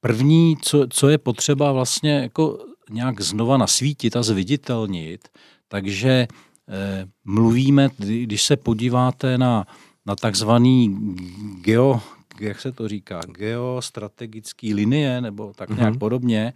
[0.00, 2.58] první, co, co je potřeba vlastně jako
[2.90, 5.28] nějak znova nasvítit a zviditelnit,
[5.68, 6.26] takže
[6.68, 9.66] eh, mluvíme, když se podíváte na,
[10.06, 10.96] na takzvaný
[11.60, 12.00] geo,
[12.40, 15.98] jak se to říká, geostrategické linie, nebo tak nějak mm-hmm.
[15.98, 16.52] podobně,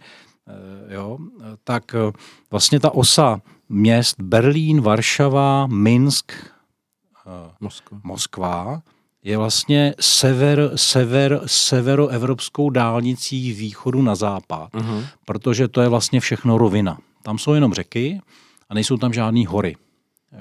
[0.47, 1.17] eh, jo,
[1.63, 2.11] tak eh,
[2.51, 8.81] vlastně ta osa měst Berlín, Varšava, Minsk, eh, Moskva, Moskva
[9.23, 15.05] je vlastně sever, sever, severoevropskou dálnicí východu na západ, uh-huh.
[15.25, 16.97] protože to je vlastně všechno rovina.
[17.23, 18.21] Tam jsou jenom řeky
[18.69, 19.75] a nejsou tam žádné hory.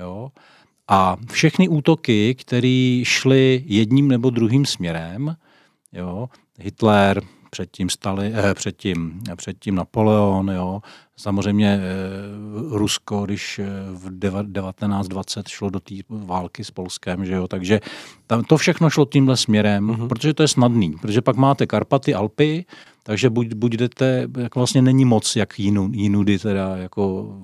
[0.01, 0.31] Jo?
[0.93, 5.37] A všechny útoky, které šly jedním nebo druhým směrem,
[5.93, 10.81] jo, Hitler, předtím, Stali, eh, předtím, předtím Napoleon, jo,
[11.17, 17.49] samozřejmě eh, Rusko, když eh, v 1920 šlo do té války s Polskem, že jo,
[17.49, 17.81] takže
[18.27, 20.09] tam to všechno šlo tímhle směrem, uh-huh.
[20.09, 22.65] protože to je snadný, protože pak máte Karpaty, Alpy,
[23.11, 27.35] takže buď, buď jdete, jako vlastně není moc jak jinu, jinudy, teda jako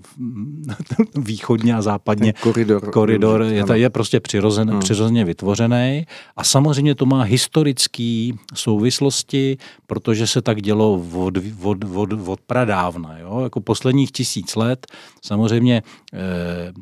[1.17, 2.33] východně a západně.
[2.33, 2.91] Ten koridor.
[2.91, 4.81] Koridor je, ta, je prostě přirozen, hmm.
[4.81, 6.07] přirozeně vytvořený
[6.37, 9.57] a samozřejmě to má historické souvislosti,
[9.87, 13.19] protože se tak dělo od, od, od, od pradávna.
[13.19, 13.41] Jo?
[13.41, 14.87] Jako posledních tisíc let
[15.23, 15.83] samozřejmě
[16.13, 16.23] e,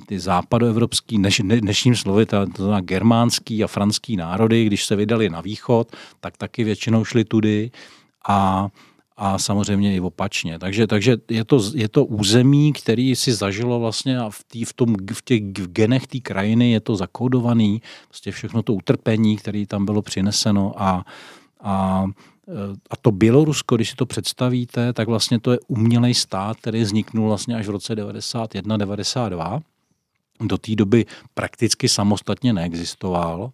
[0.06, 5.40] ty západoevropský, dneš, dnešním slovy, to znamená germánský a franský národy, když se vydali na
[5.40, 5.88] východ,
[6.20, 7.70] tak taky většinou šli tudy
[8.28, 8.68] a,
[9.16, 10.58] a samozřejmě i opačně.
[10.58, 14.72] Takže, takže je, to, je to území, který si zažilo vlastně a v, tý, v,
[14.72, 19.66] tom, v těch v genech té krajiny je to zakódovaný, prostě všechno to utrpení, které
[19.66, 21.04] tam bylo přineseno a,
[21.60, 22.04] a
[22.90, 27.28] a to Bělorusko, když si to představíte, tak vlastně to je umělej stát, který vzniknul
[27.28, 29.60] vlastně až v roce 91-92.
[30.40, 33.50] Do té doby prakticky samostatně neexistoval.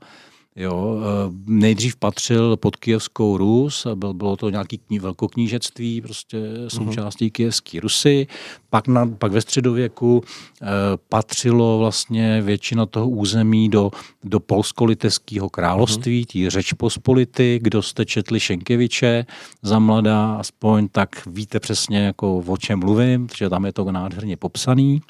[0.57, 7.27] Jo, eh, nejdřív patřil pod Kijevskou Rus, byl, bylo to nějaký kní, velkoknížectví, prostě součástí
[7.27, 7.33] uh-huh.
[7.33, 8.27] Kijevské Rusy.
[8.71, 10.23] Pak, na, pak ve středověku
[10.63, 10.67] eh,
[11.09, 13.91] patřilo vlastně většina toho území do,
[14.25, 16.33] do polsko-litevského království, uh-huh.
[16.33, 17.59] tí řeč pospolity.
[17.63, 19.27] Kdo jste četli Šenkeviče
[19.63, 24.37] za mladá, aspoň tak víte přesně, jako o čem mluvím, protože tam je to nádherně
[24.37, 25.03] popsaný.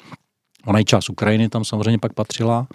[0.65, 2.67] Ona i část Ukrajiny tam samozřejmě pak patřila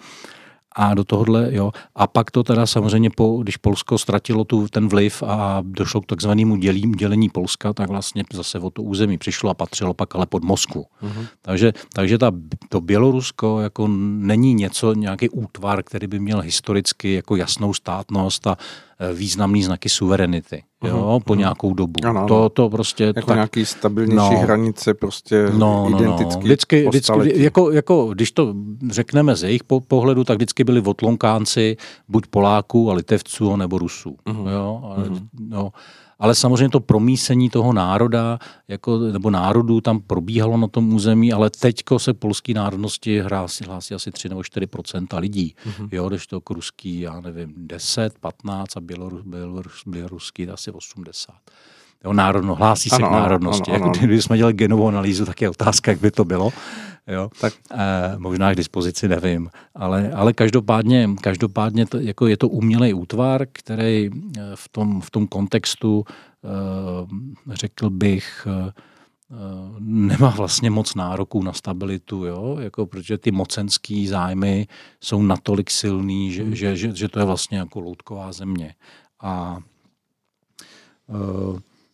[0.77, 1.71] a do tohohle, jo.
[1.95, 6.05] A pak to teda samozřejmě, po, když Polsko ztratilo tu, ten vliv a došlo k
[6.05, 10.25] takzvanému dělím, dělení Polska, tak vlastně zase o to území přišlo a patřilo pak ale
[10.25, 10.85] pod Moskvu.
[11.03, 11.27] Uh-huh.
[11.41, 12.31] Takže, takže ta,
[12.69, 18.57] to Bělorusko jako není něco, nějaký útvar, který by měl historicky jako jasnou státnost a
[18.99, 20.63] Eh, významný znaky suverenity.
[20.83, 21.37] Jo, uh-huh, po uh-huh.
[21.37, 21.93] nějakou dobu.
[22.03, 22.27] Ano, ano.
[22.27, 23.03] To, to prostě...
[23.03, 26.41] Jako tak, nějaký stabilnější no, hranice prostě no, no, identicky no.
[26.41, 28.53] Vždycky, vždycky jako, jako, když to
[28.89, 31.77] řekneme z jejich pohledu, tak vždycky byli odlonkánci
[32.07, 34.15] buď Poláků a Litevců, nebo Rusů.
[34.25, 34.49] Uh-huh.
[34.49, 35.27] Jo, ale, uh-huh.
[35.39, 35.71] no.
[36.19, 41.49] Ale samozřejmě to promísení toho národa, jako, nebo národů tam probíhalo na tom území, ale
[41.49, 45.55] teďko se polský národnosti hlásí, hlásí asi 3 nebo 4% lidí.
[45.65, 45.89] Mm-hmm.
[45.91, 51.35] Jo, když to k ruský, já nevím, 10, 15 a bělorus, bělorus, běloruský asi 80.
[52.03, 53.71] Jo, národno, hlásí se ano, k národnosti.
[53.71, 54.11] Ano, ano, ano.
[54.11, 56.51] Jako, jsme dělali genovou analýzu, tak je otázka, jak by to bylo.
[57.07, 57.29] Jo?
[57.41, 57.53] Tak.
[57.71, 63.45] E, možná k dispozici nevím, ale, ale každopádně, každopádně to, jako je to umělý útvar,
[63.51, 68.71] který eh, v tom, v tom kontextu, e, řekl bych, e,
[69.79, 72.57] nemá vlastně moc nároků na stabilitu, jo?
[72.59, 74.67] Jako, protože ty mocenský zájmy
[75.01, 76.55] jsou natolik silný, že, hmm.
[76.55, 78.75] že, že, že to je vlastně jako loutková země.
[79.21, 79.57] A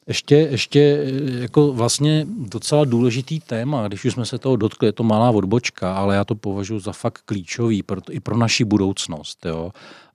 [0.07, 4.91] ještě, ještě eh, jako vlastně docela důležitý téma, když už jsme se toho dotkli, je
[4.91, 9.45] to malá odbočka, ale já to považuji za fakt klíčový pro, i pro naši budoucnost.
[9.45, 9.71] Jo.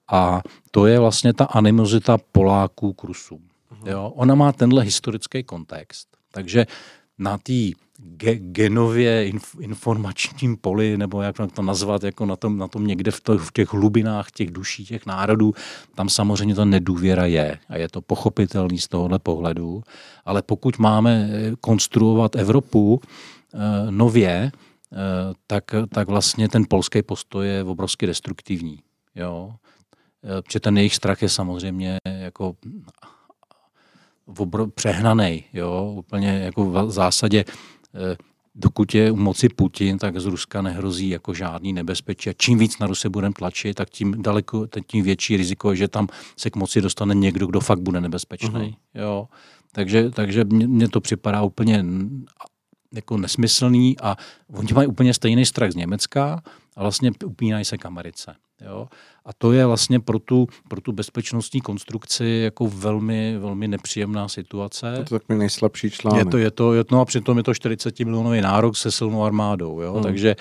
[0.07, 0.41] A
[0.71, 3.41] to je vlastně ta animozita Poláků k Rusům.
[3.71, 3.87] Mhm.
[3.87, 4.13] Jo.
[4.15, 6.07] Ona má tenhle historický kontext.
[6.31, 6.65] Takže
[7.17, 7.53] na té
[7.99, 13.11] ge, genově inf, informačním poli, nebo jak to nazvat, jako na tom, na tom někde
[13.11, 15.53] v, to, v těch hlubinách těch duší těch národů,
[15.95, 19.83] tam samozřejmě ta nedůvěra je a je to pochopitelný z tohohle pohledu,
[20.25, 23.01] ale pokud máme eh, konstruovat Evropu
[23.53, 23.57] eh,
[23.91, 24.97] nově, eh,
[25.47, 25.63] tak,
[25.93, 28.79] tak vlastně ten polský postoj je obrovsky destruktivní.
[29.15, 29.53] Jo?
[30.43, 32.55] Protože ten jejich strach je samozřejmě jako
[34.75, 37.45] přehnaný, jo, úplně jako v zásadě
[38.55, 42.29] dokud je u moci Putin, tak z Ruska nehrozí jako žádný nebezpečí.
[42.29, 45.87] A čím víc na Rusy budeme tlačit, tak tím daleko, tím větší riziko je, že
[45.87, 46.07] tam
[46.37, 48.49] se k moci dostane někdo, kdo fakt bude nebezpečný.
[48.49, 48.75] Uh-huh.
[48.95, 49.27] Jo.
[49.71, 51.85] Takže, takže mně to připadá úplně
[52.93, 54.15] jako nesmyslný a
[54.53, 56.41] oni mají úplně stejný strach z Německa
[56.75, 58.35] a vlastně upínají se k Americe.
[58.65, 58.87] Jo?
[59.25, 64.93] A to je vlastně pro tu, pro tu bezpečnostní konstrukci jako velmi, velmi nepříjemná situace.
[64.93, 66.25] To je takový nejslabší článek.
[66.25, 69.23] Je to, je to, je, no a přitom je to 40 milionový nárok se silnou
[69.23, 69.81] armádou.
[69.81, 69.93] Jo?
[69.93, 70.03] Hmm.
[70.03, 70.35] Takže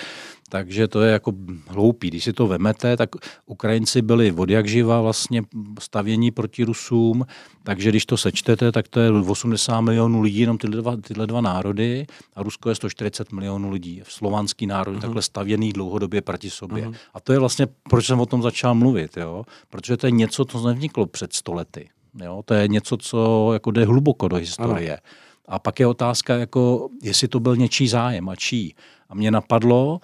[0.48, 1.32] takže to je jako
[1.68, 2.08] hloupý.
[2.08, 3.10] Když si to vemete, tak
[3.46, 5.42] Ukrajinci byli od jak živa vlastně
[5.80, 7.26] stavění proti Rusům,
[7.62, 11.40] takže když to sečtete, tak to je 80 milionů lidí, jenom tyhle dva, tyhle dva
[11.40, 14.02] národy a Rusko je 140 milionů lidí.
[14.08, 15.00] Slovanský národ uh-huh.
[15.00, 16.88] takhle stavěný dlouhodobě proti sobě.
[16.88, 16.94] Uh-huh.
[17.14, 19.44] A to je vlastně, proč jsem o tom začal mluvit, jo?
[19.70, 21.88] protože to je něco, co nevzniklo před stolety.
[22.24, 22.42] Jo?
[22.44, 24.92] To je něco, co jako jde hluboko do historie.
[24.92, 25.02] Ano.
[25.48, 28.74] A pak je otázka, jako, jestli to byl něčí zájem a čí.
[29.08, 30.00] A mě napadlo,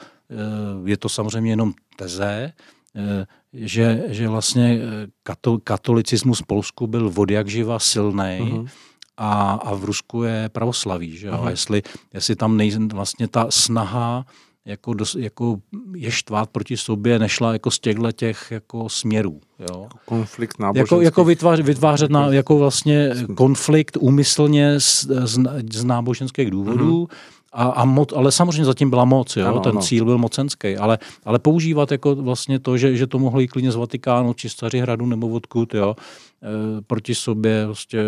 [0.85, 2.53] je to samozřejmě jenom teze,
[2.97, 8.69] eh, že, že vlastně eh, katolicismus v Polsku byl od jak živa silný uh-huh.
[9.17, 11.17] a, a v Rusku je pravoslaví.
[11.17, 11.47] Že Uh-huh.
[11.47, 11.83] A jestli,
[12.15, 14.27] jestli tam nej, vlastně ta snaha
[14.67, 15.57] jako, dos, jako
[15.95, 19.41] je štvát proti sobě nešla jako z těchto těch jako směrů.
[19.71, 19.89] Jo?
[20.05, 20.95] Konflikt náboženský.
[20.95, 25.39] Jako, jako vytvářet, vytvářet na, jako vlastně konflikt úmyslně z, z,
[25.73, 29.47] z náboženských důvodů, uh-huh a, a moc, ale samozřejmě zatím byla moc, jo?
[29.47, 29.81] Ano, ten ano.
[29.81, 33.73] cíl byl mocenský, ale, ale používat jako vlastně to, že, že to mohlo jít klidně
[33.73, 35.97] z Vatikánu či z hradu nebo odkud, jo?
[36.43, 38.01] E, proti sobě vlastně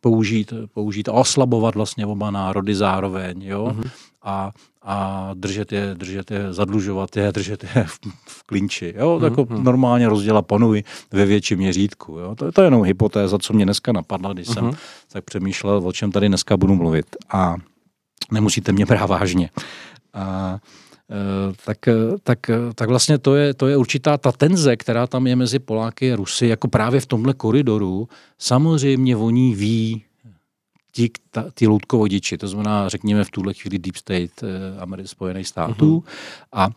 [0.00, 3.72] použít, použít a oslabovat vlastně oba národy zároveň, jo?
[3.74, 3.90] Uh-huh.
[4.22, 4.52] A,
[4.82, 7.98] a držet je, držet je, zadlužovat je, držet je v,
[8.28, 8.94] v klinči.
[8.96, 9.18] Jo?
[9.18, 9.24] Uh-huh.
[9.24, 12.18] Jako normálně rozdělat panuj ve větším měřítku.
[12.18, 12.34] Jo?
[12.34, 14.54] To, to je jenom hypotéza, co mě dneska napadla, když uh-huh.
[14.54, 14.70] jsem
[15.12, 17.06] tak přemýšlel, o čem tady dneska budu mluvit.
[17.32, 17.56] A
[18.32, 19.50] nemusíte mě brát vážně.
[20.14, 20.58] A,
[21.10, 22.38] e, tak, e, tak,
[22.74, 26.16] tak vlastně to je, to je určitá ta tenze, která tam je mezi Poláky a
[26.16, 28.08] Rusy, jako právě v tomhle koridoru.
[28.38, 30.04] Samozřejmě oni ví,
[30.92, 35.98] ti, ta, ty loutkovodiči, to znamená, řekněme v tuhle chvíli Deep State eh, Spojených států
[35.98, 36.10] uh-huh.
[36.52, 36.70] a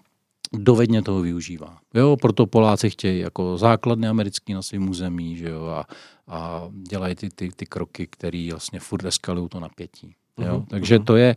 [0.53, 1.77] dovedně toho využívá.
[1.93, 5.85] Jo, proto Poláci chtějí jako základny americký na svém území, že jo, a,
[6.27, 10.15] a dělají ty, ty, ty kroky, které vlastně furt eskalují to napětí.
[10.39, 10.57] Jo?
[10.57, 10.65] Uh-huh.
[10.69, 11.35] Takže to je,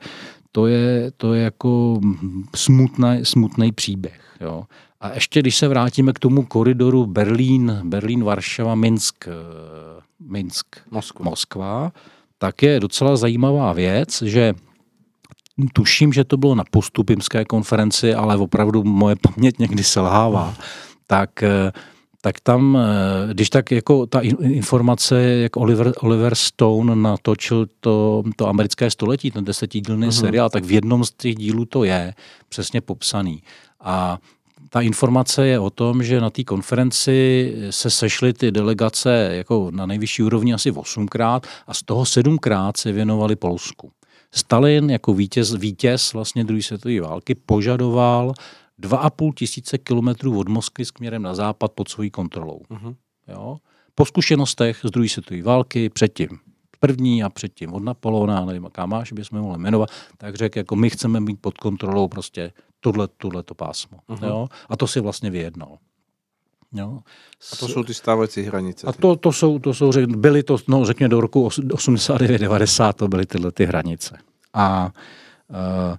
[0.52, 2.01] to je, to je jako
[2.55, 4.36] smutný, smutný příběh.
[4.40, 4.64] Jo?
[5.01, 9.32] A ještě když se vrátíme k tomu koridoru Berlín, Berlín, Varšava, Minsk, eh,
[10.20, 11.24] Minsk, Moskva.
[11.24, 11.93] Moskva,
[12.39, 14.55] tak je docela zajímavá věc, že
[15.73, 20.55] tuším, že to bylo na postupimské konferenci, ale opravdu moje paměť někdy selhává.
[21.06, 21.73] Tak eh,
[22.20, 28.48] tak tam, eh, když tak jako ta informace, jak Oliver, Oliver Stone natočil to, to
[28.48, 30.20] americké století, ten desetidílný uh-huh.
[30.20, 32.14] seriál, tak v jednom z těch dílů to je
[32.48, 33.43] přesně popsaný.
[33.80, 34.18] A
[34.70, 39.86] ta informace je o tom, že na té konferenci se sešly ty delegace jako na
[39.86, 43.90] nejvyšší úrovni asi osmkrát a z toho sedmkrát se věnovali Polsku.
[44.32, 48.32] Stalin jako vítěz, vítěz vlastně druhé světové války požadoval
[48.82, 52.61] 2,5 tisíce kilometrů od Moskvy směrem na západ pod svojí kontrolou.
[52.70, 52.97] Uh-huh.
[53.28, 53.57] Jo?
[53.94, 56.28] Po zkušenostech z druhé světové války předtím
[56.81, 60.90] první a předtím od Napoleona, nevím, jaká máš, bychom mohli jmenovat, tak řekl, jako my
[60.90, 63.98] chceme mít pod kontrolou prostě tohle, tohleto pásmo.
[64.09, 64.27] Uh-huh.
[64.27, 64.48] Jo?
[64.69, 65.78] A to si vlastně vyjednal.
[66.73, 67.01] Jo.
[67.53, 68.86] A to jsou ty stávající hranice.
[68.86, 73.27] A to, to jsou, to jsou, byly to, no řekněme do roku 89-90, to byly
[73.27, 74.19] tyhle ty hranice.
[74.53, 74.93] A
[75.48, 75.97] uh,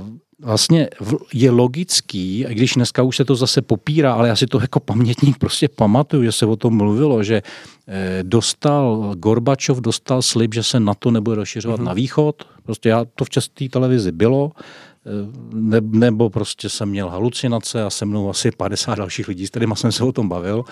[0.00, 0.88] uh, vlastně
[1.34, 4.80] je logický, i když dneska už se to zase popírá, ale já si to jako
[4.80, 7.42] pamětník prostě pamatuju, že se o tom mluvilo, že
[7.88, 11.84] eh, dostal, Gorbačov dostal slib, že se na to nebude rozšiřovat mm-hmm.
[11.84, 12.44] na východ.
[12.62, 15.10] Prostě já, to v české televizi bylo, eh,
[15.52, 19.74] ne, nebo prostě jsem měl halucinace a se mnou asi 50 dalších lidí, s kterými
[19.76, 20.64] jsem se o tom bavil.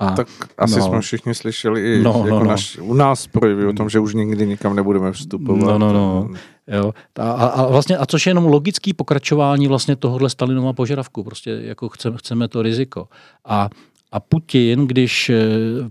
[0.00, 0.28] A, tak
[0.58, 2.44] asi no, jsme všichni slyšeli i no, jako no, no.
[2.44, 5.78] Naš, u nás projevy o tom, že už nikdy nikam nebudeme vstupovat.
[5.78, 6.28] No, no, no.
[6.70, 6.94] Jo.
[7.18, 11.24] A, a, vlastně, a což je jenom logický pokračování vlastně tohohle Stalinova požadavku.
[11.24, 13.08] Prostě jako chceme, chceme to riziko.
[13.44, 13.68] A,
[14.12, 15.44] a Putin, když eh,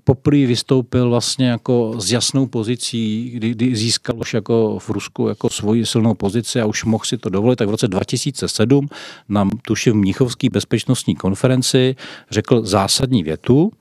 [0.04, 5.50] poprvé vystoupil vlastně jako s jasnou pozicí, kdy, kdy získal už jako v Rusku jako
[5.50, 8.90] svoji silnou pozici a už mohl si to dovolit, tak v roce 2007
[9.30, 11.96] nám tuším v bezpečnostní konferenci
[12.32, 13.72] řekl zásadní větu,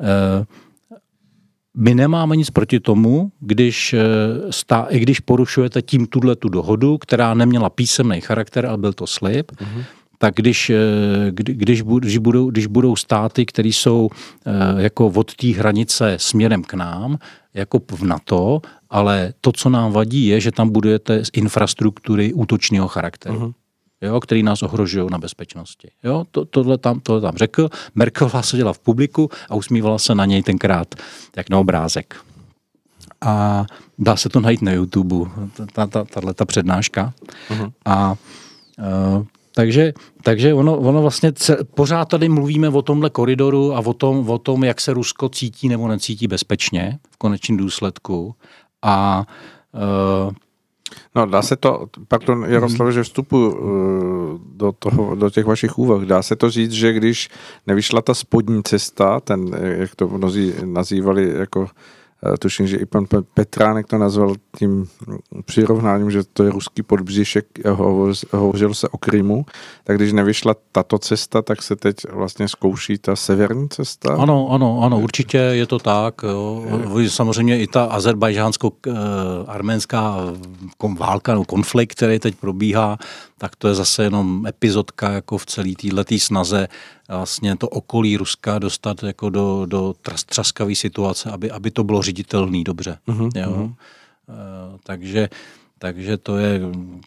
[0.00, 0.44] eh,
[1.78, 3.98] my nemáme nic proti tomu, když, eh,
[4.50, 9.06] stá, i když porušujete tím tuhle tu dohodu, která neměla písemný charakter, ale byl to
[9.06, 9.84] slib, uh-huh.
[10.18, 10.76] tak když, eh,
[11.30, 14.10] když, když, budou, když budou státy, které jsou
[14.46, 17.18] eh, jako od té hranice směrem k nám,
[17.54, 18.60] jako v NATO,
[18.90, 23.38] ale to, co nám vadí, je, že tam budujete z infrastruktury útočného charakteru.
[23.38, 23.52] Uh-huh
[24.02, 25.90] jo, který nás ohrožují na bezpečnosti.
[26.04, 27.68] Jo, to, tohle, tam, tohle tam řekl.
[27.94, 30.94] Merkelová seděla v publiku a usmívala se na něj tenkrát
[31.36, 32.16] jak na obrázek.
[33.20, 33.66] A
[33.98, 35.30] dá se to najít na YouTube,
[36.08, 37.12] tahle ta přednáška.
[37.50, 37.72] Uh-huh.
[37.84, 38.14] A
[39.16, 39.92] uh, takže,
[40.22, 44.38] takže ono, ono vlastně ce, pořád tady mluvíme o tomhle koridoru a o tom, o
[44.38, 48.34] tom, jak se Rusko cítí nebo necítí bezpečně v konečném důsledku.
[48.82, 49.26] A
[50.26, 50.32] uh,
[51.14, 56.02] No, dá se to, pardon, Jaroslav, že vstupu uh, do, toho, do těch vašich úvah,
[56.02, 57.28] dá se to říct, že když
[57.66, 61.97] nevyšla ta spodní cesta, ten, jak to mnozí nazývali jako Eh,
[62.38, 64.88] tuším, že i pan Petránek to nazval tím
[65.44, 67.46] přirovnáním, že to je ruský podbříšek,
[68.32, 69.46] hovořil se o Krymu,
[69.84, 74.14] tak když nevyšla tato cesta, tak se teď vlastně zkouší ta severní cesta?
[74.14, 76.14] Ano, ano, ano, určitě je to tak.
[76.22, 76.64] Jo.
[77.08, 80.16] Samozřejmě i ta azerbajdžánsko-arménská
[80.98, 82.98] válka, no, konflikt, který teď probíhá,
[83.38, 86.68] tak to je zase jenom epizodka jako v celé této snaze
[87.08, 89.94] vlastně to okolí Ruska dostat jako do, do
[90.26, 92.98] traskavé situace, aby, aby to bylo ředitelný dobře.
[93.08, 93.50] Uh-huh, jo?
[93.50, 93.74] Uh-huh.
[94.28, 95.28] Uh, takže
[95.78, 96.60] takže to je,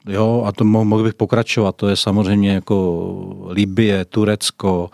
[0.07, 3.05] jo, a to mohl bych pokračovat, to je samozřejmě jako
[3.49, 4.89] Libie, Turecko,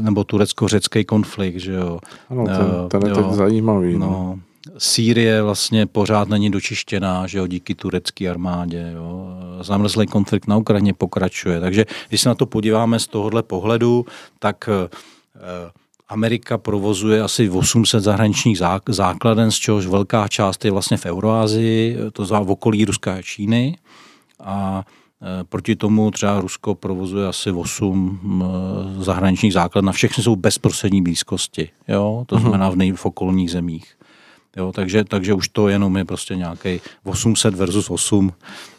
[0.00, 1.98] nebo turecko-řecký konflikt, že jo.
[2.30, 3.98] Ano, ten, eh, ten je jo, teď zajímavý.
[3.98, 4.06] No.
[4.06, 4.38] no.
[4.78, 8.92] Sýrie vlastně pořád není dočištěná, že jo, díky turecké armádě.
[8.94, 9.28] Jo.
[9.60, 11.60] Zamrzlý konflikt na Ukrajině pokračuje.
[11.60, 14.06] Takže když se na to podíváme z tohohle pohledu,
[14.38, 14.88] tak eh,
[16.08, 18.58] Amerika provozuje asi 800 zahraničních
[18.88, 23.22] základen, z čehož velká část je vlastně v Euroázii, to za v okolí Ruska a
[23.22, 23.78] Číny.
[24.40, 24.84] A
[25.22, 28.20] eh, Proti tomu třeba Rusko provozuje asi 8
[29.00, 32.24] eh, zahraničních základ, na všechny jsou bezprostřední blízkosti, jo?
[32.26, 32.42] to mhm.
[32.42, 33.97] znamená v, nej, v okolních zemích.
[34.58, 38.32] Jo, takže, takže už to jenom je prostě nějaký 800 versus 8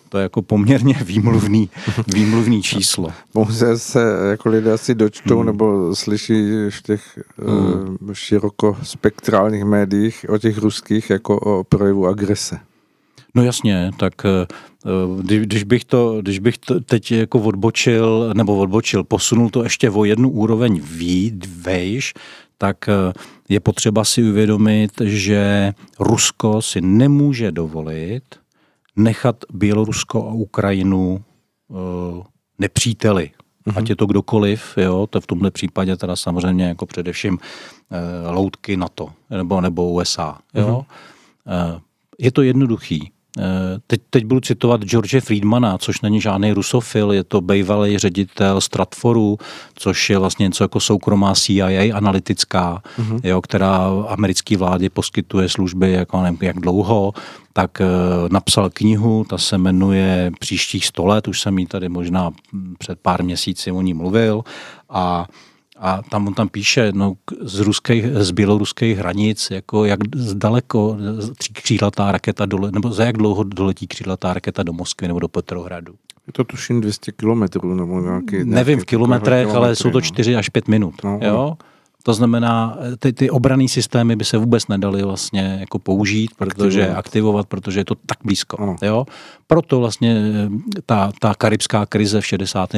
[0.10, 1.70] to je jako poměrně výmluvný,
[2.14, 3.14] výmluvný číslo.
[3.34, 4.00] Pouze se
[4.30, 5.46] jako lidé asi dočtou hmm.
[5.46, 6.34] nebo slyší
[6.70, 7.98] v těch hmm.
[8.02, 12.60] uh, širokospektrálních médiích o těch ruských jako o projevu agrese.
[13.36, 14.14] No jasně, tak
[14.86, 19.90] uh, když bych to, když bych to teď jako odbočil, nebo odbočil, posunul to ještě
[19.90, 20.82] o jednu úroveň
[21.62, 22.14] vejš,
[22.62, 23.14] tak eh,
[23.50, 28.24] je potřeba si uvědomit, že Rusko si nemůže dovolit
[29.00, 31.24] nechat Bělorusko a Ukrajinu
[31.68, 31.78] uh,
[32.60, 33.32] nepříteli.
[33.68, 33.78] Mm-hmm.
[33.78, 38.78] Ať je to kdokoliv, jo, to v tomhle případě teda samozřejmě jako především uh, loutky
[38.78, 40.40] NATO nebo, nebo USA.
[40.54, 40.78] Jo.
[40.78, 41.80] Uh,
[42.20, 43.12] je to jednoduchý.
[43.38, 48.62] Eh, teď, teď budu citovat George Friedmana, což není žádný rusofil, je to bývalý ředitel
[48.62, 49.38] Stratforu,
[49.76, 53.20] což je vlastně něco jako soukromá CIA analytická, mm-hmm.
[53.24, 57.14] jo, která americké vlády poskytuje služby jako nevím, jak dlouho,
[57.54, 62.32] tak uh, napsal knihu, ta se jmenuje Příštích sto let, už jsem jí tady možná
[62.78, 64.44] před pár měsíci o ní mluvil
[64.90, 65.28] a
[65.80, 70.00] a tam on tam píše, no, z, ruských, z běloruských hranic, jako jak
[70.34, 70.98] daleko
[71.54, 75.94] křídlatá raketa dole, nebo za jak dlouho doletí křídlatá raketa do Moskvy nebo do Petrohradu.
[76.28, 78.44] Je to tuším 200 kilometrů nebo nějaký...
[78.44, 80.40] Nevím v kilometrech, ale jsou to 4 no.
[80.40, 80.96] až 5 minut.
[81.04, 81.58] No, jo?
[82.04, 86.98] To znamená, ty, ty obraný systémy by se vůbec nedaly vlastně jako použít, protože aktivovat,
[86.98, 88.76] aktivovat, protože je to tak blízko.
[88.82, 89.06] Jo?
[89.48, 90.50] Proto vlastně eh,
[90.86, 92.70] ta, ta karibská krize v 60.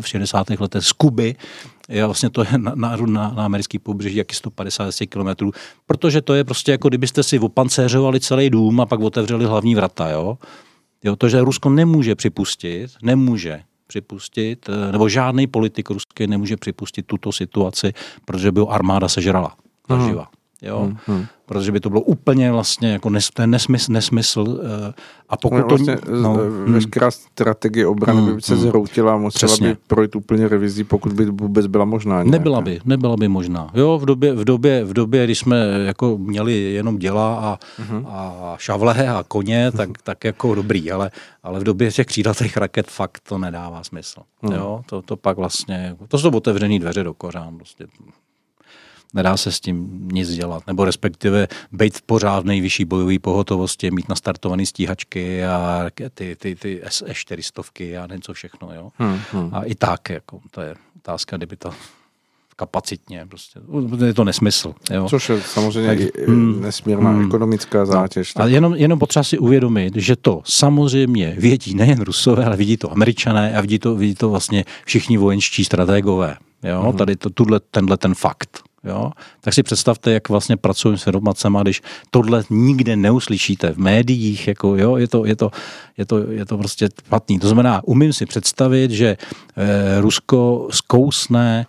[0.00, 0.50] v 60.
[0.50, 1.36] letech z Kuby
[1.90, 5.52] je vlastně to je na, na, na, americký pobřeží, jak 150 kilometrů,
[5.86, 10.10] protože to je prostě jako kdybyste si opancéřovali celý dům a pak otevřeli hlavní vrata,
[10.10, 10.38] jo.
[11.04, 17.06] Jo, to, že Rusko nemůže připustit, nemůže připustit, eh, nebo žádný politik ruský nemůže připustit
[17.06, 17.92] tuto situaci,
[18.24, 19.56] protože by ho armáda sežrala.
[19.88, 20.28] Zaživa.
[20.62, 20.92] Jo?
[21.06, 24.92] Hmm, Protože by to bylo úplně vlastně jako nes, ten nesmysl, nesmysl eh,
[25.28, 26.10] a pokud no, vlastně to...
[26.10, 26.72] No, hmm.
[26.72, 28.62] veškerá strategie obrany hmm, by se hmm.
[28.62, 29.68] zhroutila a musela Přesně.
[29.68, 32.14] by projít úplně revizí, pokud by vůbec byla možná.
[32.14, 32.30] Nějaká.
[32.30, 33.70] Nebyla by, nebyla by možná.
[33.74, 35.56] Jo, v době, v době, v době kdy jsme
[35.86, 38.06] jako měli jenom děla a, hmm.
[38.08, 41.10] a šavle a koně, tak, tak jako dobrý, ale,
[41.42, 44.20] ale v době těch křídlatých raket fakt to nedává smysl.
[44.42, 44.52] Hmm.
[44.52, 47.56] Jo, to, to pak vlastně, to jsou otevřený dveře do kořán.
[47.56, 47.86] Prostě
[49.14, 54.08] nedá se s tím nic dělat, nebo respektive být v pořád nejvyšší bojové pohotovosti, mít
[54.08, 58.90] nastartované stíhačky a ty, ty, ty SE400 a něco všechno, jo.
[58.98, 59.50] Hmm, hmm.
[59.52, 61.70] A i tak, jako, to je otázka, kdyby to
[62.60, 63.60] kapacitně, prostě.
[64.06, 64.74] je to nesmysl.
[64.90, 65.06] Jo.
[65.08, 67.86] Což je samozřejmě tak, mm, nesmírná mm, ekonomická no.
[67.86, 68.34] zátěž.
[68.34, 72.76] No, ale jenom, jenom potřeba si uvědomit, že to samozřejmě vědí nejen Rusové, ale vidí
[72.76, 76.36] to Američané a vidí to, vidí to vlastně všichni vojenští strategové.
[76.62, 76.92] Jo?
[76.92, 76.98] Mm.
[76.98, 78.62] Tady to, tuhle, tenhle ten fakt.
[78.84, 79.10] Jo?
[79.40, 84.76] Tak si představte, jak vlastně pracují s informacemi, když tohle nikde neuslyšíte v médiích, jako,
[84.76, 84.96] jo?
[84.96, 85.50] Je, to, je, to,
[85.98, 87.38] je, to, je to prostě platný.
[87.38, 89.16] To znamená, umím si představit, že
[89.56, 91.66] eh, Rusko zkousne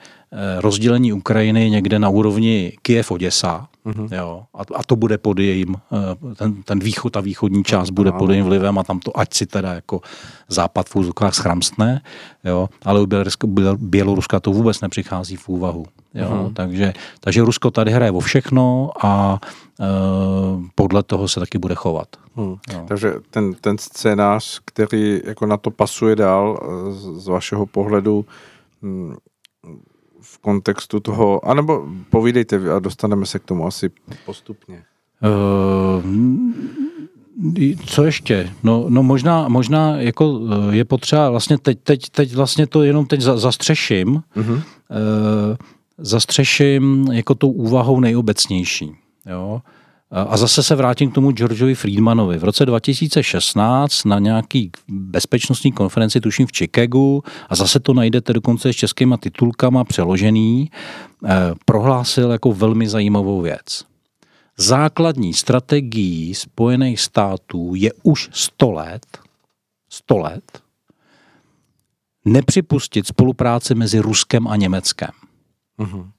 [0.57, 4.15] rozdělení Ukrajiny někde na úrovni Kiev-Oděsa, Mm-hmm.
[4.17, 8.11] Jo, a, a to bude pod jejím, eh, ten, ten východ, ta východní část bude
[8.11, 10.01] pod jejím vlivem a tam to ať si teda jako
[10.47, 12.01] západ v úzokách schramstne,
[12.43, 13.47] jo, ale u Běloruska,
[13.77, 15.85] Běloruska to vůbec nepřichází v úvahu.
[16.13, 16.53] Jo, mm-hmm.
[16.53, 19.39] takže, takže Rusko tady hraje o všechno a
[19.79, 19.85] e,
[20.75, 22.07] podle toho se taky bude chovat.
[22.35, 22.55] Hmm.
[22.87, 28.25] Takže ten, ten scénář, který jako na to pasuje dál eh, z, z vašeho pohledu,
[28.81, 29.15] hm,
[30.31, 33.89] v kontextu toho, anebo povídejte a dostaneme se k tomu asi
[34.25, 34.83] postupně.
[35.23, 36.03] Uh,
[37.85, 38.53] co ještě?
[38.63, 43.05] No, no možná, možná jako eh, je potřeba, vlastně teď, teď, teď vlastně to jenom
[43.05, 44.53] teď zastřeším, uh-huh.
[44.53, 44.61] uh,
[45.97, 48.91] zastřeším jako tou úvahou nejobecnější.
[49.25, 49.61] Jo?
[50.11, 52.37] A zase se vrátím k tomu Georgeovi Friedmanovi.
[52.37, 58.73] V roce 2016 na nějaký bezpečnostní konferenci, tuším v Chicagu, a zase to najdete dokonce
[58.73, 60.71] s českýma titulkama přeložený,
[61.25, 61.29] eh,
[61.65, 63.85] prohlásil jako velmi zajímavou věc.
[64.57, 69.05] Základní strategií Spojených států je už 100 let,
[69.89, 70.61] 100 let,
[72.25, 75.11] nepřipustit spolupráci mezi Ruskem a Německem.
[75.79, 76.09] Uh-huh.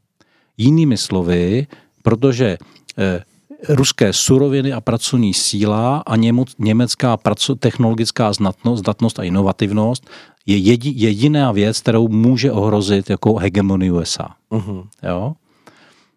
[0.57, 1.67] Jinými slovy,
[2.03, 2.59] protože
[2.99, 3.25] eh,
[3.69, 6.17] ruské suroviny a pracovní síla a
[6.59, 7.19] německá
[7.59, 10.11] technologická znatnost, zdatnost a inovativnost
[10.47, 14.29] je jedi, jediná věc, kterou může ohrozit jako hegemonii USA.
[14.51, 14.85] Uh-huh.
[15.03, 15.33] Jo?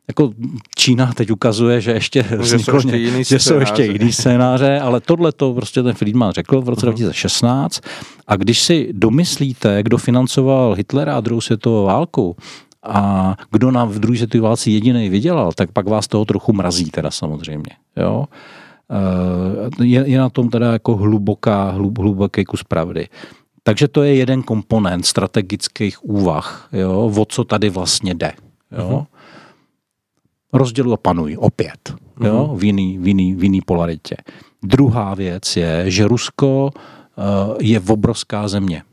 [0.08, 0.34] Jako
[0.76, 5.02] Čína teď ukazuje, že ještě, že, jsou ještě, jiný že jsou ještě jiný scénáře, ale
[5.02, 6.90] tohle to prostě ten Friedman řekl v roce uh-huh.
[6.90, 7.82] 2016.
[8.28, 12.36] A když si domyslíte, kdo financoval Hitlera a druhou světovou válku,
[12.86, 16.90] a kdo nám v druhé světové válce jediný vydělal, tak pak vás toho trochu mrazí
[16.90, 17.72] teda samozřejmě.
[17.98, 18.26] Jo?
[18.92, 23.08] Eh, je, je na tom teda jako hluboká, hlub, hluboký kus pravdy.
[23.64, 28.32] Takže to je jeden komponent strategických úvah, jo, o co tady vlastně jde.
[28.78, 29.06] Jo.
[30.54, 32.58] Rozdělu a panuj, opět, jo, uh-huh.
[32.58, 34.16] v, jiný, v, jiný, v jiný polaritě.
[34.64, 38.84] Druhá věc je, že Rusko uh, je obrovská země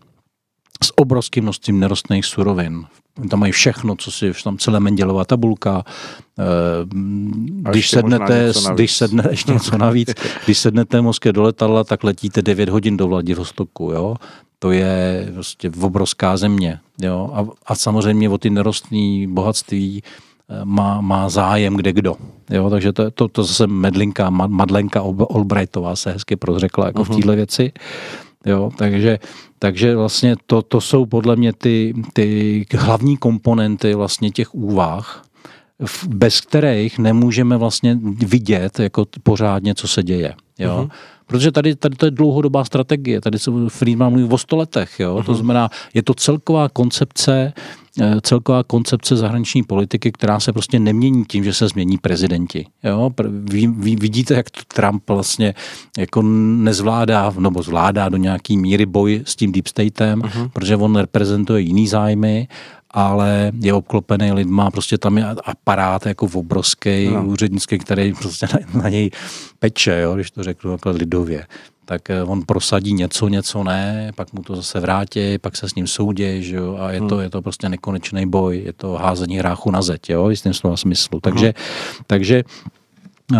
[0.82, 2.84] s obrovským množstvím nerostných surovin.
[3.30, 5.84] Tam mají všechno, co si, tam celé Mendělová tabulka.
[6.38, 6.44] Eh,
[7.70, 10.14] když sednete, když sedne, ještě něco navíc,
[10.44, 14.16] když sednete Moskvě do letadla, tak letíte 9 hodin do Vladivostoku, jo.
[14.58, 17.30] To je prostě obrovská země, jo.
[17.34, 22.16] A, a samozřejmě o ty nerostné bohatství eh, má, má zájem kde kdo.
[22.50, 27.04] Jo, takže to, to, to zase Medlinka, Madlenka Albrightová se hezky prozřekla jako uh-huh.
[27.04, 27.20] v mhm.
[27.20, 27.72] téhle věci.
[28.46, 29.18] Jo, takže,
[29.58, 35.24] takže vlastně to, to jsou podle mě ty, ty hlavní komponenty vlastně těch úvah,
[36.08, 40.34] bez kterých nemůžeme vlastně vidět jako pořádně, co se děje.
[40.58, 40.88] Jo?
[40.88, 40.90] Uh-huh.
[41.32, 45.16] Protože tady, tady to je dlouhodobá strategie, tady se Friedman mluví o stoletech, jo?
[45.16, 45.24] Uh-huh.
[45.24, 47.52] to znamená, je to celková koncepce
[48.00, 52.66] Eh, celková koncepce zahraniční politiky, která se prostě nemění tím, že se změní prezidenti.
[52.84, 53.10] Jo?
[53.28, 55.54] Vy, vy vidíte, jak Trump vlastně
[55.98, 60.48] jako nezvládá, nebo zvládá do nějaký míry boj s tím deep statem, uh-huh.
[60.48, 62.48] protože on reprezentuje jiný zájmy
[62.92, 67.26] ale je obklopený lidma, prostě tam je aparát jako obrovský, no.
[67.26, 69.10] úřednický, který prostě na, na něj
[69.58, 71.46] peče, jo, když to řeknu jako lidově
[71.84, 75.74] tak eh, on prosadí něco, něco ne, pak mu to zase vrátí, pak se s
[75.74, 77.08] ním soudí, že jo, a je, hmm.
[77.08, 80.54] to, je to prostě nekonečný boj, je to házení hráchu na zeď, jo, v jistým
[80.54, 81.20] slova smyslu.
[81.20, 82.04] Takže, hmm.
[82.06, 82.44] takže
[83.32, 83.38] uh,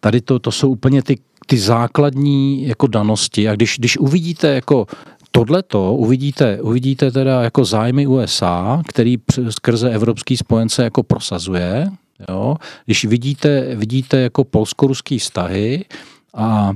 [0.00, 4.86] tady to, to jsou úplně ty, ty základní jako danosti a když, když uvidíte jako
[5.32, 9.16] tohleto uvidíte, uvidíte teda jako zájmy USA, který
[9.50, 11.90] skrze evropský spojence jako prosazuje,
[12.28, 12.56] jo?
[12.84, 15.84] když vidíte, vidíte jako polsko-ruský vztahy
[16.34, 16.72] a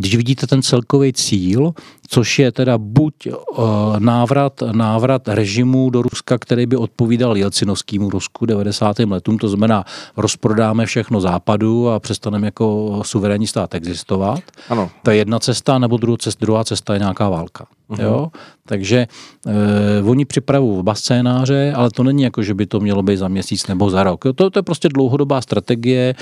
[0.00, 1.72] když vidíte ten celkový cíl,
[2.08, 3.66] což je teda buď uh,
[3.98, 8.98] návrat, návrat režimu do Ruska, který by odpovídal Jelcinovskému Rusku 90.
[8.98, 9.84] letům, to znamená
[10.16, 14.40] rozprodáme všechno západu a přestaneme jako suverénní stát existovat.
[14.68, 14.90] Ano.
[15.02, 17.66] To je jedna cesta, nebo druhá cesta, druhá cesta je nějaká válka.
[17.90, 18.02] Uh-huh.
[18.02, 18.28] Jo?
[18.66, 19.06] Takže
[19.46, 23.28] eh, oni připravují oba scénáře, ale to není jako, že by to mělo být za
[23.28, 24.24] měsíc nebo za rok.
[24.34, 26.14] To, to je prostě dlouhodobá strategie,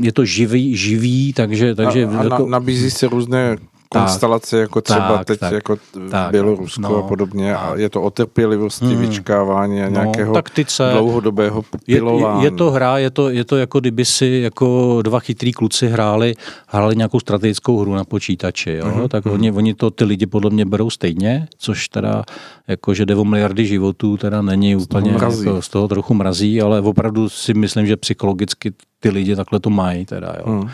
[0.00, 1.74] je to živý, živý takže...
[1.74, 3.56] takže a, a jako, na, nabízí se různé
[3.88, 5.76] konstelace, tak, jako třeba tak, teď tak, jako
[6.10, 7.56] tak, Bělorusko no, a podobně.
[7.56, 12.42] A je to o trpělivosti, hmm, vyčkávání a no, nějakého taktice, dlouhodobého pilování.
[12.42, 15.88] Je, je, to hra, je to, je to jako kdyby si jako dva chytrý kluci
[15.88, 16.34] hráli,
[16.66, 18.70] hráli nějakou strategickou hru na počítači.
[18.70, 18.86] Jo?
[18.86, 19.08] Mm-hmm.
[19.08, 22.22] Tak oni, oni to ty lidi podle mě berou stejně, což teda
[22.68, 26.62] jako, že jde o miliardy životů, teda není z úplně jako, z toho trochu mrazí,
[26.62, 30.06] ale opravdu si myslím, že psychologicky ty lidi takhle to mají.
[30.06, 30.52] Teda, jo?
[30.52, 30.68] Mm.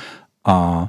[0.44, 0.86] A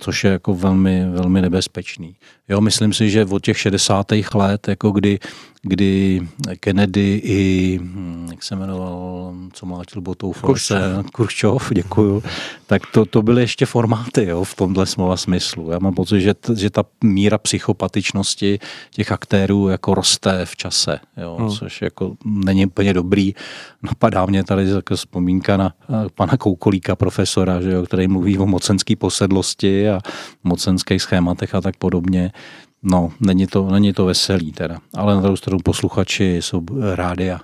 [0.00, 2.16] což je jako velmi, velmi nebezpečný.
[2.48, 4.06] Jo, myslím si, že od těch 60.
[4.34, 5.18] let, jako kdy,
[5.62, 6.20] kdy
[6.60, 12.22] Kennedy i, hm, jak se jmenoval, co mlátil botou force, Kurčov, děkuju,
[12.66, 15.70] tak to, to byly ještě formáty jo, v tomhle slova smyslu.
[15.70, 18.58] Já mám pocit, že, že ta míra psychopatičnosti
[18.90, 21.50] těch aktérů jako roste v čase, jo, hmm.
[21.50, 23.34] což jako není úplně dobrý.
[23.82, 25.74] Napadá mě tady jako vzpomínka na
[26.14, 30.00] pana Koukolíka, profesora, že jo, který mluví o mocenské posedlosti a
[30.44, 32.32] mocenských schématech a tak podobně.
[32.82, 34.78] No, není to, není to veselý teda.
[34.94, 36.62] Ale na druhou stranu posluchači jsou
[36.94, 37.40] rádi a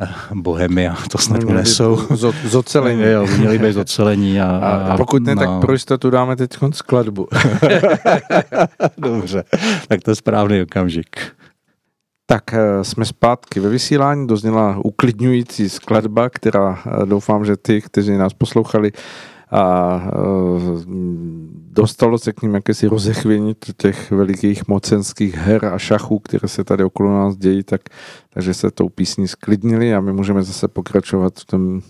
[0.00, 1.98] eh, Bohemia, to snad no, nesou.
[2.44, 3.02] Zocelení.
[3.02, 4.40] Jo, měli být zocelení.
[4.40, 5.40] A, a, a pokud ne, no.
[5.40, 7.28] tak pro jistotu dáme teď skladbu.
[8.98, 9.44] Dobře,
[9.88, 11.16] tak to je správný okamžik.
[12.26, 18.16] Tak eh, jsme zpátky ve vysílání, dozněla uklidňující skladba, která eh, doufám, že ty, kteří
[18.16, 18.92] nás poslouchali,
[19.50, 20.18] a e,
[21.70, 26.84] dostalo se k ním jakési rozechvění těch velikých mocenských her a šachů, které se tady
[26.84, 27.80] okolo nás dějí, tak,
[28.30, 31.80] takže se tou písní sklidnili a my můžeme zase pokračovat v tom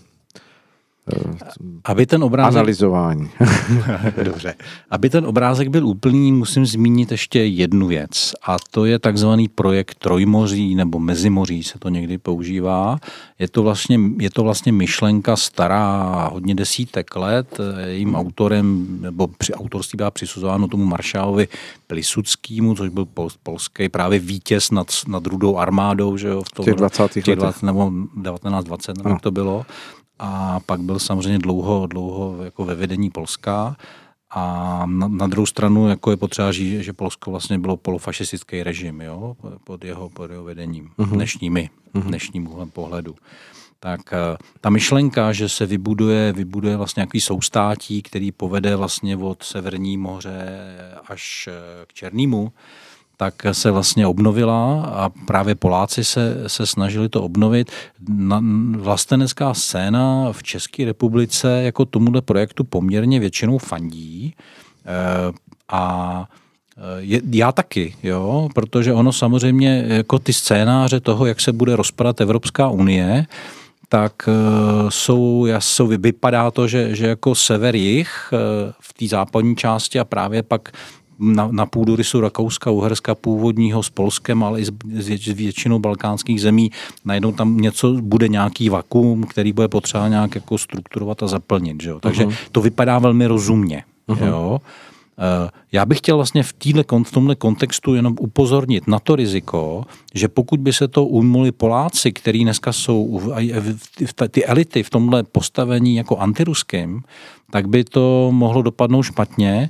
[1.85, 2.57] aby ten obrázek...
[2.57, 3.29] Analyzování.
[4.23, 4.55] Dobře.
[4.89, 8.33] Aby ten obrázek byl úplný, musím zmínit ještě jednu věc.
[8.43, 12.99] A to je takzvaný projekt Trojmoří nebo Mezimoří se to někdy používá.
[13.39, 17.57] Je to vlastně, je to vlastně myšlenka stará hodně desítek let.
[17.85, 21.47] Jejím autorem, nebo při autorství byla přisuzováno tomu maršálovi
[21.87, 26.65] Plisuckému, což byl pol, polský právě vítěz nad, nad rudou armádou, že jo, v tom,
[26.65, 27.13] těch 20.
[27.13, 27.91] těch 20, nebo
[28.23, 29.65] 1920, nebo jak to bylo
[30.19, 33.75] a pak byl samozřejmě dlouho, dlouho jako ve vedení Polska.
[34.29, 39.01] A na, na druhou stranu jako je potřeba říct, že Polsko vlastně bylo polofašistický režim
[39.01, 41.09] jo, pod, jeho, pod jeho vedením, uh-huh.
[41.09, 42.03] dnešními, uh-huh.
[42.03, 43.15] dnešním úhlem pohledu.
[43.79, 49.43] Tak eh, ta myšlenka, že se vybuduje, vybuduje vlastně nějaký soustátí, který povede vlastně od
[49.43, 50.59] Severní moře
[51.07, 52.51] až eh, k Černému,
[53.21, 57.71] tak se vlastně obnovila a právě Poláci se, se snažili to obnovit.
[58.09, 58.41] Na,
[58.77, 64.33] vlastenecká scéna v České republice jako tomuhle projektu poměrně většinou fandí e,
[65.69, 66.25] a
[66.77, 71.75] eh, je, já taky, jo, protože ono samozřejmě jako ty scénáře toho, jak se bude
[71.75, 73.25] rozpadat Evropská unie,
[73.91, 78.33] tak uh, jsou, jsou, vypadá to, že, že jako sever jich
[78.79, 80.71] v té západní části a právě pak
[81.19, 86.71] na, na půdorysu Rakouska, Uherska původního s Polskem, ale i s, s většinou balkánských zemí,
[87.05, 91.83] najednou tam něco bude nějaký vakuum, který bude potřeba nějak jako strukturovat a zaplnit.
[91.83, 91.99] Že jo?
[91.99, 92.35] Takže uh-huh.
[92.51, 93.83] to vypadá velmi rozumně.
[94.07, 94.27] Uh-huh.
[94.27, 94.59] Jo?
[95.19, 99.83] Eh, já bych chtěl vlastně v, týhle, v tomhle kontextu jenom upozornit na to riziko,
[100.13, 103.21] že pokud by se to ujmuli Poláci, který dneska jsou
[104.31, 107.01] ty elity v tomhle postavení jako antiruským,
[107.51, 109.69] tak by to mohlo dopadnout špatně,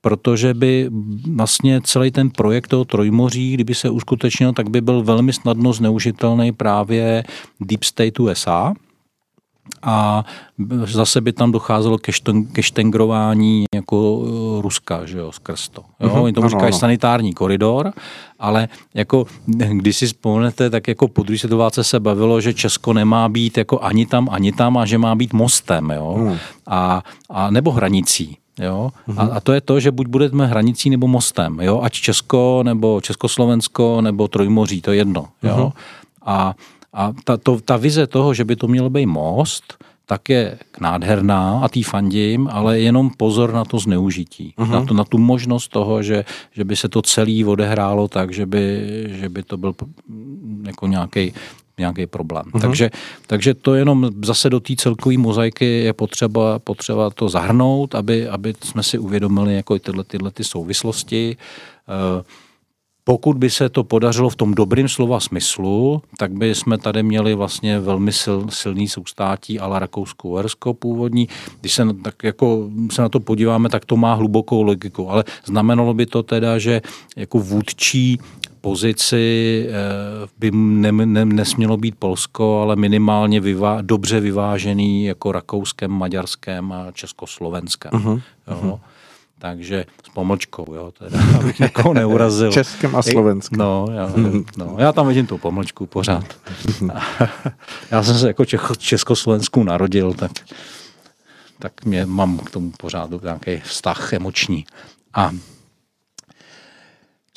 [0.00, 0.90] protože by
[1.32, 6.52] vlastně celý ten projekt toho Trojmoří, kdyby se uskutečnil, tak by byl velmi snadno zneužitelný
[6.52, 7.24] právě
[7.60, 8.74] Deep State USA,
[9.82, 10.24] a
[10.84, 15.82] zase by tam docházelo ke, šteng, ke štengrování jako eh, Ruska, že jo, skrz to.
[16.00, 16.08] Jo?
[16.08, 16.22] Mm-hmm.
[16.22, 17.92] Oni tomu říkají sanitární koridor,
[18.38, 23.28] ale jako, když si vzpomenete, tak jako po druhé světové se bavilo, že Česko nemá
[23.28, 26.36] být jako ani tam, ani tam a že má být mostem, jo, mm.
[26.66, 28.36] a, a nebo hranicí.
[28.58, 28.90] Jo?
[29.16, 29.30] A, mhm.
[29.32, 31.80] a to je to, že buď budeme hranicí nebo mostem, jo?
[31.82, 35.28] ať Česko, nebo Československo, nebo Trojmoří, to je jedno.
[35.42, 35.56] Jo?
[35.56, 35.72] Mm-hmm.
[36.26, 36.54] A
[36.92, 41.60] a ta, to, ta vize toho, že by to měl být most, tak je nádherná
[41.60, 44.54] a tý fandím, ale jenom pozor na to zneužití.
[44.56, 44.70] Uh-huh.
[44.70, 48.46] Na, to, na tu možnost toho, že, že by se to celé odehrálo tak, že
[48.46, 48.64] by,
[49.20, 49.74] že by to byl
[50.66, 51.32] jako nějaký
[51.78, 52.44] nějaký problém.
[52.44, 52.60] Uh-huh.
[52.60, 52.90] Takže,
[53.26, 58.54] takže to jenom zase do té celkové mozaiky je potřeba, potřeba to zahrnout, aby, aby
[58.64, 61.36] jsme si uvědomili jako tyhle, tyhle ty souvislosti.
[62.16, 62.22] Uh,
[63.08, 67.34] pokud by se to podařilo v tom dobrým slova smyslu, tak by jsme tady měli
[67.34, 71.28] vlastně velmi sil, silný soustátí ale Rakousko-Uhersko původní.
[71.60, 75.94] Když se, tak jako se na to podíváme, tak to má hlubokou logiku, ale znamenalo
[75.94, 76.80] by to teda, že
[77.16, 78.20] jako vůdčí
[78.60, 85.90] pozici eh, by ne, ne, nesmělo být Polsko, ale minimálně vyvá, dobře vyvážený jako rakouském,
[85.90, 87.92] maďarském a československém.
[87.92, 88.22] Uh-huh.
[88.48, 88.60] Jo.
[88.62, 88.80] Uh-huh.
[89.38, 92.52] Takže s pomlčkou, jo, teda, abych někoho neurazil.
[92.52, 93.58] Českém a slovenském.
[93.58, 94.12] No, já,
[94.56, 96.24] no, já tam vidím tu pomlčku pořád.
[97.90, 100.32] já jsem se jako Čecho, Československu narodil, tak,
[101.58, 104.64] tak mě mám k tomu pořád nějaký vztah emoční.
[105.14, 105.30] A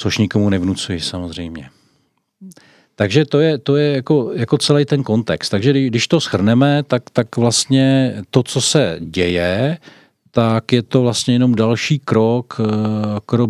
[0.02, 1.70] což nikomu nevnucuji samozřejmě.
[2.96, 5.52] Takže to je, to je jako, jako celý ten kontext.
[5.52, 9.78] Takže když to schrneme, tak, tak vlastně to, co se děje,
[10.32, 13.50] tak je to vlastně jenom další krok, eh, krok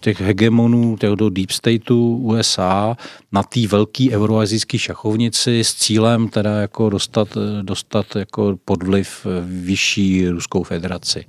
[0.00, 2.96] těch hegemonů, toho deep stateu USA
[3.32, 7.28] na té velké euroazijské šachovnici s cílem teda jako dostat,
[7.62, 11.24] dostat jako pod vliv vyšší Ruskou federaci.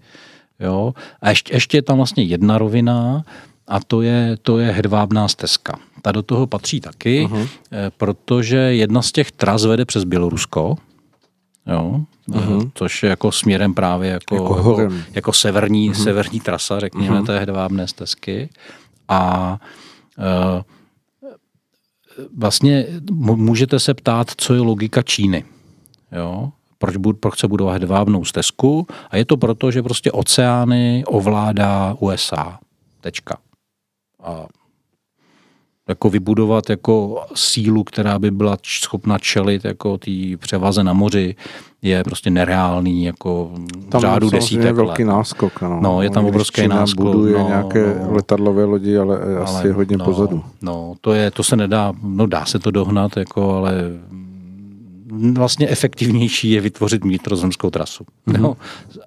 [0.60, 0.94] Jo?
[1.22, 3.24] A ještě, ještě je tam vlastně jedna rovina,
[3.68, 5.80] a to je, to je hedvábná stezka.
[6.02, 7.48] Ta do toho patří taky, uh-huh.
[7.98, 10.78] protože jedna z těch tras vede přes Bělorusko,
[11.68, 12.72] jo, uh-huh.
[12.74, 16.04] což je jako směrem právě jako, jako, jako, jako severní, uh-huh.
[16.04, 17.26] severní trasa, řekněme, uh-huh.
[17.26, 18.50] té hedvábné stezky.
[19.08, 19.60] A
[20.18, 20.62] uh,
[22.38, 22.86] vlastně
[23.36, 25.44] můžete se ptát, co je logika Číny.
[26.12, 26.52] Jo?
[26.78, 28.88] Proč, bud, proč se budovat hedvábnou stezku?
[29.10, 32.60] A je to proto, že prostě oceány ovládá USA.
[33.02, 33.38] Tečka.
[34.26, 34.46] A
[35.90, 41.36] jako vybudovat jako sílu, která by byla schopna čelit jako té převaze na moři,
[41.82, 43.52] je prostě nereálný, jako
[43.90, 45.62] tam řádu desítek je velký náskok.
[45.62, 45.80] No.
[45.82, 47.06] no je tam obrovský náskok.
[47.06, 50.44] buduje no, nějaké no, letadlové lodi, ale, ale asi je hodně no, pozadu.
[50.62, 53.74] No, to, je, to se nedá, no dá se to dohnat, jako, ale
[55.12, 58.06] vlastně efektivnější je vytvořit vnitrozemskou trasu.
[58.28, 58.42] Mm-hmm.
[58.42, 58.58] Jo?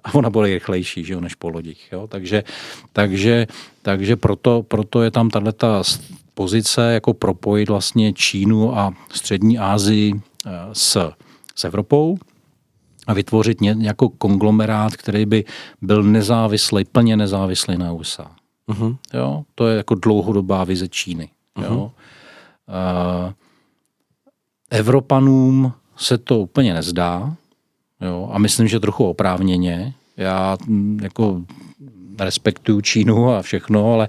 [0.03, 1.89] A ona bude rychlejší že jo, než po lodích.
[1.91, 2.07] Jo?
[2.07, 2.43] Takže,
[2.93, 3.47] takže,
[3.81, 5.83] takže proto, proto je tam tato
[6.33, 10.13] pozice jako propojit vlastně Čínu a střední Asii
[10.45, 11.11] eh, s,
[11.55, 12.17] s Evropou
[13.07, 15.45] a vytvořit ně, jako konglomerát, který by
[15.81, 18.31] byl nezávislý, plně nezávislý na USA.
[18.67, 18.97] Uh-huh.
[19.13, 19.43] Jo?
[19.55, 21.29] To je jako dlouhodobá vize Číny.
[21.57, 21.63] Uh-huh.
[21.63, 21.91] Jo?
[22.67, 23.33] Uh,
[24.69, 27.35] Evropanům se to úplně nezdá
[28.01, 28.29] jo?
[28.33, 29.93] a myslím, že trochu oprávněně.
[30.17, 31.41] Já mm, jako
[32.19, 34.07] respektuju Čínu a všechno, ale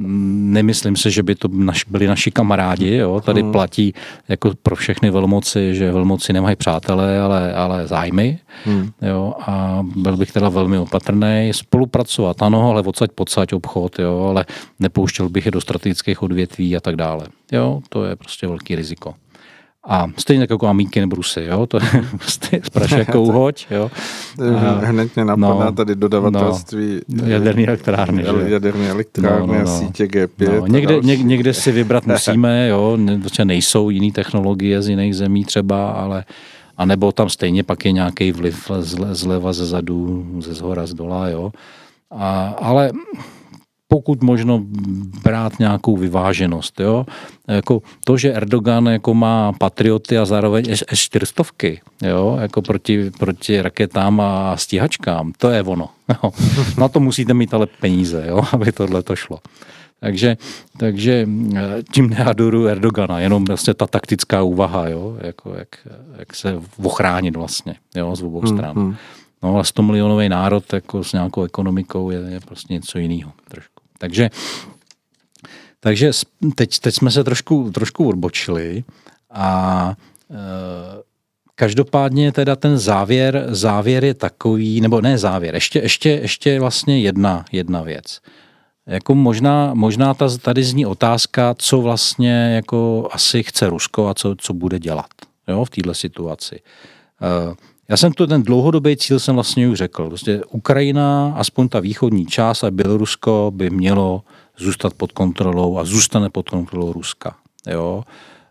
[0.00, 2.94] Nemyslím si, že by to naš, byli naši kamarádi.
[2.94, 3.20] Jo?
[3.20, 3.52] Tady hmm.
[3.52, 3.94] platí
[4.28, 8.38] jako pro všechny velmoci, že velmoci nemají přátelé, ale, ale zájmy.
[8.64, 8.90] Hmm.
[9.02, 9.34] Jo?
[9.40, 11.50] A byl bych teda velmi opatrný.
[11.52, 14.26] Spolupracovat, ano, ale odsaď podsaď obchod, jo?
[14.28, 14.44] ale
[14.78, 17.26] nepouštěl bych je do strategických odvětví a tak dále.
[17.52, 17.80] Jo?
[17.88, 19.14] To je prostě velký riziko.
[19.88, 23.90] A stejně tak jako amíky nebo rusy, jo, to je prostě spraš jako uhoď, jo.
[24.58, 28.50] A, Hned mě napadá no, tady dodavatelství no, jaderný elektrárny, že?
[28.50, 29.74] Jaderný elektrárny no, no, no.
[29.74, 30.60] a sítě G5.
[30.60, 35.44] No, někde, ně, někde si vybrat musíme, jo, ne, nejsou jiné technologie z jiných zemí
[35.44, 36.24] třeba, ale
[36.76, 40.94] a nebo tam stejně pak je nějaký vliv zle, zleva, ze zadu, ze zhora, z
[40.94, 41.52] dola, jo.
[42.10, 42.90] A, ale
[43.88, 44.60] pokud možno
[45.22, 46.80] brát nějakou vyváženost.
[46.80, 47.06] Jo?
[47.48, 52.38] Jako to, že Erdogan jako má patrioty a zároveň S-400, jo?
[52.40, 55.88] Jako proti, proti raketám a stíhačkám, to je ono.
[56.08, 56.30] Jo?
[56.78, 58.42] Na to musíte mít ale peníze, jo?
[58.52, 59.38] aby tohle to šlo.
[60.00, 60.36] Takže,
[60.76, 65.16] takže eh, tím neadoru Erdogana, jenom vlastně ta taktická úvaha, jo?
[65.20, 65.68] Jako, jak,
[66.18, 68.16] jak se ochránit vlastně jo?
[68.16, 68.76] z obou hmm, stran.
[68.76, 68.96] Hmm, hmm.
[69.42, 73.77] No ale 100 milionový národ jako s nějakou ekonomikou je, je prostě něco jiného trošku.
[73.98, 74.30] Takže,
[75.80, 76.10] takže
[76.54, 78.84] teď, teď jsme se trošku, trošku odbočili
[79.30, 79.94] a
[80.30, 80.36] e,
[81.54, 87.44] každopádně teda ten závěr, závěr je takový, nebo ne závěr, ještě, ještě, ještě vlastně jedna,
[87.52, 88.20] jedna věc.
[88.86, 94.34] Jako možná, možná ta, tady zní otázka, co vlastně jako asi chce Rusko a co,
[94.38, 95.10] co bude dělat
[95.48, 96.60] jo, v této situaci.
[97.48, 97.54] Uh,
[97.88, 100.08] já jsem to ten dlouhodobý cíl jsem vlastně už řekl.
[100.08, 104.22] Prostě Ukrajina, aspoň ta východní část a Bělorusko by mělo
[104.58, 107.36] zůstat pod kontrolou a zůstane pod kontrolou Ruska.
[107.70, 108.04] Jo?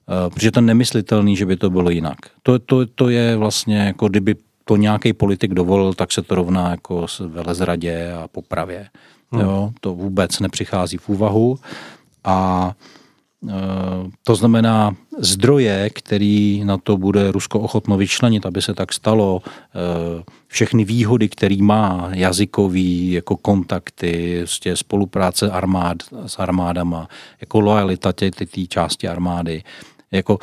[0.09, 2.17] Eh, protože to je nemyslitelný, že by to bylo jinak.
[2.43, 4.35] To, to, to je vlastně jako kdyby
[4.65, 8.87] to nějaký politik dovolil, tak se to rovná jako velezradě a popravě.
[9.31, 9.41] Hmm.
[9.41, 9.71] Jo?
[9.81, 11.59] To vůbec nepřichází v úvahu.
[12.23, 12.73] A Eh,
[14.23, 20.23] to znamená zdroje, který na to bude Rusko ochotno vyčlenit, aby se tak stalo, eh,
[20.47, 27.07] všechny výhody, který má, jazykový, jako kontakty, prostě spolupráce armád s armádama,
[27.41, 28.31] jako lojalita té
[28.67, 29.63] části armády,
[30.11, 30.37] jako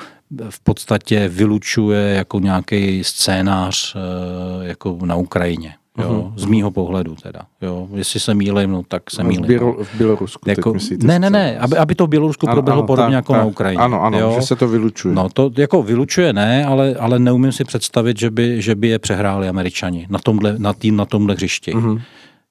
[0.50, 5.74] v podstatě vylučuje jako nějaký scénář eh, jako na Ukrajině.
[5.98, 6.32] Jo, uh-huh.
[6.36, 7.40] z mýho pohledu teda.
[7.62, 9.44] Jo, jestli se mýlím, no tak se mýlím.
[9.44, 12.54] V, Bělo, v Bělorusku jako, myslíte, Ne, ne, ne, aby, aby to v Bělorusku ano,
[12.54, 13.82] proběhlo ano, podobně tak, jako tak, na Ukrajině.
[13.82, 14.32] Ano, ano, jo?
[14.34, 15.14] že se to vylučuje.
[15.14, 18.98] No to jako vylučuje ne, ale, ale neumím si představit, že by, že by je
[18.98, 21.72] přehráli američani na tomhle, na tým, na tomhle hřišti.
[21.72, 22.00] Uh-huh.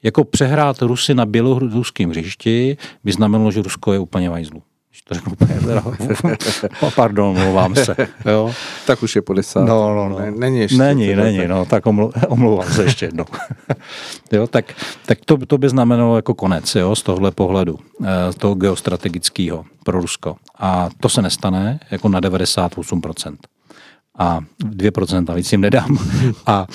[0.03, 4.61] Jako přehrát Rusy na běloruském hřišti by znamenalo, že Rusko je úplně vajzlu
[5.03, 5.83] to řeknu úplně teda,
[6.95, 7.95] pardon, mluvám se.
[8.25, 8.53] Jo.
[8.87, 9.65] Tak už je po desát.
[9.65, 10.31] No, no, no.
[10.39, 10.77] Není ještě.
[10.77, 11.47] Není, není, tak.
[11.47, 13.25] no, tak omlu, omlouvám se ještě jednou.
[14.31, 14.73] jo, tak,
[15.05, 17.79] tak to, to by znamenalo jako konec, jo, z tohle pohledu,
[18.29, 20.35] z eh, toho geostrategického pro Rusko.
[20.59, 23.35] A to se nestane jako na 98%
[24.17, 25.97] a 2% víc jim nedám.
[26.45, 26.67] A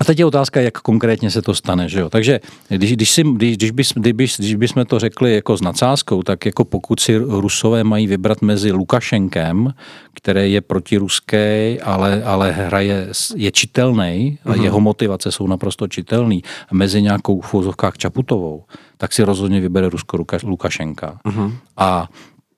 [0.00, 1.88] a teď je otázka, jak konkrétně se to stane.
[1.88, 2.10] Že jo?
[2.10, 6.22] Takže když, když, si, když, když, bys, když, když bychom to řekli jako s nadsázkou,
[6.22, 9.74] tak jako pokud si Rusové mají vybrat mezi Lukašenkem,
[10.14, 14.62] který je protiruský, ale, ale hraje, je čitelný a mm-hmm.
[14.62, 17.54] jeho motivace jsou naprosto čitelný, a mezi nějakou v
[17.96, 18.64] Čaputovou,
[18.96, 21.18] tak si rozhodně vybere Rusko Lukašenka.
[21.24, 21.52] Mm-hmm.
[21.76, 22.08] A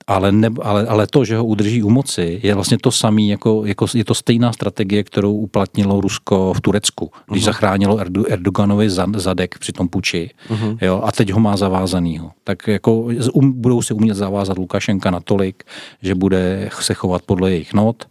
[0.06, 3.62] ale, ne, ale, ale to, že ho udrží u moci, je vlastně to samé, jako,
[3.66, 7.46] jako, je to stejná strategie, kterou uplatnilo Rusko v Turecku, když uh-huh.
[7.46, 10.78] zachránilo Erdo, Erdoganovi zadek při tom puči uh-huh.
[10.80, 12.30] jo, a teď ho má zavázanýho.
[12.44, 13.00] Tak jako
[13.32, 15.64] um, budou si umět zavázat Lukašenka natolik,
[16.02, 18.04] že bude se chovat podle jejich not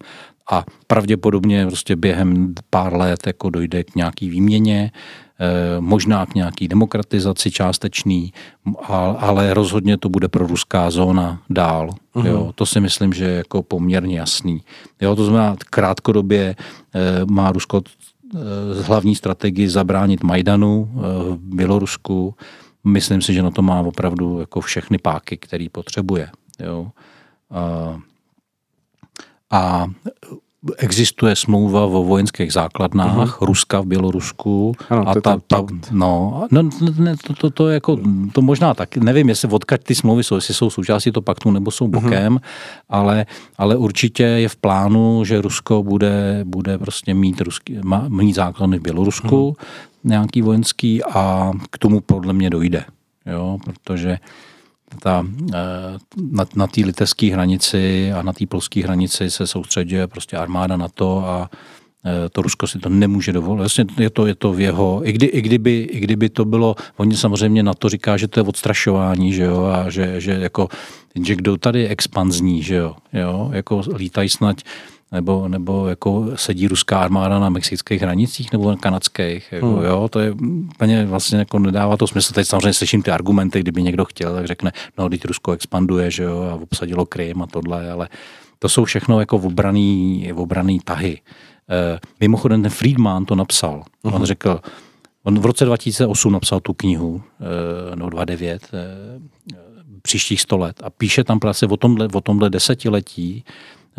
[0.52, 4.92] a pravděpodobně prostě během pár let jako dojde k nějaký výměně,
[5.80, 8.34] možná k nějaký demokratizaci částečný,
[9.18, 11.90] ale rozhodně to bude pro ruská zóna dál.
[12.16, 12.26] Uh-huh.
[12.26, 14.62] Jo, to si myslím, že je jako poměrně jasný.
[15.02, 18.38] Jo, to znamená, krátkodobě eh, má Rusko eh,
[18.84, 22.36] hlavní strategii zabránit Majdanu v Bělorusku.
[22.84, 26.30] Myslím si, že na to má opravdu jako všechny páky, který potřebuje.
[26.60, 26.88] Jo.
[27.52, 28.02] A,
[29.52, 29.88] a
[30.78, 33.46] existuje smlouva o vojenských základnách uh-huh.
[33.46, 34.76] Ruska v Bělorusku.
[34.90, 38.00] Ano, a ta, ta, no, no ne, to, to, to, jako,
[38.32, 41.72] to možná tak, nevím, jestli odkud ty smlouvy jsou, jestli jsou součástí toho paktu nebo
[41.72, 41.92] jsou mhm.
[41.92, 42.42] bokem, uh-huh.
[42.90, 43.26] ale,
[43.58, 48.80] ale určitě je v plánu, že Rusko bude, bude prostě mít, ruský, má, mít základny
[48.80, 49.66] v Bělorusku, uh-huh.
[50.04, 52.86] nějaký vojenský a k tomu podle mě dojde.
[53.26, 54.18] Jo, protože
[55.00, 55.98] ta, eh,
[56.32, 60.88] na, na té litevské hranici a na té polské hranici se soustředuje prostě armáda na
[60.88, 61.50] to a
[62.06, 63.60] eh, to Rusko si to nemůže dovolit.
[63.60, 66.76] Vlastně je to, je to v jeho, i, kdy, i, kdyby, i kdyby to bylo,
[66.98, 70.68] oni samozřejmě na to říká, že to je odstrašování, že jo, a že, že jako,
[71.24, 74.58] že kdo tady je expanzní, že jo, jo, jako lítají snad
[75.14, 79.52] nebo, nebo jako sedí ruská armáda na mexických hranicích nebo na kanadských.
[79.52, 79.86] Jako, hmm.
[79.86, 80.32] jo, to je
[80.76, 82.34] úplně vlastně jako nedává to smysl.
[82.34, 86.24] Teď samozřejmě slyším ty argumenty, kdyby někdo chtěl, tak řekne, no, teď Rusko expanduje, že
[86.24, 88.10] jo, a obsadilo Krym a tohle, ale
[88.60, 91.22] to jsou všechno jako obraný, obraný tahy.
[91.70, 93.80] E, mimochodem ten Friedman to napsal.
[93.80, 94.14] Uh-huh.
[94.14, 94.26] On hmm.
[94.26, 94.60] řekl,
[95.24, 97.22] on v roce 2008 napsal tu knihu,
[97.92, 99.60] e, no 29, e,
[100.02, 103.44] příštích 100 let a píše tam vlastně o tomhle, o tomhle desetiletí,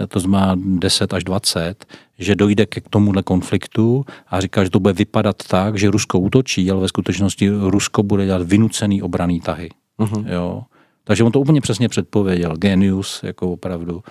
[0.09, 1.87] to znamená 10 až 20,
[2.19, 6.71] že dojde k tomuhle konfliktu a říká, že to bude vypadat tak, že Rusko útočí,
[6.71, 9.69] ale ve skutečnosti Rusko bude dělat vynucený obraný tahy.
[9.99, 10.25] Uh-huh.
[10.29, 10.63] Jo.
[11.05, 12.57] Takže on to úplně přesně předpověděl.
[12.57, 14.03] Genius, jako opravdu.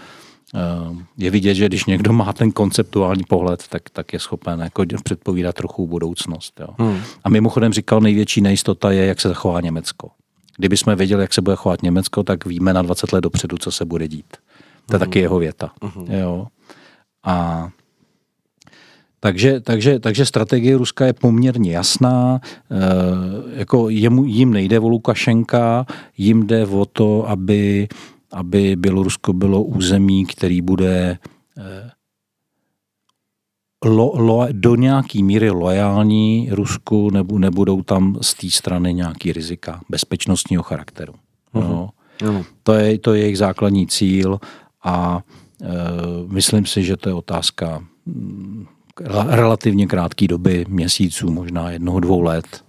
[0.56, 4.84] Eh, je vidět, že když někdo má ten konceptuální pohled, tak, tak je schopen jako
[5.04, 6.60] předpovídat trochu budoucnost.
[6.60, 6.68] Jo.
[6.78, 7.02] Hmm.
[7.24, 10.10] A mimochodem říkal, největší nejistota je, jak se zachová Německo.
[10.58, 13.72] Kdyby jsme věděli, jak se bude chovat Německo, tak víme na 20 let dopředu, co
[13.72, 14.38] se bude dít.
[14.86, 15.72] To je taky jeho věta.
[15.82, 16.20] Uh-huh.
[16.20, 16.48] Jo.
[17.26, 17.70] A
[19.20, 22.40] takže, takže, takže strategie Ruska je poměrně jasná.
[22.72, 25.86] E, jako jemu, jim nejde o Lukašenka,
[26.18, 27.88] jim jde o to, aby,
[28.32, 31.18] aby Bělorusko bylo území, který bude
[31.58, 31.92] e,
[33.86, 39.82] lo, lo, do nějaký míry loajální Rusku, nebo nebudou tam z té strany nějaký rizika
[39.90, 41.14] bezpečnostního charakteru.
[41.56, 41.70] Uh-huh.
[41.70, 41.90] No.
[42.20, 42.46] Uh-huh.
[42.64, 44.40] To, je, to je jejich základní cíl
[44.84, 45.24] a
[45.62, 45.68] e,
[46.28, 48.68] myslím si, že to je otázka mm,
[49.28, 52.66] relativně krátké doby, měsíců, možná jednoho, dvou let,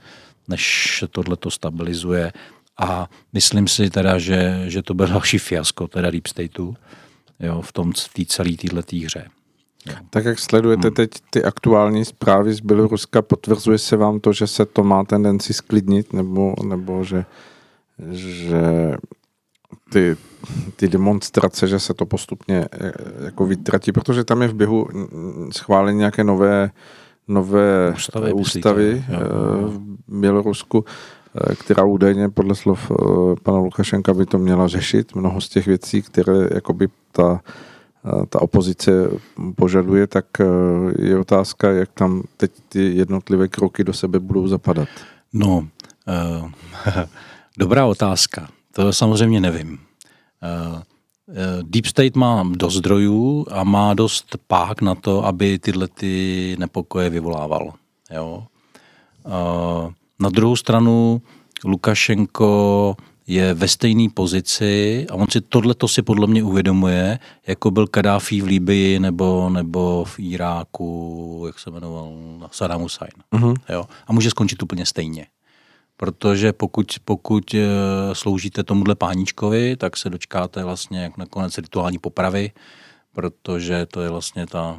[0.48, 2.32] než tohle to stabilizuje.
[2.78, 6.74] A myslím si teda, že, že to byl další fiasko, teda Deep Stateu,
[7.40, 9.28] jo, v tom v té celé této hře.
[10.10, 10.94] Tak jak sledujete hmm.
[10.94, 15.52] teď ty aktuální zprávy z Běloruska, potvrzuje se vám to, že se to má tendenci
[15.52, 17.24] sklidnit, nebo, nebo že,
[18.12, 18.94] že
[19.92, 20.16] ty,
[20.76, 22.92] ty demonstrace, že se to postupně eh,
[23.24, 24.88] jako vytratí, protože tam je v běhu
[25.52, 26.70] schválení nějaké nové,
[27.28, 29.16] nové ústavy, ústavy eh,
[29.66, 30.84] v Bělorusku,
[31.50, 32.92] eh, která údajně podle slov
[33.42, 35.14] pana Lukašenka by to měla řešit.
[35.14, 37.40] Mnoho z těch věcí, které jakoby ta,
[38.28, 38.92] ta opozice
[39.56, 40.26] požaduje, tak
[40.98, 44.88] je otázka, jak tam teď ty jednotlivé kroky do sebe budou zapadat.
[45.32, 45.68] No,
[46.06, 46.50] uh,
[47.58, 48.48] dobrá otázka.
[48.74, 49.78] To samozřejmě nevím.
[50.42, 50.82] Eh,
[51.28, 56.56] eh, Deep State má dost zdrojů a má dost pák na to, aby tyhle ty
[56.58, 57.72] nepokoje vyvolával.
[58.10, 58.46] Jo?
[59.26, 61.22] Eh, na druhou stranu
[61.64, 62.96] Lukašenko
[63.26, 68.40] je ve stejné pozici a on si tohle si podle mě uvědomuje, jako byl Kadáfi
[68.40, 72.12] v Líbii nebo, nebo v Iráku, jak se jmenoval,
[72.50, 73.10] Saddam Hussein.
[73.32, 73.56] Uh-huh.
[73.68, 73.84] Jo?
[74.06, 75.26] A může skončit úplně stejně
[75.96, 77.68] protože pokud, pokud eh,
[78.12, 82.52] sloužíte tomuhle páničkovi, tak se dočkáte vlastně jak nakonec rituální popravy,
[83.12, 84.78] protože to je vlastně ta,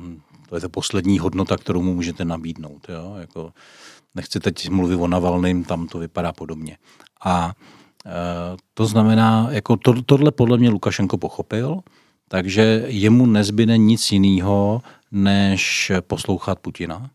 [0.50, 2.90] to je ta poslední hodnota, kterou mu můžete nabídnout.
[2.90, 3.16] Jo?
[3.20, 3.54] Jako,
[4.16, 6.78] nechci teď mluvit o Navalným, tam to vypadá podobně.
[7.26, 7.54] A
[8.06, 8.12] e,
[8.74, 11.80] to znamená, jako to, tohle podle mě Lukašenko pochopil,
[12.28, 14.82] takže jemu nezbyde nic jiného,
[15.12, 17.10] než poslouchat Putina.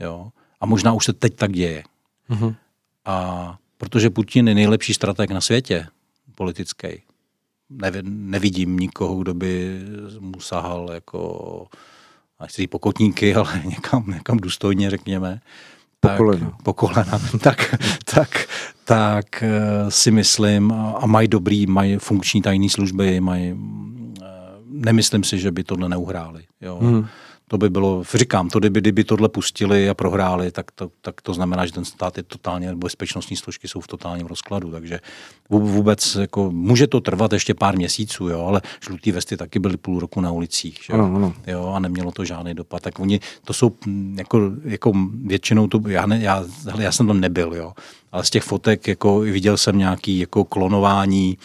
[0.00, 0.30] Jo?
[0.60, 1.82] A možná už se teď tak děje.
[2.30, 2.54] Mm-hmm.
[3.04, 5.86] A protože Putin je nejlepší strateg na světě,
[6.34, 6.88] politický,
[8.02, 9.80] nevidím nikoho, kdo by
[10.18, 11.66] mu sahal jako,
[12.40, 15.40] nechci pokotníky, ale někam, někam důstojně, řekněme.
[16.00, 16.56] Tak, po kolena.
[16.62, 17.20] Po kolena.
[17.42, 17.74] tak,
[18.14, 18.46] tak,
[18.84, 23.54] tak eh, si myslím, a mají dobrý, mají funkční tajné služby, mají,
[24.22, 24.26] eh,
[24.66, 26.44] nemyslím si, že by tohle neuhráli.
[26.60, 26.78] Jo.
[26.82, 27.06] Hmm
[27.50, 31.34] to by bylo, říkám, to kdyby, kdyby tohle pustili a prohráli, tak to, tak to
[31.34, 35.00] znamená, že ten stát je totálně, bezpečnostní složky jsou v totálním rozkladu, takže
[35.48, 40.00] vůbec jako, může to trvat ještě pár měsíců, jo, ale žlutý vesty taky byly půl
[40.00, 40.92] roku na ulicích, že?
[40.92, 41.34] Ano, ano.
[41.46, 43.72] Jo, a nemělo to žádný dopad, tak oni, to jsou
[44.14, 44.92] jako, jako
[45.24, 46.44] většinou, to, já, ne, já,
[46.78, 47.72] já jsem tam nebyl, jo,
[48.12, 51.38] ale z těch fotek jako viděl jsem nějaký jako klonování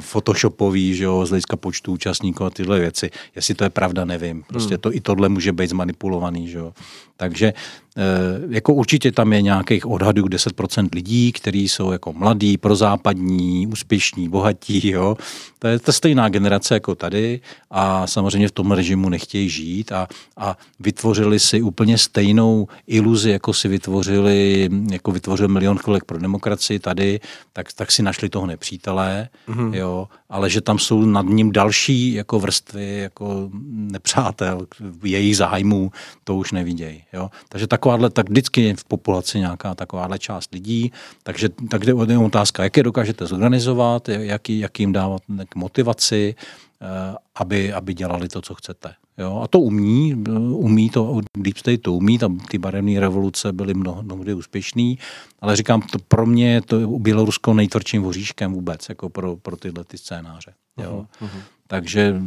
[0.00, 3.10] photoshopový, že jo, z hlediska počtu účastníků a tyhle věci.
[3.36, 4.42] Jestli to je pravda, nevím.
[4.42, 4.80] Prostě hmm.
[4.80, 6.72] to, i tohle může být zmanipulovaný, že jo.
[7.16, 8.02] Takže eh,
[8.48, 14.90] jako určitě tam je nějakých odhadů 10% lidí, kteří jsou jako mladí, prozápadní, úspěšní, bohatí,
[14.90, 15.16] jo.
[15.58, 17.40] To je ta stejná generace jako tady
[17.70, 23.54] a samozřejmě v tom režimu nechtějí žít a, a vytvořili si úplně stejnou iluzi, jako
[23.54, 27.20] si vytvořili, jako vytvořil milion chvilek pro demokracii tady,
[27.52, 29.74] tak, tak si našli toho nepřítele, mm-hmm.
[29.74, 34.66] jo, ale že tam jsou nad ním další jako vrstvy, jako nepřátel,
[35.02, 35.90] jejich zájmů,
[36.24, 37.04] to už nevidějí.
[37.12, 37.30] Jo?
[37.48, 40.92] Takže takováhle, tak vždycky je v populaci nějaká takováhle část lidí,
[41.22, 45.22] takže tak jde o otázka, jak je dokážete zorganizovat, jak, jak jim dávat
[45.54, 46.34] motivaci,
[46.82, 48.94] eh, aby, aby dělali to, co chcete.
[49.20, 49.40] Jo?
[49.44, 50.14] A to umí,
[50.50, 54.98] umí to, Deep State to umí, tam ty barevné revoluce byly mnoho, mnohdy úspěšný,
[55.40, 59.84] ale říkám, to pro mě je to Bělorusko nejtvrdším voříškem vůbec, jako pro, pro tyhle
[59.84, 60.52] ty scénáře.
[60.78, 61.06] Jo?
[61.22, 61.40] Uh-huh.
[61.66, 62.22] Takže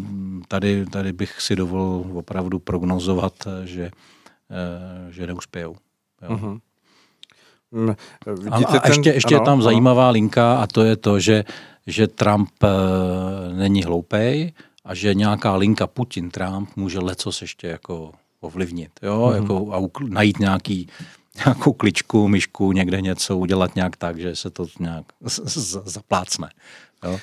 [0.47, 3.33] tady, tady bych si dovolil opravdu prognozovat,
[3.63, 3.91] že
[4.53, 5.75] Eh, že neuspějou.
[6.21, 6.29] Jo.
[6.29, 7.95] Uh-huh.
[8.51, 9.61] a, a ten, ještě, ještě ano, je tam ano.
[9.61, 11.43] zajímavá linka a to je to, že,
[11.87, 12.67] že Trump e,
[13.53, 14.53] není hloupej
[14.85, 18.11] a že nějaká linka Putin-Trump může lecos ještě jako
[18.41, 18.91] ovlivnit.
[19.01, 19.19] Jo?
[19.19, 19.35] Uh-huh.
[19.35, 20.87] Jako, a ukl, najít nějaký,
[21.45, 26.49] nějakou kličku, myšku, někde něco udělat nějak tak, že se to nějak z, z, zaplácne.
[27.03, 27.19] Jo?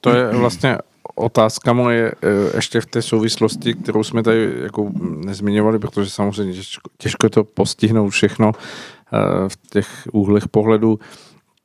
[0.00, 0.78] To je vlastně
[1.14, 6.90] otázka moje eh, ještě v té souvislosti, kterou jsme tady jako nezmiňovali, protože samozřejmě těžko,
[6.98, 10.98] těžko to postihnout všechno eh, v těch úhlech pohledu.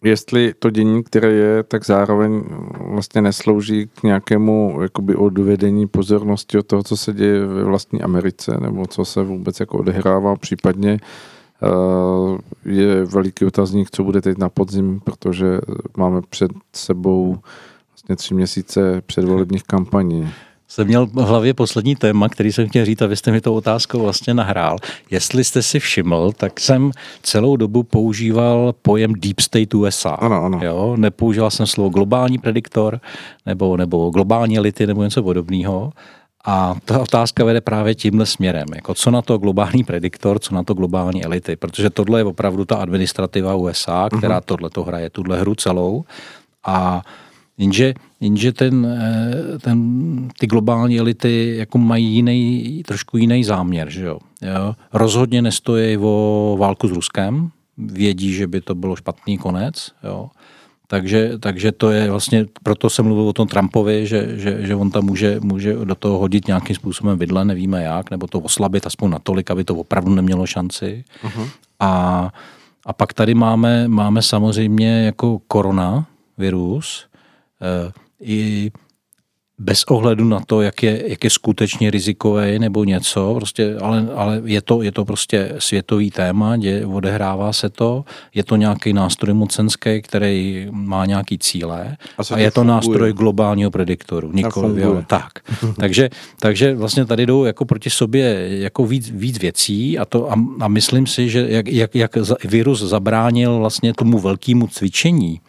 [0.06, 2.44] Jestli to dění, které je, tak zároveň
[2.80, 8.58] vlastně neslouží k nějakému jakoby odvedení pozornosti od toho, co se děje ve vlastní Americe,
[8.62, 11.00] nebo co se vůbec jako odehrává, případně
[11.64, 15.60] eh, je veliký otazník, co bude teď na podzim, protože
[15.98, 17.38] máme před sebou
[17.92, 20.30] vlastně tři měsíce předvolebních kampaní.
[20.68, 23.54] Jsem měl v hlavě poslední téma, který jsem chtěl říct a vy jste mi tou
[23.54, 24.78] otázkou vlastně nahrál.
[25.12, 26.92] Jestli jste si všiml, tak jsem
[27.24, 30.10] celou dobu používal pojem Deep State USA.
[30.10, 30.60] Ano, ano.
[30.64, 30.96] Jo?
[30.98, 33.00] Nepoužíval jsem slovo globální prediktor
[33.46, 35.92] nebo, nebo globální elity nebo něco podobného.
[36.48, 38.66] A ta otázka vede právě tímhle směrem.
[38.76, 41.56] Jako co na to globální prediktor, co na to globální elity.
[41.56, 44.46] Protože tohle je opravdu ta administrativa USA, která uh-huh.
[44.46, 46.06] tohle to hraje, tuhle hru celou.
[46.66, 47.02] A
[47.58, 47.94] Jenže,
[48.26, 49.78] jenže ten, eh, ten,
[50.40, 53.90] ty globální elity jako mají jiný, trošku jiný záměr.
[53.90, 54.20] Že jo?
[54.42, 54.76] Jo?
[54.94, 59.92] Rozhodně nestojí o válku s Ruskem, vědí, že by to bylo špatný konec.
[60.04, 60.30] Jo?
[60.88, 64.92] Takže, takže to je vlastně, proto jsem mluvil o tom Trumpovi, že, že, že on
[64.92, 69.10] tam může, může do toho hodit nějakým způsobem vidle, nevíme jak, nebo to oslabit aspoň
[69.10, 71.04] natolik, aby to opravdu nemělo šanci.
[71.24, 71.50] Uh-huh.
[71.80, 72.30] A,
[72.86, 77.08] a pak tady máme, máme samozřejmě jako koronavirus,
[77.62, 78.72] Eh, i
[79.60, 84.42] bez ohledu na to, jak je, jak je skutečně rizikové nebo něco, prostě, ale, ale
[84.46, 89.34] je, to, je to prostě světový téma, dě, odehrává se to, je to nějaký nástroj
[89.34, 92.76] mocenský, který má nějaký cíle a, a je to funguje.
[92.76, 94.32] nástroj globálního prediktoru.
[94.34, 95.32] Nikoli, jo, tak.
[95.80, 96.10] takže,
[96.40, 100.68] takže vlastně tady jdou jako proti sobě jako víc, víc věcí a, to, a, a
[100.68, 102.12] myslím si, že jak, jak, jak
[102.44, 105.40] virus zabránil vlastně tomu velkému cvičení,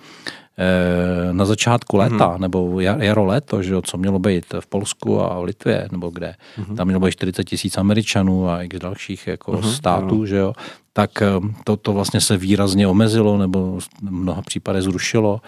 [1.33, 2.41] na začátku léta, mm-hmm.
[2.41, 6.35] nebo jaro léto, že jo, co mělo být v Polsku a v Litvě, nebo kde,
[6.59, 6.77] mm-hmm.
[6.77, 9.73] tam mělo být 40 tisíc Američanů a i dalších jako mm-hmm.
[9.73, 10.27] států, ano.
[10.27, 10.53] že jo,
[10.93, 11.27] tak eh,
[11.65, 15.41] to, to vlastně se výrazně omezilo, nebo v mnoha případech zrušilo,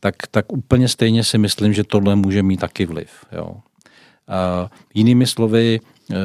[0.00, 3.56] tak, tak úplně stejně si myslím, že tohle může mít taky vliv, jo.
[4.28, 5.80] A jinými slovy,
[6.10, 6.16] eh,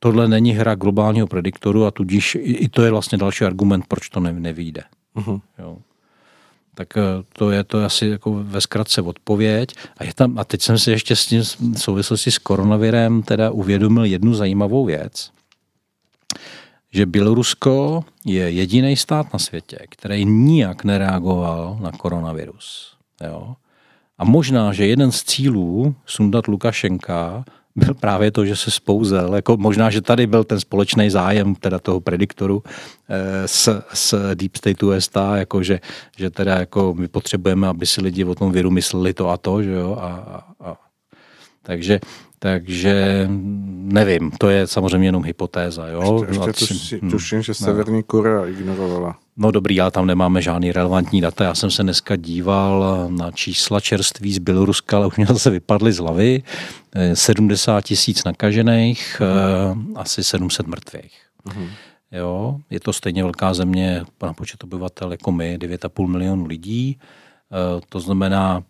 [0.00, 4.20] tohle není hra globálního prediktoru a tudíž i to je vlastně další argument, proč to
[4.20, 4.82] nevyjde.
[5.16, 5.40] Mm-hmm.
[5.58, 5.78] Jo.
[6.76, 9.74] Tak eh, to je to asi jako ve zkratce odpověď.
[9.96, 13.50] A, je tam, a teď jsem si ještě s tím v souvislosti s koronavirem teda
[13.50, 15.30] uvědomil jednu zajímavou věc,
[16.92, 22.96] že Bělorusko je jediný stát na světě, který nijak nereagoval na koronavirus.
[23.24, 23.56] Jo?
[24.18, 27.44] A možná, že jeden z cílů sundat Lukašenka
[27.76, 29.34] byl právě to, že se spouzel.
[29.34, 32.62] Jako možná, že tady byl ten společný zájem teda toho prediktoru
[33.08, 35.80] eh, s, s Deep State USA, jako že,
[36.16, 39.62] že teda jako my potřebujeme, aby si lidi o tom viru mysleli to a to,
[39.62, 40.76] že jo, a, a, a
[41.62, 42.00] takže
[42.38, 43.26] takže
[43.82, 45.88] nevím, to je samozřejmě jenom hypotéza.
[45.88, 46.24] Jo?
[46.28, 47.10] Ještě, ještě tuši, hm.
[47.10, 49.18] tuším, že Severní Korea ignorovala.
[49.36, 51.44] No dobrý, ale tam nemáme žádný relevantní data.
[51.44, 55.92] Já jsem se dneska díval na čísla čerství z Běloruska, ale už mě zase vypadly
[55.92, 56.42] z hlavy.
[57.14, 59.92] 70 tisíc nakažených, uh-huh.
[59.94, 61.20] asi 700 mrtvých.
[61.48, 61.68] Uh-huh.
[62.12, 66.98] Jo, je to stejně velká země na počet obyvatel jako my, 9,5 milionů lidí.
[67.74, 68.62] Uh, to znamená,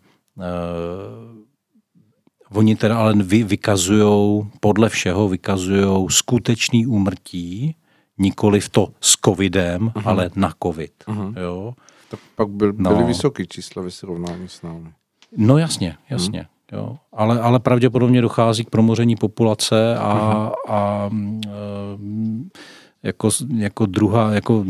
[2.53, 7.75] Oni teda ale vy, vykazují, podle všeho vykazují skutečný úmrtí,
[8.17, 10.01] nikoli v to s covidem, uh-huh.
[10.05, 10.91] ale na covid.
[11.07, 11.33] Uh-huh.
[11.41, 11.73] Jo?
[12.09, 13.07] Tak pak byl, byly no.
[13.07, 14.89] vysoké čísla ve srovnání s námi.
[15.37, 16.41] No jasně, jasně.
[16.41, 16.77] Uh-huh.
[16.77, 16.97] Jo.
[17.13, 20.53] Ale, ale pravděpodobně dochází k promoření populace a, uh-huh.
[20.67, 22.01] a uh,
[23.03, 24.65] jako, jako druhá, jako,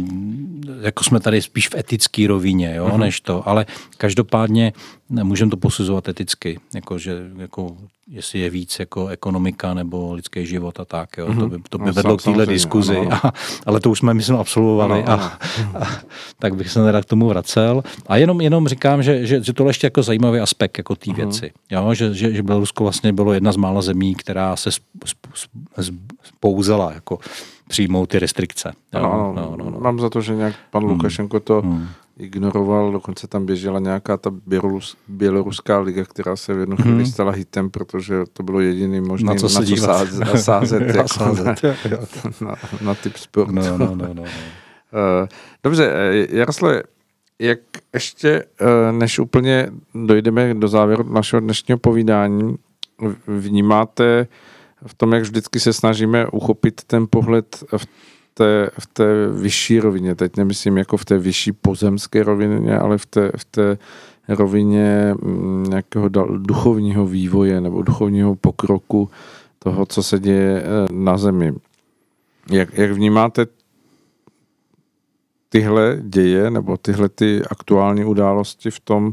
[0.81, 2.97] jako jsme tady spíš v etické rovině, jo, uh-huh.
[2.97, 3.47] než to.
[3.49, 3.65] Ale
[3.97, 4.73] každopádně
[5.09, 7.77] můžeme to posuzovat eticky, jako, že, jako,
[8.07, 11.17] jestli je víc jako ekonomika nebo lidský život a tak.
[11.17, 11.27] Jo.
[11.27, 11.39] Uh-huh.
[11.39, 13.19] To by, to by no, vedlo k téhle diskuzi, ano, ano.
[13.23, 13.33] A,
[13.65, 15.03] ale to už jsme, myslím, absolvovali.
[15.03, 15.31] Ano, ano.
[15.73, 16.01] A, a,
[16.39, 17.83] tak bych se nerad k tomu vracel.
[18.07, 21.15] A jenom, jenom říkám, že, že, že tohle ještě jako zajímavý aspekt jako té uh-huh.
[21.15, 21.51] věci.
[21.71, 24.69] Jo, že, že, že Bělorusko vlastně bylo jedna z mála zemí, která se
[26.23, 27.19] spouzela jako
[27.67, 28.73] přijmout ty restrikce.
[28.93, 29.79] Jo, no, no, no, no.
[29.79, 30.91] Mám za to, že nějak pan hmm.
[30.91, 31.87] Lukašenko to hmm.
[32.17, 37.05] ignoroval, dokonce tam běžela nějaká ta bělorus, běloruská liga, která se v jednu chvíli hmm.
[37.05, 40.81] stala hitem, protože to bylo jediný možný, na co, se na co sázet, na sázet,
[40.95, 41.63] jako sázet.
[42.41, 43.53] Na, na, na typ sportu.
[43.53, 44.23] No, no, no, no, no.
[44.93, 45.27] Eh,
[45.63, 46.75] dobře, eh, Jaroslav,
[47.39, 47.59] jak
[47.93, 52.55] ještě, eh, než úplně dojdeme do závěru našeho dnešního povídání,
[53.27, 54.27] vnímáte
[54.85, 57.87] v tom, jak vždycky se snažíme uchopit ten pohled v
[58.33, 60.15] té, v té vyšší rovině.
[60.15, 63.77] Teď nemyslím jako v té vyšší pozemské rovině, ale v té, v té
[64.27, 69.09] rovině mm, nějakého duchovního vývoje nebo duchovního pokroku
[69.59, 71.53] toho, co se děje eh, na zemi.
[72.51, 73.45] Jak, jak vnímáte
[75.49, 79.11] tyhle děje nebo tyhle ty aktuální události v tom,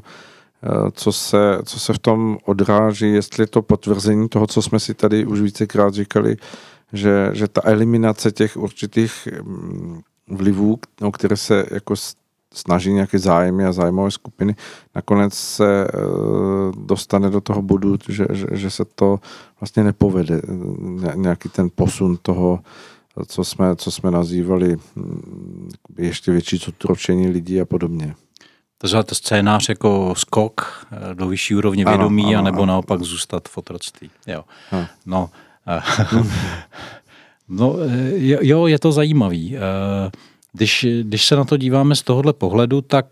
[0.93, 4.95] co se, co se v tom odráží, jestli je to potvrzení toho, co jsme si
[4.95, 6.37] tady už vícekrát říkali,
[6.93, 11.95] že, že ta eliminace těch určitých mm, vlivů, no, které se jako
[12.55, 14.57] snaží nějaké zájmy a zájmové skupiny,
[14.95, 15.89] nakonec se
[16.77, 19.21] dostane do toho bodu, že, že, že se to
[19.61, 20.43] vlastně nepovede,
[21.15, 22.61] nějaký ten posun toho,
[23.27, 25.69] co jsme, co jsme nazývali hm,
[25.99, 28.15] ještě větší zotročení lidí a podobně.
[28.91, 32.67] To je scénář jako skok eh, do vyšší úrovně ano, vědomí, ano, anebo ano.
[32.67, 34.11] naopak zůstat v otroctví.
[34.27, 34.45] Jo.
[35.07, 35.31] No,
[35.69, 35.83] eh,
[37.49, 39.57] no, eh, jo, je to zajímavý.
[40.53, 43.07] Když, když se na to díváme z tohohle pohledu, tak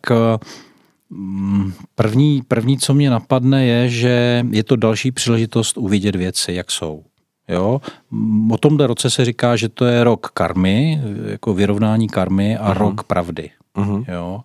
[1.11, 6.71] mm, první, první, co mě napadne, je, že je to další příležitost uvidět věci, jak
[6.71, 7.05] jsou.
[7.49, 7.81] Jo?
[8.51, 12.79] O tomhle roce se říká, že to je rok karmy, jako vyrovnání karmy a uh-huh.
[12.79, 13.51] rok pravdy.
[13.77, 14.05] Uh-huh.
[14.09, 14.35] Jo?
[14.35, 14.43] Uh,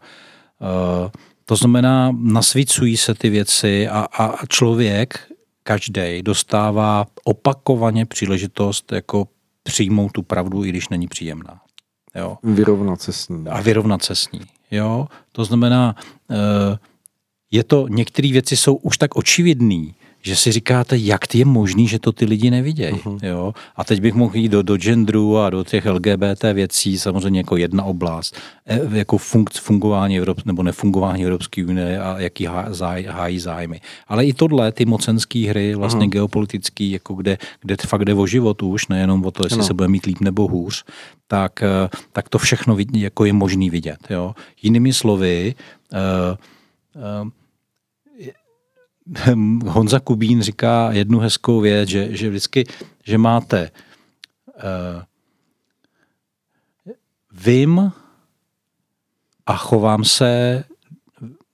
[1.45, 5.27] to znamená, nasvícují se ty věci a, a člověk,
[5.63, 9.27] každý dostává opakovaně příležitost jako
[9.63, 11.61] přijmout tu pravdu, i když není příjemná.
[12.15, 12.38] Jo?
[12.43, 13.47] Vyrovnat se s ní.
[13.49, 14.41] A vyrovnat se s ní.
[14.71, 15.07] Jo?
[15.31, 15.95] To znamená,
[16.29, 16.35] uh,
[17.51, 19.91] je to, některé věci jsou už tak očividné,
[20.22, 22.94] že si říkáte, jak je možný, že to ty lidi nevidějí.
[22.94, 23.19] Uh-huh.
[23.23, 23.53] Jo?
[23.76, 27.57] A teď bych mohl jít do, do genderu a do těch LGBT věcí, samozřejmě jako
[27.57, 28.35] jedna oblast,
[28.65, 33.81] e, jako funk, fungování Evrop, nebo nefungování Evropské unie a jaký hájí, hájí zájmy.
[34.07, 36.10] Ale i tohle, ty mocenské hry, vlastně uh-huh.
[36.10, 39.64] geopolitický, jako kde, kde fakt jde o život už, nejenom o to, jestli no.
[39.64, 40.85] se bude mít líp nebo hůř,
[41.27, 43.99] tak, e, tak to všechno jako je možný vidět.
[44.10, 44.35] Jo?
[44.61, 45.56] Jinými slovy,
[45.94, 46.38] uh,
[47.23, 47.30] uh,
[49.65, 52.65] Honza Kubín říká jednu hezkou věc, že, že vždycky,
[53.03, 53.71] že máte
[54.45, 55.01] uh,
[57.31, 57.91] vím
[59.45, 60.63] a chovám se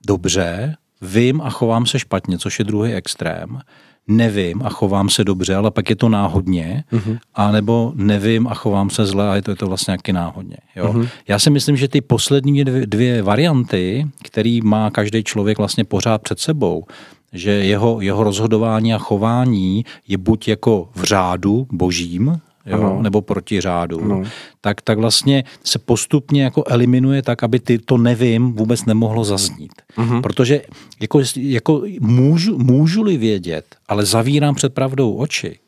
[0.08, 3.60] dobře, vím a chovám se špatně, což je druhý extrém,
[4.08, 7.20] nevím a chovám se dobře, ale pak je to náhodně, uh-huh.
[7.36, 10.58] a nebo nevím a chovám se zle a je to, je to vlastně nějaký náhodně.
[10.76, 10.94] Jo?
[10.94, 11.10] Uh-huh.
[11.28, 16.22] Já si myslím, že ty poslední dvě, dvě varianty, který má každý člověk vlastně pořád
[16.22, 16.86] před sebou,
[17.34, 23.62] že jeho, jeho rozhodování a chování je buď jako v řádu božím, jo, nebo proti
[23.62, 24.24] řádu, ano.
[24.62, 29.72] tak, tak vlastně se postupně jako eliminuje tak, aby ty to nevím vůbec nemohlo zaznít.
[29.98, 30.22] Uh-huh.
[30.22, 30.62] Protože
[31.00, 35.60] jako, jako můžu, můžu-li vědět, ale zavírám před pravdou oči,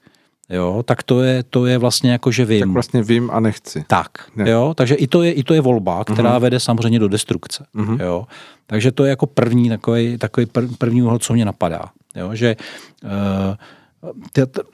[0.49, 2.59] jo, tak to je, to je vlastně jako, že vím.
[2.59, 3.84] Tak vlastně vím a nechci.
[3.88, 4.49] Tak, ne.
[4.49, 6.41] jo, takže i to je, i to je volba, která uh-huh.
[6.41, 8.01] vede samozřejmě do destrukce, uh-huh.
[8.01, 8.27] jo.
[8.67, 10.45] Takže to je jako první takový, takový
[10.77, 11.85] první úhel, co mě napadá,
[12.15, 12.55] jo, že
[13.03, 13.09] uh,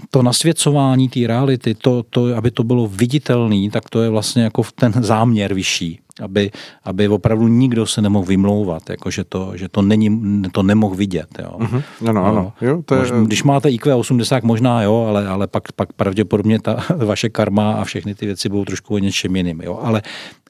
[0.10, 4.64] to nasvěcování té reality, to, to, aby to bylo viditelné, tak to je vlastně jako
[4.76, 6.52] ten záměr vyšší aby,
[6.84, 11.28] aby opravdu nikdo se nemohl vymlouvat, jako že, to, že to, není, to nemohl vidět.
[11.40, 11.52] Jo.
[11.58, 11.84] Uh-huh.
[12.10, 12.54] Ano, ano.
[12.62, 13.12] Jo, to je...
[13.26, 17.84] Když máte IQ 80, možná jo, ale, ale pak, pak pravděpodobně ta vaše karma a
[17.84, 19.62] všechny ty věci budou trošku o něčem jiným.
[19.62, 19.80] Jo.
[19.84, 20.02] Ale,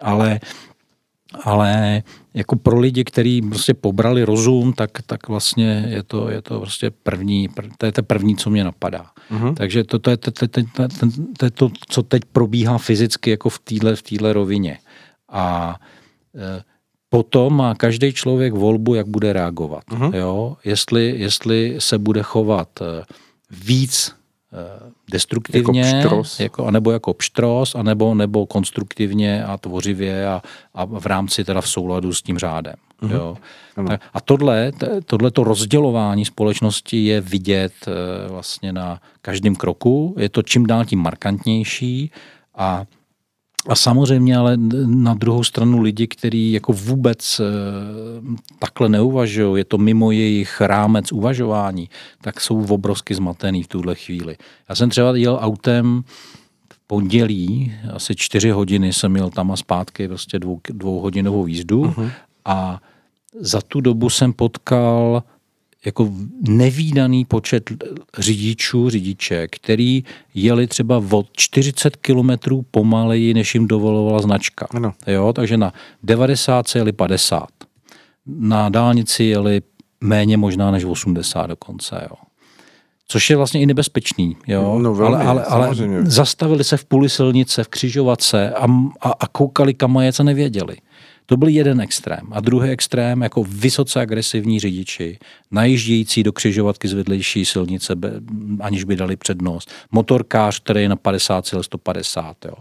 [0.02, 0.40] ale
[1.44, 2.04] ale
[2.34, 6.92] jako pro lidi, kteří prostě pobrali rozum, tak, tak vlastně je to, je to prostě
[7.04, 9.06] první, to je to první, co mě napadá.
[9.32, 9.54] Uh-huh.
[9.54, 10.88] Takže to, to, je, to, to, to, to,
[11.38, 14.78] to je to, co teď probíhá fyzicky jako v téhle v týhle rovině.
[15.32, 15.76] A
[16.36, 16.64] e,
[17.10, 19.84] potom má každý člověk volbu, jak bude reagovat.
[19.92, 20.16] Uh-huh.
[20.16, 20.58] Jo?
[20.64, 23.04] Jestli, jestli se bude chovat e,
[23.52, 24.16] víc
[24.54, 26.40] e, destruktivně, jako pštros.
[26.40, 30.42] jako, anebo jako pštros, anebo nebo konstruktivně a tvořivě a,
[30.74, 32.76] a v rámci teda v souladu s tím řádem.
[33.02, 33.12] Uh-huh.
[33.12, 33.38] Jo.
[33.88, 34.72] Tak, a tohle,
[35.06, 37.74] tohle to rozdělování společnosti je vidět
[38.28, 40.16] vlastně na každém kroku.
[40.20, 42.12] Je to čím dál tím markantnější
[42.56, 42.86] a
[43.68, 47.44] a samozřejmě ale na druhou stranu lidi, kteří jako vůbec e,
[48.60, 51.90] takhle neuvažují, je to mimo jejich rámec uvažování,
[52.22, 54.38] tak jsou obrovsky zmatený v tuhle chvíli.
[54.70, 56.04] Já jsem třeba jel autem
[56.74, 62.12] v pondělí, asi čtyři hodiny jsem jel tam a zpátky, prostě dvou, dvouhodinovou jízdu uh-huh.
[62.46, 62.82] a
[63.40, 65.24] za tu dobu jsem potkal
[65.86, 67.70] jako nevýdaný počet
[68.18, 70.04] řidičů, řidiče, který
[70.34, 74.68] jeli třeba o 40 kilometrů pomaleji, než jim dovolovala značka.
[74.72, 74.94] Ano.
[75.08, 77.48] Jo, takže na 90 jeli 50.
[78.26, 79.62] Na dálnici jeli
[80.02, 82.08] méně možná než 80 dokonce.
[82.10, 82.16] Jo.
[83.08, 84.38] Což je vlastně i nebezpečný.
[84.48, 84.80] Jo?
[84.80, 88.68] No velmi, ale, ale, ale zastavili se v půli silnice, v křižovatce a,
[89.02, 90.76] a, a koukali kam a nevěděli.
[91.32, 92.28] To byl jeden extrém.
[92.32, 95.20] A druhý extrém, jako vysoce agresivní řidiči,
[95.52, 97.96] najíždějící do křižovatky z vedlejší silnice,
[98.60, 99.72] aniž by dali přednost.
[99.92, 102.46] Motorkář, který je na 50 cíl 150.
[102.46, 102.54] Jo.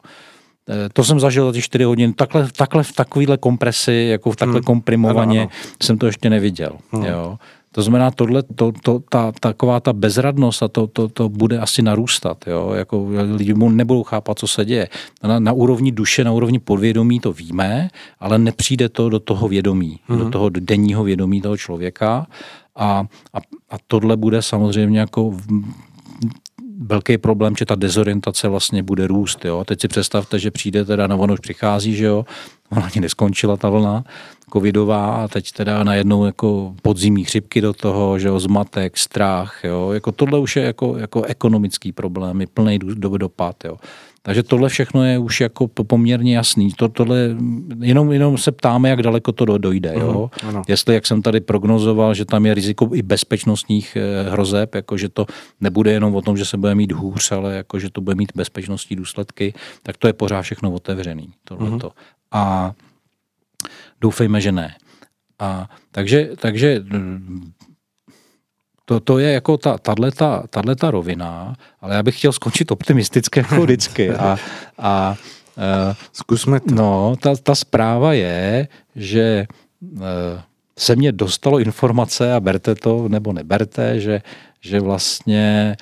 [0.87, 2.13] E, to jsem zažil za ty 4 hodiny.
[2.13, 4.65] Takhle, takhle v takovéhle kompresi, jako v takhle hmm.
[4.65, 5.77] komprimovaně, ano, ano.
[5.83, 6.73] jsem to ještě neviděl.
[6.91, 7.05] Hmm.
[7.05, 7.39] Jo.
[7.73, 11.83] To znamená, tohle, to, to, ta, taková ta bezradnost a to, to, to bude asi
[11.83, 12.45] narůstat.
[12.47, 12.73] Jo?
[12.75, 14.89] Jako lidi mu nebudou chápat, co se děje.
[15.23, 17.89] Na, na úrovni duše, na úrovni podvědomí to víme,
[18.21, 20.19] ale nepřijde to do toho vědomí, mm-hmm.
[20.19, 20.33] do mhm.
[20.33, 22.27] toho denního vědomí toho člověka.
[22.77, 23.39] A, a,
[23.71, 25.37] a tohle bude samozřejmě jako
[26.81, 29.45] velký problém, že ta dezorientace vlastně bude růst.
[29.45, 29.65] Jo?
[29.65, 32.25] Teď si představte, že přijde teda, no ono už přichází, že jo,
[32.71, 34.05] ona ani neskončila ta vlna
[34.53, 39.91] covidová a teď teda najednou jako podzimní chřipky do toho, že jo, zmatek, strach, jo,
[39.93, 42.79] jako tohle už je jako, jako ekonomický problém, je plný
[43.19, 43.77] dopad, jo.
[44.23, 46.73] Takže tohle všechno je už jako poměrně jasný.
[46.77, 47.37] To, tohle,
[47.81, 49.93] jenom, jenom se ptáme, jak daleko to dojde.
[49.95, 50.31] Jo?
[50.53, 54.97] Mm, Jestli, jak jsem tady prognozoval, že tam je riziko i bezpečnostních eh, hrozeb, jako
[54.97, 55.27] že to
[55.61, 58.33] nebude jenom o tom, že se bude mít hůř, ale jako že to bude mít
[58.35, 61.29] bezpečnostní důsledky, tak to je pořád všechno otevřený.
[61.45, 61.87] Tohleto.
[61.87, 62.20] Mm.
[62.33, 62.73] A
[64.01, 64.77] doufejme, že ne.
[65.39, 66.85] A takže, takže
[68.85, 73.55] to, to je jako ta, tato, tato rovina, ale já bych chtěl skončit optimisticky jako
[73.63, 74.11] vždycky.
[74.11, 74.37] A,
[74.79, 75.17] a
[75.57, 76.75] uh, Zkusme to.
[76.75, 79.47] No, ta, ta zpráva je, že
[79.81, 80.01] uh,
[80.79, 84.23] se mně dostalo informace a berte to nebo neberte, že,
[84.61, 85.77] že vlastně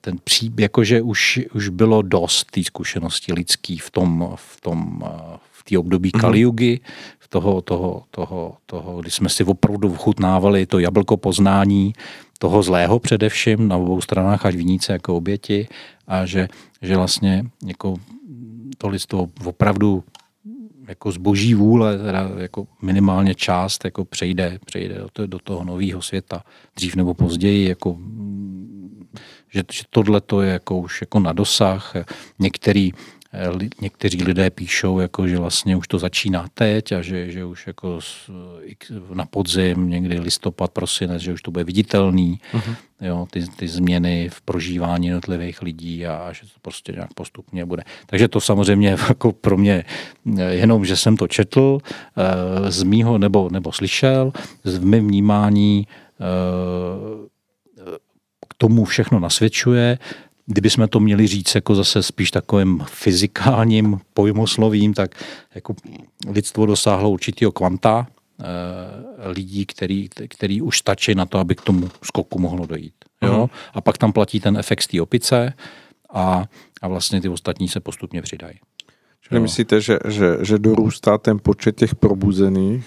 [0.00, 5.08] ten příběh, jakože už, už bylo dost té zkušenosti lidský v tom, v tom uh,
[5.52, 6.20] v té období mm-hmm.
[6.20, 6.80] Kaliugy,
[7.34, 11.92] toho, toho, toho, toho, kdy jsme si opravdu vchutnávali to jablko poznání,
[12.38, 15.68] toho zlého především na obou stranách až viníce jako oběti
[16.06, 16.48] a že,
[16.82, 17.94] že vlastně jako
[18.78, 20.04] to lidstvo opravdu
[20.88, 26.02] jako z boží vůle, teda jako minimálně část jako přejde, přejde do, do toho nového
[26.02, 26.44] světa,
[26.76, 27.96] dřív nebo později, jako,
[29.54, 31.94] že, že tohle to je jako už jako na dosah.
[32.38, 32.92] Některý
[33.36, 37.66] Eh, někteří lidé píšou, jako, že vlastně už to začíná teď a že, že už
[37.66, 37.98] jako
[39.14, 42.76] na podzim, někdy listopad, prosinec, že už to bude viditelný, uh-huh.
[43.00, 47.66] jo, ty, ty změny v prožívání jednotlivých lidí a, a že to prostě nějak postupně
[47.66, 47.82] bude.
[48.06, 49.84] Takže to samozřejmě jako pro mě
[50.38, 54.32] eh, jenom, že jsem to četl eh, z mýho nebo, nebo slyšel,
[54.64, 55.86] z mým vnímání
[58.58, 59.98] tomu všechno nasvědčuje.
[60.46, 65.14] Kdyby jsme to měli říct jako zase spíš takovým fyzikálním pojmoslovím, tak
[65.54, 65.74] jako
[66.28, 71.90] lidstvo dosáhlo určitého kvanta e, lidí, který, který už stačí na to, aby k tomu
[72.02, 72.94] skoku mohlo dojít.
[73.22, 73.32] Jo?
[73.32, 73.50] Uh-huh.
[73.74, 75.52] A pak tam platí ten efekt té opice
[76.12, 76.44] a,
[76.82, 78.58] a vlastně ty ostatní se postupně přidají.
[79.28, 82.84] Čili myslíte, že, že, že dorůstá ten počet těch probuzených?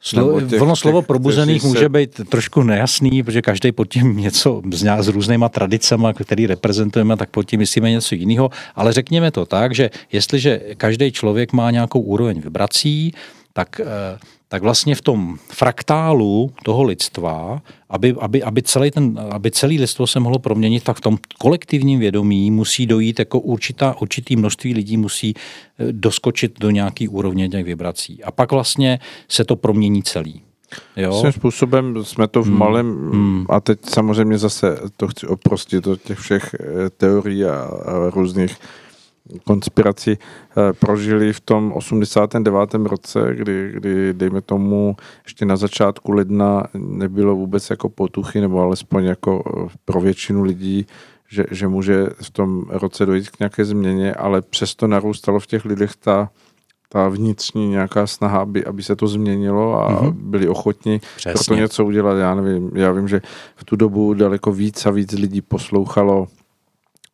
[0.00, 1.68] Slo, těch, ono slovo probuzených se...
[1.68, 7.16] může být trošku nejasný, protože každý pod tím něco s, s různýma tradicemi, který reprezentujeme,
[7.16, 8.50] tak pod tím myslíme něco jiného.
[8.74, 13.12] Ale řekněme to tak, že jestliže každý člověk má nějakou úroveň vibrací,
[13.52, 14.18] tak, eh,
[14.48, 20.06] tak vlastně v tom fraktálu toho lidstva, aby, aby, aby, celý ten, aby celý lidstvo
[20.06, 24.96] se mohlo proměnit, tak v tom kolektivním vědomí musí dojít jako určitá, určitý množství lidí
[24.96, 28.24] musí eh, doskočit do nějaký úrovně těch vibrací.
[28.24, 28.98] A pak vlastně
[29.28, 30.42] se to promění celý.
[30.96, 31.20] Jo?
[31.20, 32.58] Svým způsobem jsme to v hmm.
[32.58, 33.46] malém, hmm.
[33.48, 38.56] a teď samozřejmě zase to chci oprostit do těch všech eh, teorií a, a různých
[39.44, 42.74] konspiraci eh, prožili v tom 89.
[42.74, 49.04] roce, kdy, kdy, dejme tomu, ještě na začátku ledna nebylo vůbec jako potuchy, nebo alespoň
[49.04, 50.86] jako eh, pro většinu lidí,
[51.30, 55.64] že, že může v tom roce dojít k nějaké změně, ale přesto narůstalo v těch
[55.64, 56.30] lidech ta,
[56.88, 60.12] ta vnitřní nějaká snaha, aby, aby se to změnilo a mm-hmm.
[60.12, 62.18] byli ochotni pro to něco udělat.
[62.18, 63.22] Já nevím, já vím, že
[63.56, 66.26] v tu dobu daleko víc a víc lidí poslouchalo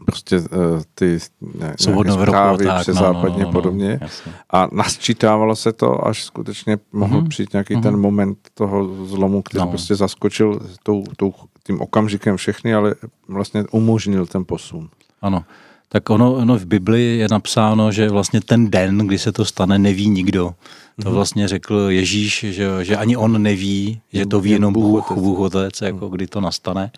[0.05, 0.47] prostě uh,
[0.95, 1.19] ty
[1.59, 1.75] ne,
[2.13, 3.99] zprávy tak, přes no, západně no, no, podobně.
[4.03, 4.09] No,
[4.51, 7.29] a nasčítávalo se to, až skutečně mohl mm-hmm.
[7.29, 7.83] přijít nějaký mm-hmm.
[7.83, 9.69] ten moment toho zlomu, který no.
[9.69, 11.35] prostě zaskočil tou, tou,
[11.67, 12.95] tím okamžikem všechny, ale
[13.29, 14.89] vlastně umožnil ten posun.
[15.23, 15.45] Ano.
[15.89, 19.79] Tak ono, ono v Bibli je napsáno, že vlastně ten den, kdy se to stane,
[19.79, 20.55] neví nikdo.
[21.03, 21.15] To mhm.
[21.15, 25.81] vlastně řekl Ježíš, že, že ani on neví, že to ví jenom Bůh, Bůh Otec,
[25.81, 26.91] jako kdy to nastane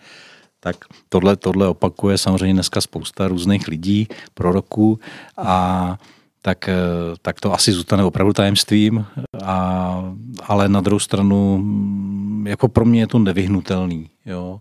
[0.59, 0.75] tak
[1.09, 4.99] tohle, tohle opakuje samozřejmě dneska spousta různých lidí, proroků
[5.37, 5.97] a
[6.41, 6.75] tak, eh,
[7.21, 9.05] tak to asi zůstane opravdu tajemstvím,
[9.43, 10.13] a,
[10.43, 14.09] ale na druhou stranu mm, jako pro mě je to nevyhnutelný.
[14.25, 14.59] Jo.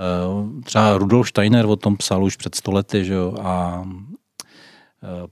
[0.00, 3.84] Eh, třeba Rudolf Steiner o tom psal už před stolety že jo, a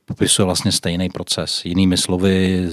[0.05, 1.65] popisuje vlastně stejný proces.
[1.65, 2.67] Jinými slovy,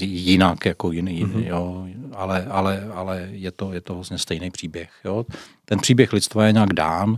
[0.00, 1.46] jinak jako jiný, mm-hmm.
[1.46, 4.90] jo, ale, ale, ale je, to, je to vlastně stejný příběh.
[5.04, 5.26] Jo.
[5.64, 7.16] Ten příběh lidstva je nějak dán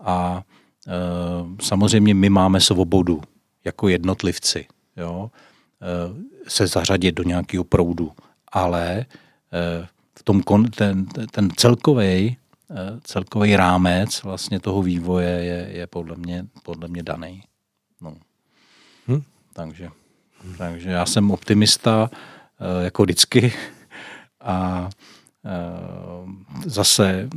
[0.00, 0.42] a
[0.88, 0.92] e,
[1.64, 3.22] samozřejmě my máme svobodu
[3.64, 5.30] jako jednotlivci jo,
[5.82, 8.12] e, se zařadit do nějakého proudu,
[8.52, 9.06] ale e,
[10.18, 12.36] v tom kon, ten, ten celkový
[13.04, 17.42] celkový rámec vlastně toho vývoje je, je podle, mě, podle mě daný.
[19.08, 19.16] No.
[19.16, 19.22] Hm?
[19.52, 19.88] Takže,
[20.58, 22.10] takže já jsem optimista
[22.80, 23.52] jako vždycky
[24.40, 24.88] a
[26.66, 27.28] zase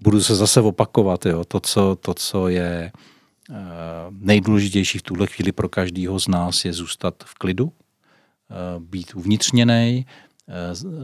[0.00, 2.92] budu se zase opakovat, jo, to, co, to, co je
[4.10, 7.72] nejdůležitější v tuhle chvíli pro každého z nás, je zůstat v klidu,
[8.78, 10.06] být uvnitřněný,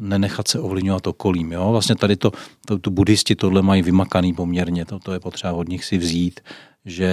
[0.01, 1.53] nenechat se ovlivňovat okolím.
[1.53, 1.73] Jo?
[1.73, 2.33] Vlastně tady to,
[2.67, 6.41] to, tu buddhisti tohle mají vymakaný poměrně, to, to je potřeba od nich si vzít,
[6.85, 7.11] že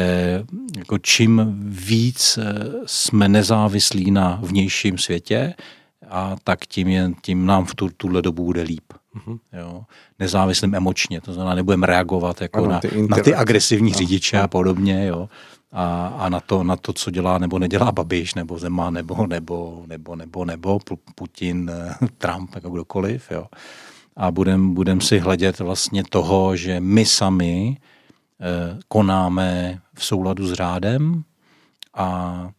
[0.77, 2.39] jako čím víc
[2.85, 5.53] jsme nezávislí na vnějším světě,
[6.10, 8.94] a tak tím, je, tím nám v tu, tuhle dobu bude líp.
[9.15, 9.39] Mm-hmm.
[9.53, 9.84] Jo.
[10.19, 13.98] Nezávislým emočně, to znamená, nebudeme reagovat jako ano, na, ty na ty agresivní no.
[13.98, 15.06] řidiče a podobně.
[15.06, 15.30] Jo.
[15.72, 19.84] A, a na, to, na to, co dělá nebo nedělá Babiš, nebo Zema, nebo, nebo,
[19.88, 20.80] nebo, nebo, nebo
[21.15, 21.72] Putin,
[22.18, 23.31] Trump, jako kdokoliv.
[23.31, 23.45] Jo.
[24.15, 27.97] A budeme budem si hledět vlastně toho, že my sami eh,
[28.88, 31.24] konáme v souladu s řádem
[31.94, 32.50] a,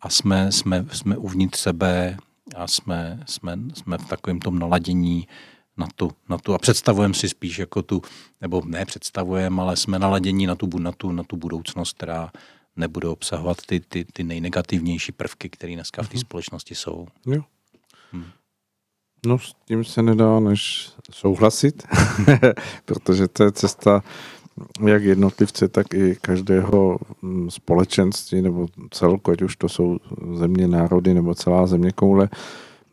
[0.00, 2.16] a jsme, jsme, jsme uvnitř sebe
[2.56, 5.28] a jsme, jsme, jsme v takovém tom naladění
[5.76, 8.02] na tu, na tu a představujeme si spíš jako tu,
[8.40, 12.30] nebo ne představujeme, ale jsme naladění na tu, na tu, na tu budoucnost, která
[12.76, 16.20] nebude obsahovat ty, ty, ty nejnegativnější prvky, které dneska v té mhm.
[16.20, 17.06] společnosti jsou.
[17.26, 17.42] Jo.
[18.12, 18.26] Hmm.
[19.26, 21.86] No s tím se nedá než souhlasit,
[22.84, 24.02] protože to je cesta
[24.86, 29.98] jak jednotlivce, tak i každého mm, společenství nebo celku, ať už to jsou
[30.34, 32.28] země, národy nebo celá země koule,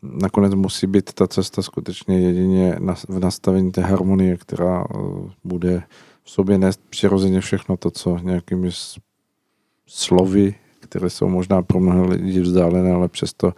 [0.02, 2.76] nakonec musí být ta cesta skutečně jedině
[3.08, 4.98] v nastavení té harmonie, která eh,
[5.44, 5.82] bude
[6.24, 8.70] v sobě nést přirozeně všechno to, co nějakými
[9.86, 13.52] slovy, které jsou možná pro mnohé lidi vzdálené, ale přesto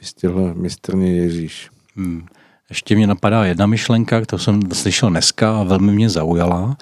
[0.00, 1.70] vystihl mistrně Ježíš.
[1.96, 2.26] Hmm.
[2.68, 6.76] Ještě mě napadá jedna myšlenka, kterou jsem slyšel dneska a velmi mě zaujala.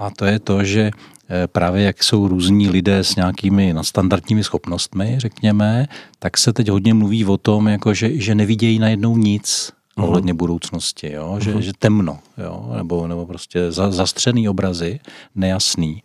[0.00, 5.14] A to je to, že eh, právě jak jsou různí lidé s nějakými nadstandardními schopnostmi,
[5.18, 5.86] řekněme,
[6.18, 10.04] tak se teď hodně mluví o tom, jako že, že nevidějí najednou nic uh-huh.
[10.04, 11.36] ohledně budoucnosti, jo?
[11.40, 11.58] Že, uh-huh.
[11.58, 12.72] že temno, jo?
[12.76, 15.00] Nebo, nebo prostě za, zastřený obrazy,
[15.34, 16.02] nejasný.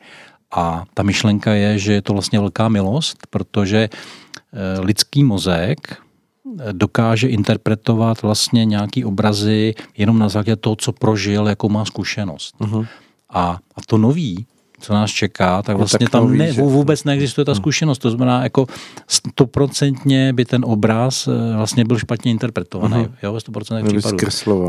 [0.52, 5.98] A ta myšlenka je, že je to vlastně velká milost, protože eh, lidský mozek
[6.60, 12.56] eh, dokáže interpretovat vlastně nějaký obrazy jenom na základě toho, co prožil, jakou má zkušenost.
[12.60, 12.88] Uh-huh.
[13.36, 14.46] A, a to nový,
[14.80, 17.62] co nás čeká, tak vlastně tak tam nový, ne, vůbec neexistuje ta hmm.
[17.62, 17.98] zkušenost.
[17.98, 18.68] To znamená, jako
[19.08, 22.96] stoprocentně by ten obraz eh, vlastně byl špatně interpretovaný.
[22.96, 23.12] Uh-huh.
[23.24, 24.18] Jo, ve 100% případů.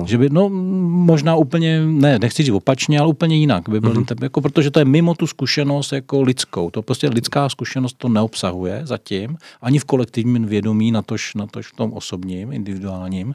[0.06, 0.48] Že by, no,
[0.88, 3.98] možná úplně, ne, nechci říct opačně, ale úplně jinak by byl uh-huh.
[3.98, 6.70] inter, jako, protože to je mimo tu zkušenost jako lidskou.
[6.70, 11.93] To prostě lidská zkušenost to neobsahuje zatím, ani v kolektivním vědomí, natož, natož v tom
[11.93, 13.32] osobním, individuálním.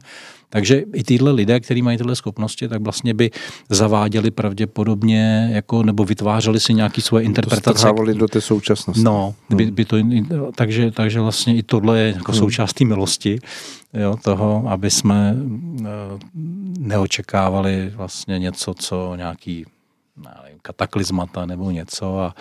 [0.52, 3.30] Takže i tyhle lidé, kteří mají tyhle schopnosti, tak vlastně by
[3.70, 7.92] zaváděli pravděpodobně, jako, nebo vytvářeli si nějaký svoje interpretace.
[8.14, 9.02] do té současnosti.
[9.02, 9.56] No, hmm.
[9.56, 9.96] by, by to,
[10.54, 12.38] takže, takže vlastně i tohle je jako hmm.
[12.38, 13.38] součást té milosti,
[13.94, 15.36] jo, toho, aby jsme
[15.80, 15.84] eh,
[16.78, 19.66] neočekávali vlastně něco, co nějaký
[20.16, 22.34] nevím, kataklizmata nebo něco a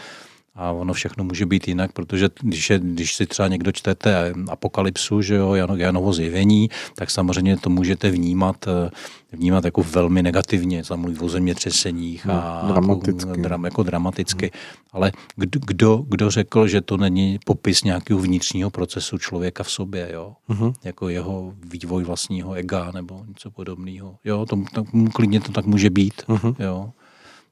[0.55, 5.21] a ono všechno může být jinak, protože když, je, když si třeba někdo čtete apokalypsu,
[5.21, 8.89] že jo, Jano, Janovo zjevení, tak samozřejmě to můžete vnímat, eh,
[9.31, 13.29] vnímat jako velmi negativně, tam mluví o zemětřeseních a no, dramaticky.
[13.29, 14.51] Jako, dram, jako dramaticky.
[14.53, 14.85] Hmm.
[14.91, 20.09] Ale kdo, kdo, kdo řekl, že to není popis nějakého vnitřního procesu člověka v sobě,
[20.13, 20.33] jo?
[20.47, 20.73] Hmm.
[20.83, 24.15] Jako jeho vývoj vlastního ega nebo něco podobného.
[24.23, 24.83] Jo, to, to,
[25.13, 26.55] klidně to tak může být, hmm.
[26.59, 26.91] jo.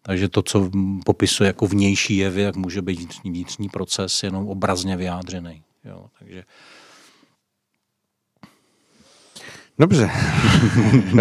[0.01, 0.69] Takže to, co
[1.05, 5.63] popisuje jako vnější jevy, jak může být vnitřní, vnitřní proces jenom obrazně vyjádřený.
[5.85, 6.43] Jo, takže...
[9.79, 10.09] Dobře.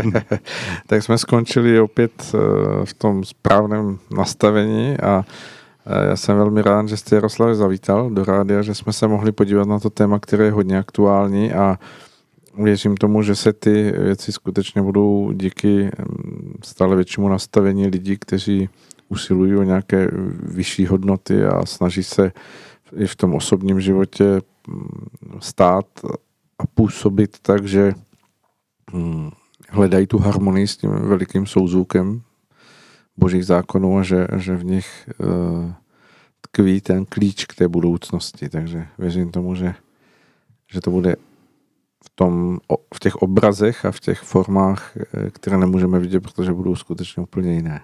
[0.86, 2.38] tak jsme skončili opět eh,
[2.86, 5.24] v tom správném nastavení a
[5.86, 9.32] eh, já jsem velmi rád, že jste Jaroslav zavítal do rádia, že jsme se mohli
[9.32, 11.78] podívat na to téma, které je hodně aktuální a
[12.58, 18.68] věřím tomu, že se ty věci skutečně budou díky mm, stále většímu nastavení lidí, kteří
[19.08, 20.10] usilují o nějaké
[20.42, 22.32] vyšší hodnoty a snaží se
[22.96, 24.24] i v tom osobním životě
[24.68, 24.88] mm,
[25.40, 25.86] stát
[26.58, 27.92] a působit tak, že
[28.92, 29.30] mm,
[29.68, 32.22] hledají tu harmonii s tím velikým souzvukem
[33.16, 35.72] božích zákonů a že, že v nich uh,
[36.40, 38.48] tkví ten klíč k té budoucnosti.
[38.48, 39.74] Takže věřím tomu, že,
[40.72, 41.16] že to bude
[42.18, 42.58] tom,
[42.94, 47.54] v těch obrazech a v těch formách, eh, které nemůžeme vidět, protože budou skutečně úplně
[47.54, 47.80] jiné.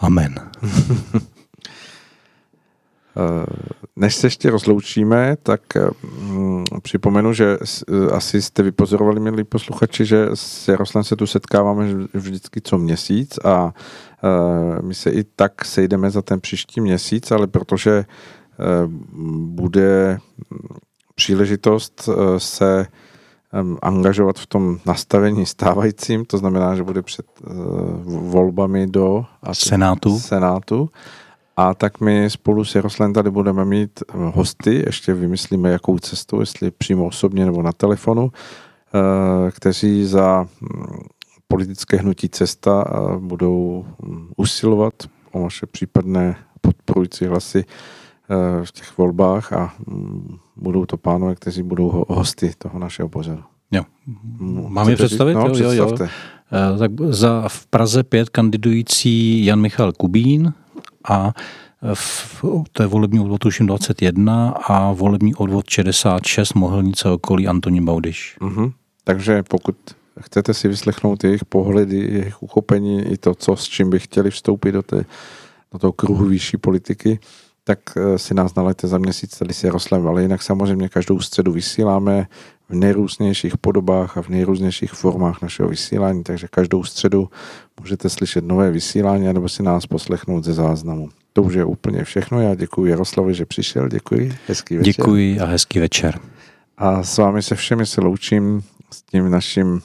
[0.00, 0.34] Amen.
[3.18, 3.46] Eh,
[3.96, 5.60] než se ještě rozloučíme, tak
[6.04, 7.58] hm, připomenu, že
[8.12, 13.72] asi jste vypozorovali, milí posluchači, že s Jaroslavem se tu setkáváme vždycky co měsíc a
[14.82, 18.04] my se i tak sejdeme za ten příští měsíc, ale protože
[19.38, 20.18] bude
[21.16, 22.86] příležitost e, se
[23.82, 27.26] angažovat v tom nastavení stávajícím, to znamená, že bude před
[28.04, 30.18] volbami do Senátu.
[30.18, 30.90] Senátu
[31.56, 36.40] a tak my spolu s Jaroslavem tady budeme mít eh, hosty, ještě vymyslíme jakou cestu,
[36.40, 40.68] jestli přímo osobně nebo na telefonu, eh, kteří za hm,
[41.48, 44.94] politické hnutí cesta eh, budou hm, usilovat
[45.32, 47.64] o vaše případné podporující hlasy
[48.64, 53.42] v těch volbách a hm, budou to pánové, kteří budou hosty toho našeho pořadu.
[53.70, 53.82] Jo.
[54.68, 55.34] Mám je představit?
[55.34, 55.96] No, jo, jo, jo.
[56.78, 60.52] Tak za v Praze pět kandidující Jan Michal Kubín,
[61.08, 61.32] a
[61.94, 68.36] v, to je volební odvod tuším 21 a volební odvod 66 Mohelnice okolí Antonín Baudiš.
[68.40, 68.72] Mm-hmm.
[69.04, 69.76] Takže pokud
[70.20, 74.72] chcete si vyslechnout jejich pohledy, jejich uchopení i to, co s čím by chtěli vstoupit
[74.72, 75.04] do, té,
[75.72, 77.18] do toho kruhu vyšší politiky,
[77.68, 81.52] tak eh, si nás nalejte za měsíc tady s Jaroslavem, ale jinak samozřejmě každou středu
[81.52, 82.26] vysíláme
[82.68, 87.28] v nejrůznějších podobách a v nejrůznějších formách našeho vysílání, takže každou středu
[87.80, 91.08] můžete slyšet nové vysílání nebo si nás poslechnout ze záznamu.
[91.32, 92.40] To už je úplně všechno.
[92.40, 93.88] Já děkuji Jaroslavi, že přišel.
[93.88, 94.36] Děkuji.
[94.48, 94.94] Hezký večer.
[94.94, 96.20] Děkuji a hezký večer.
[96.78, 99.80] A s vámi se všemi se loučím s tím naším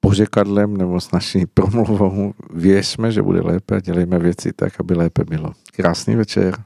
[0.00, 2.34] pořekadlem nebo s naší promluvou.
[2.54, 5.52] Věřme, že bude lépe a dělejme věci tak, aby lépe bylo.
[5.76, 6.54] Krásný večer.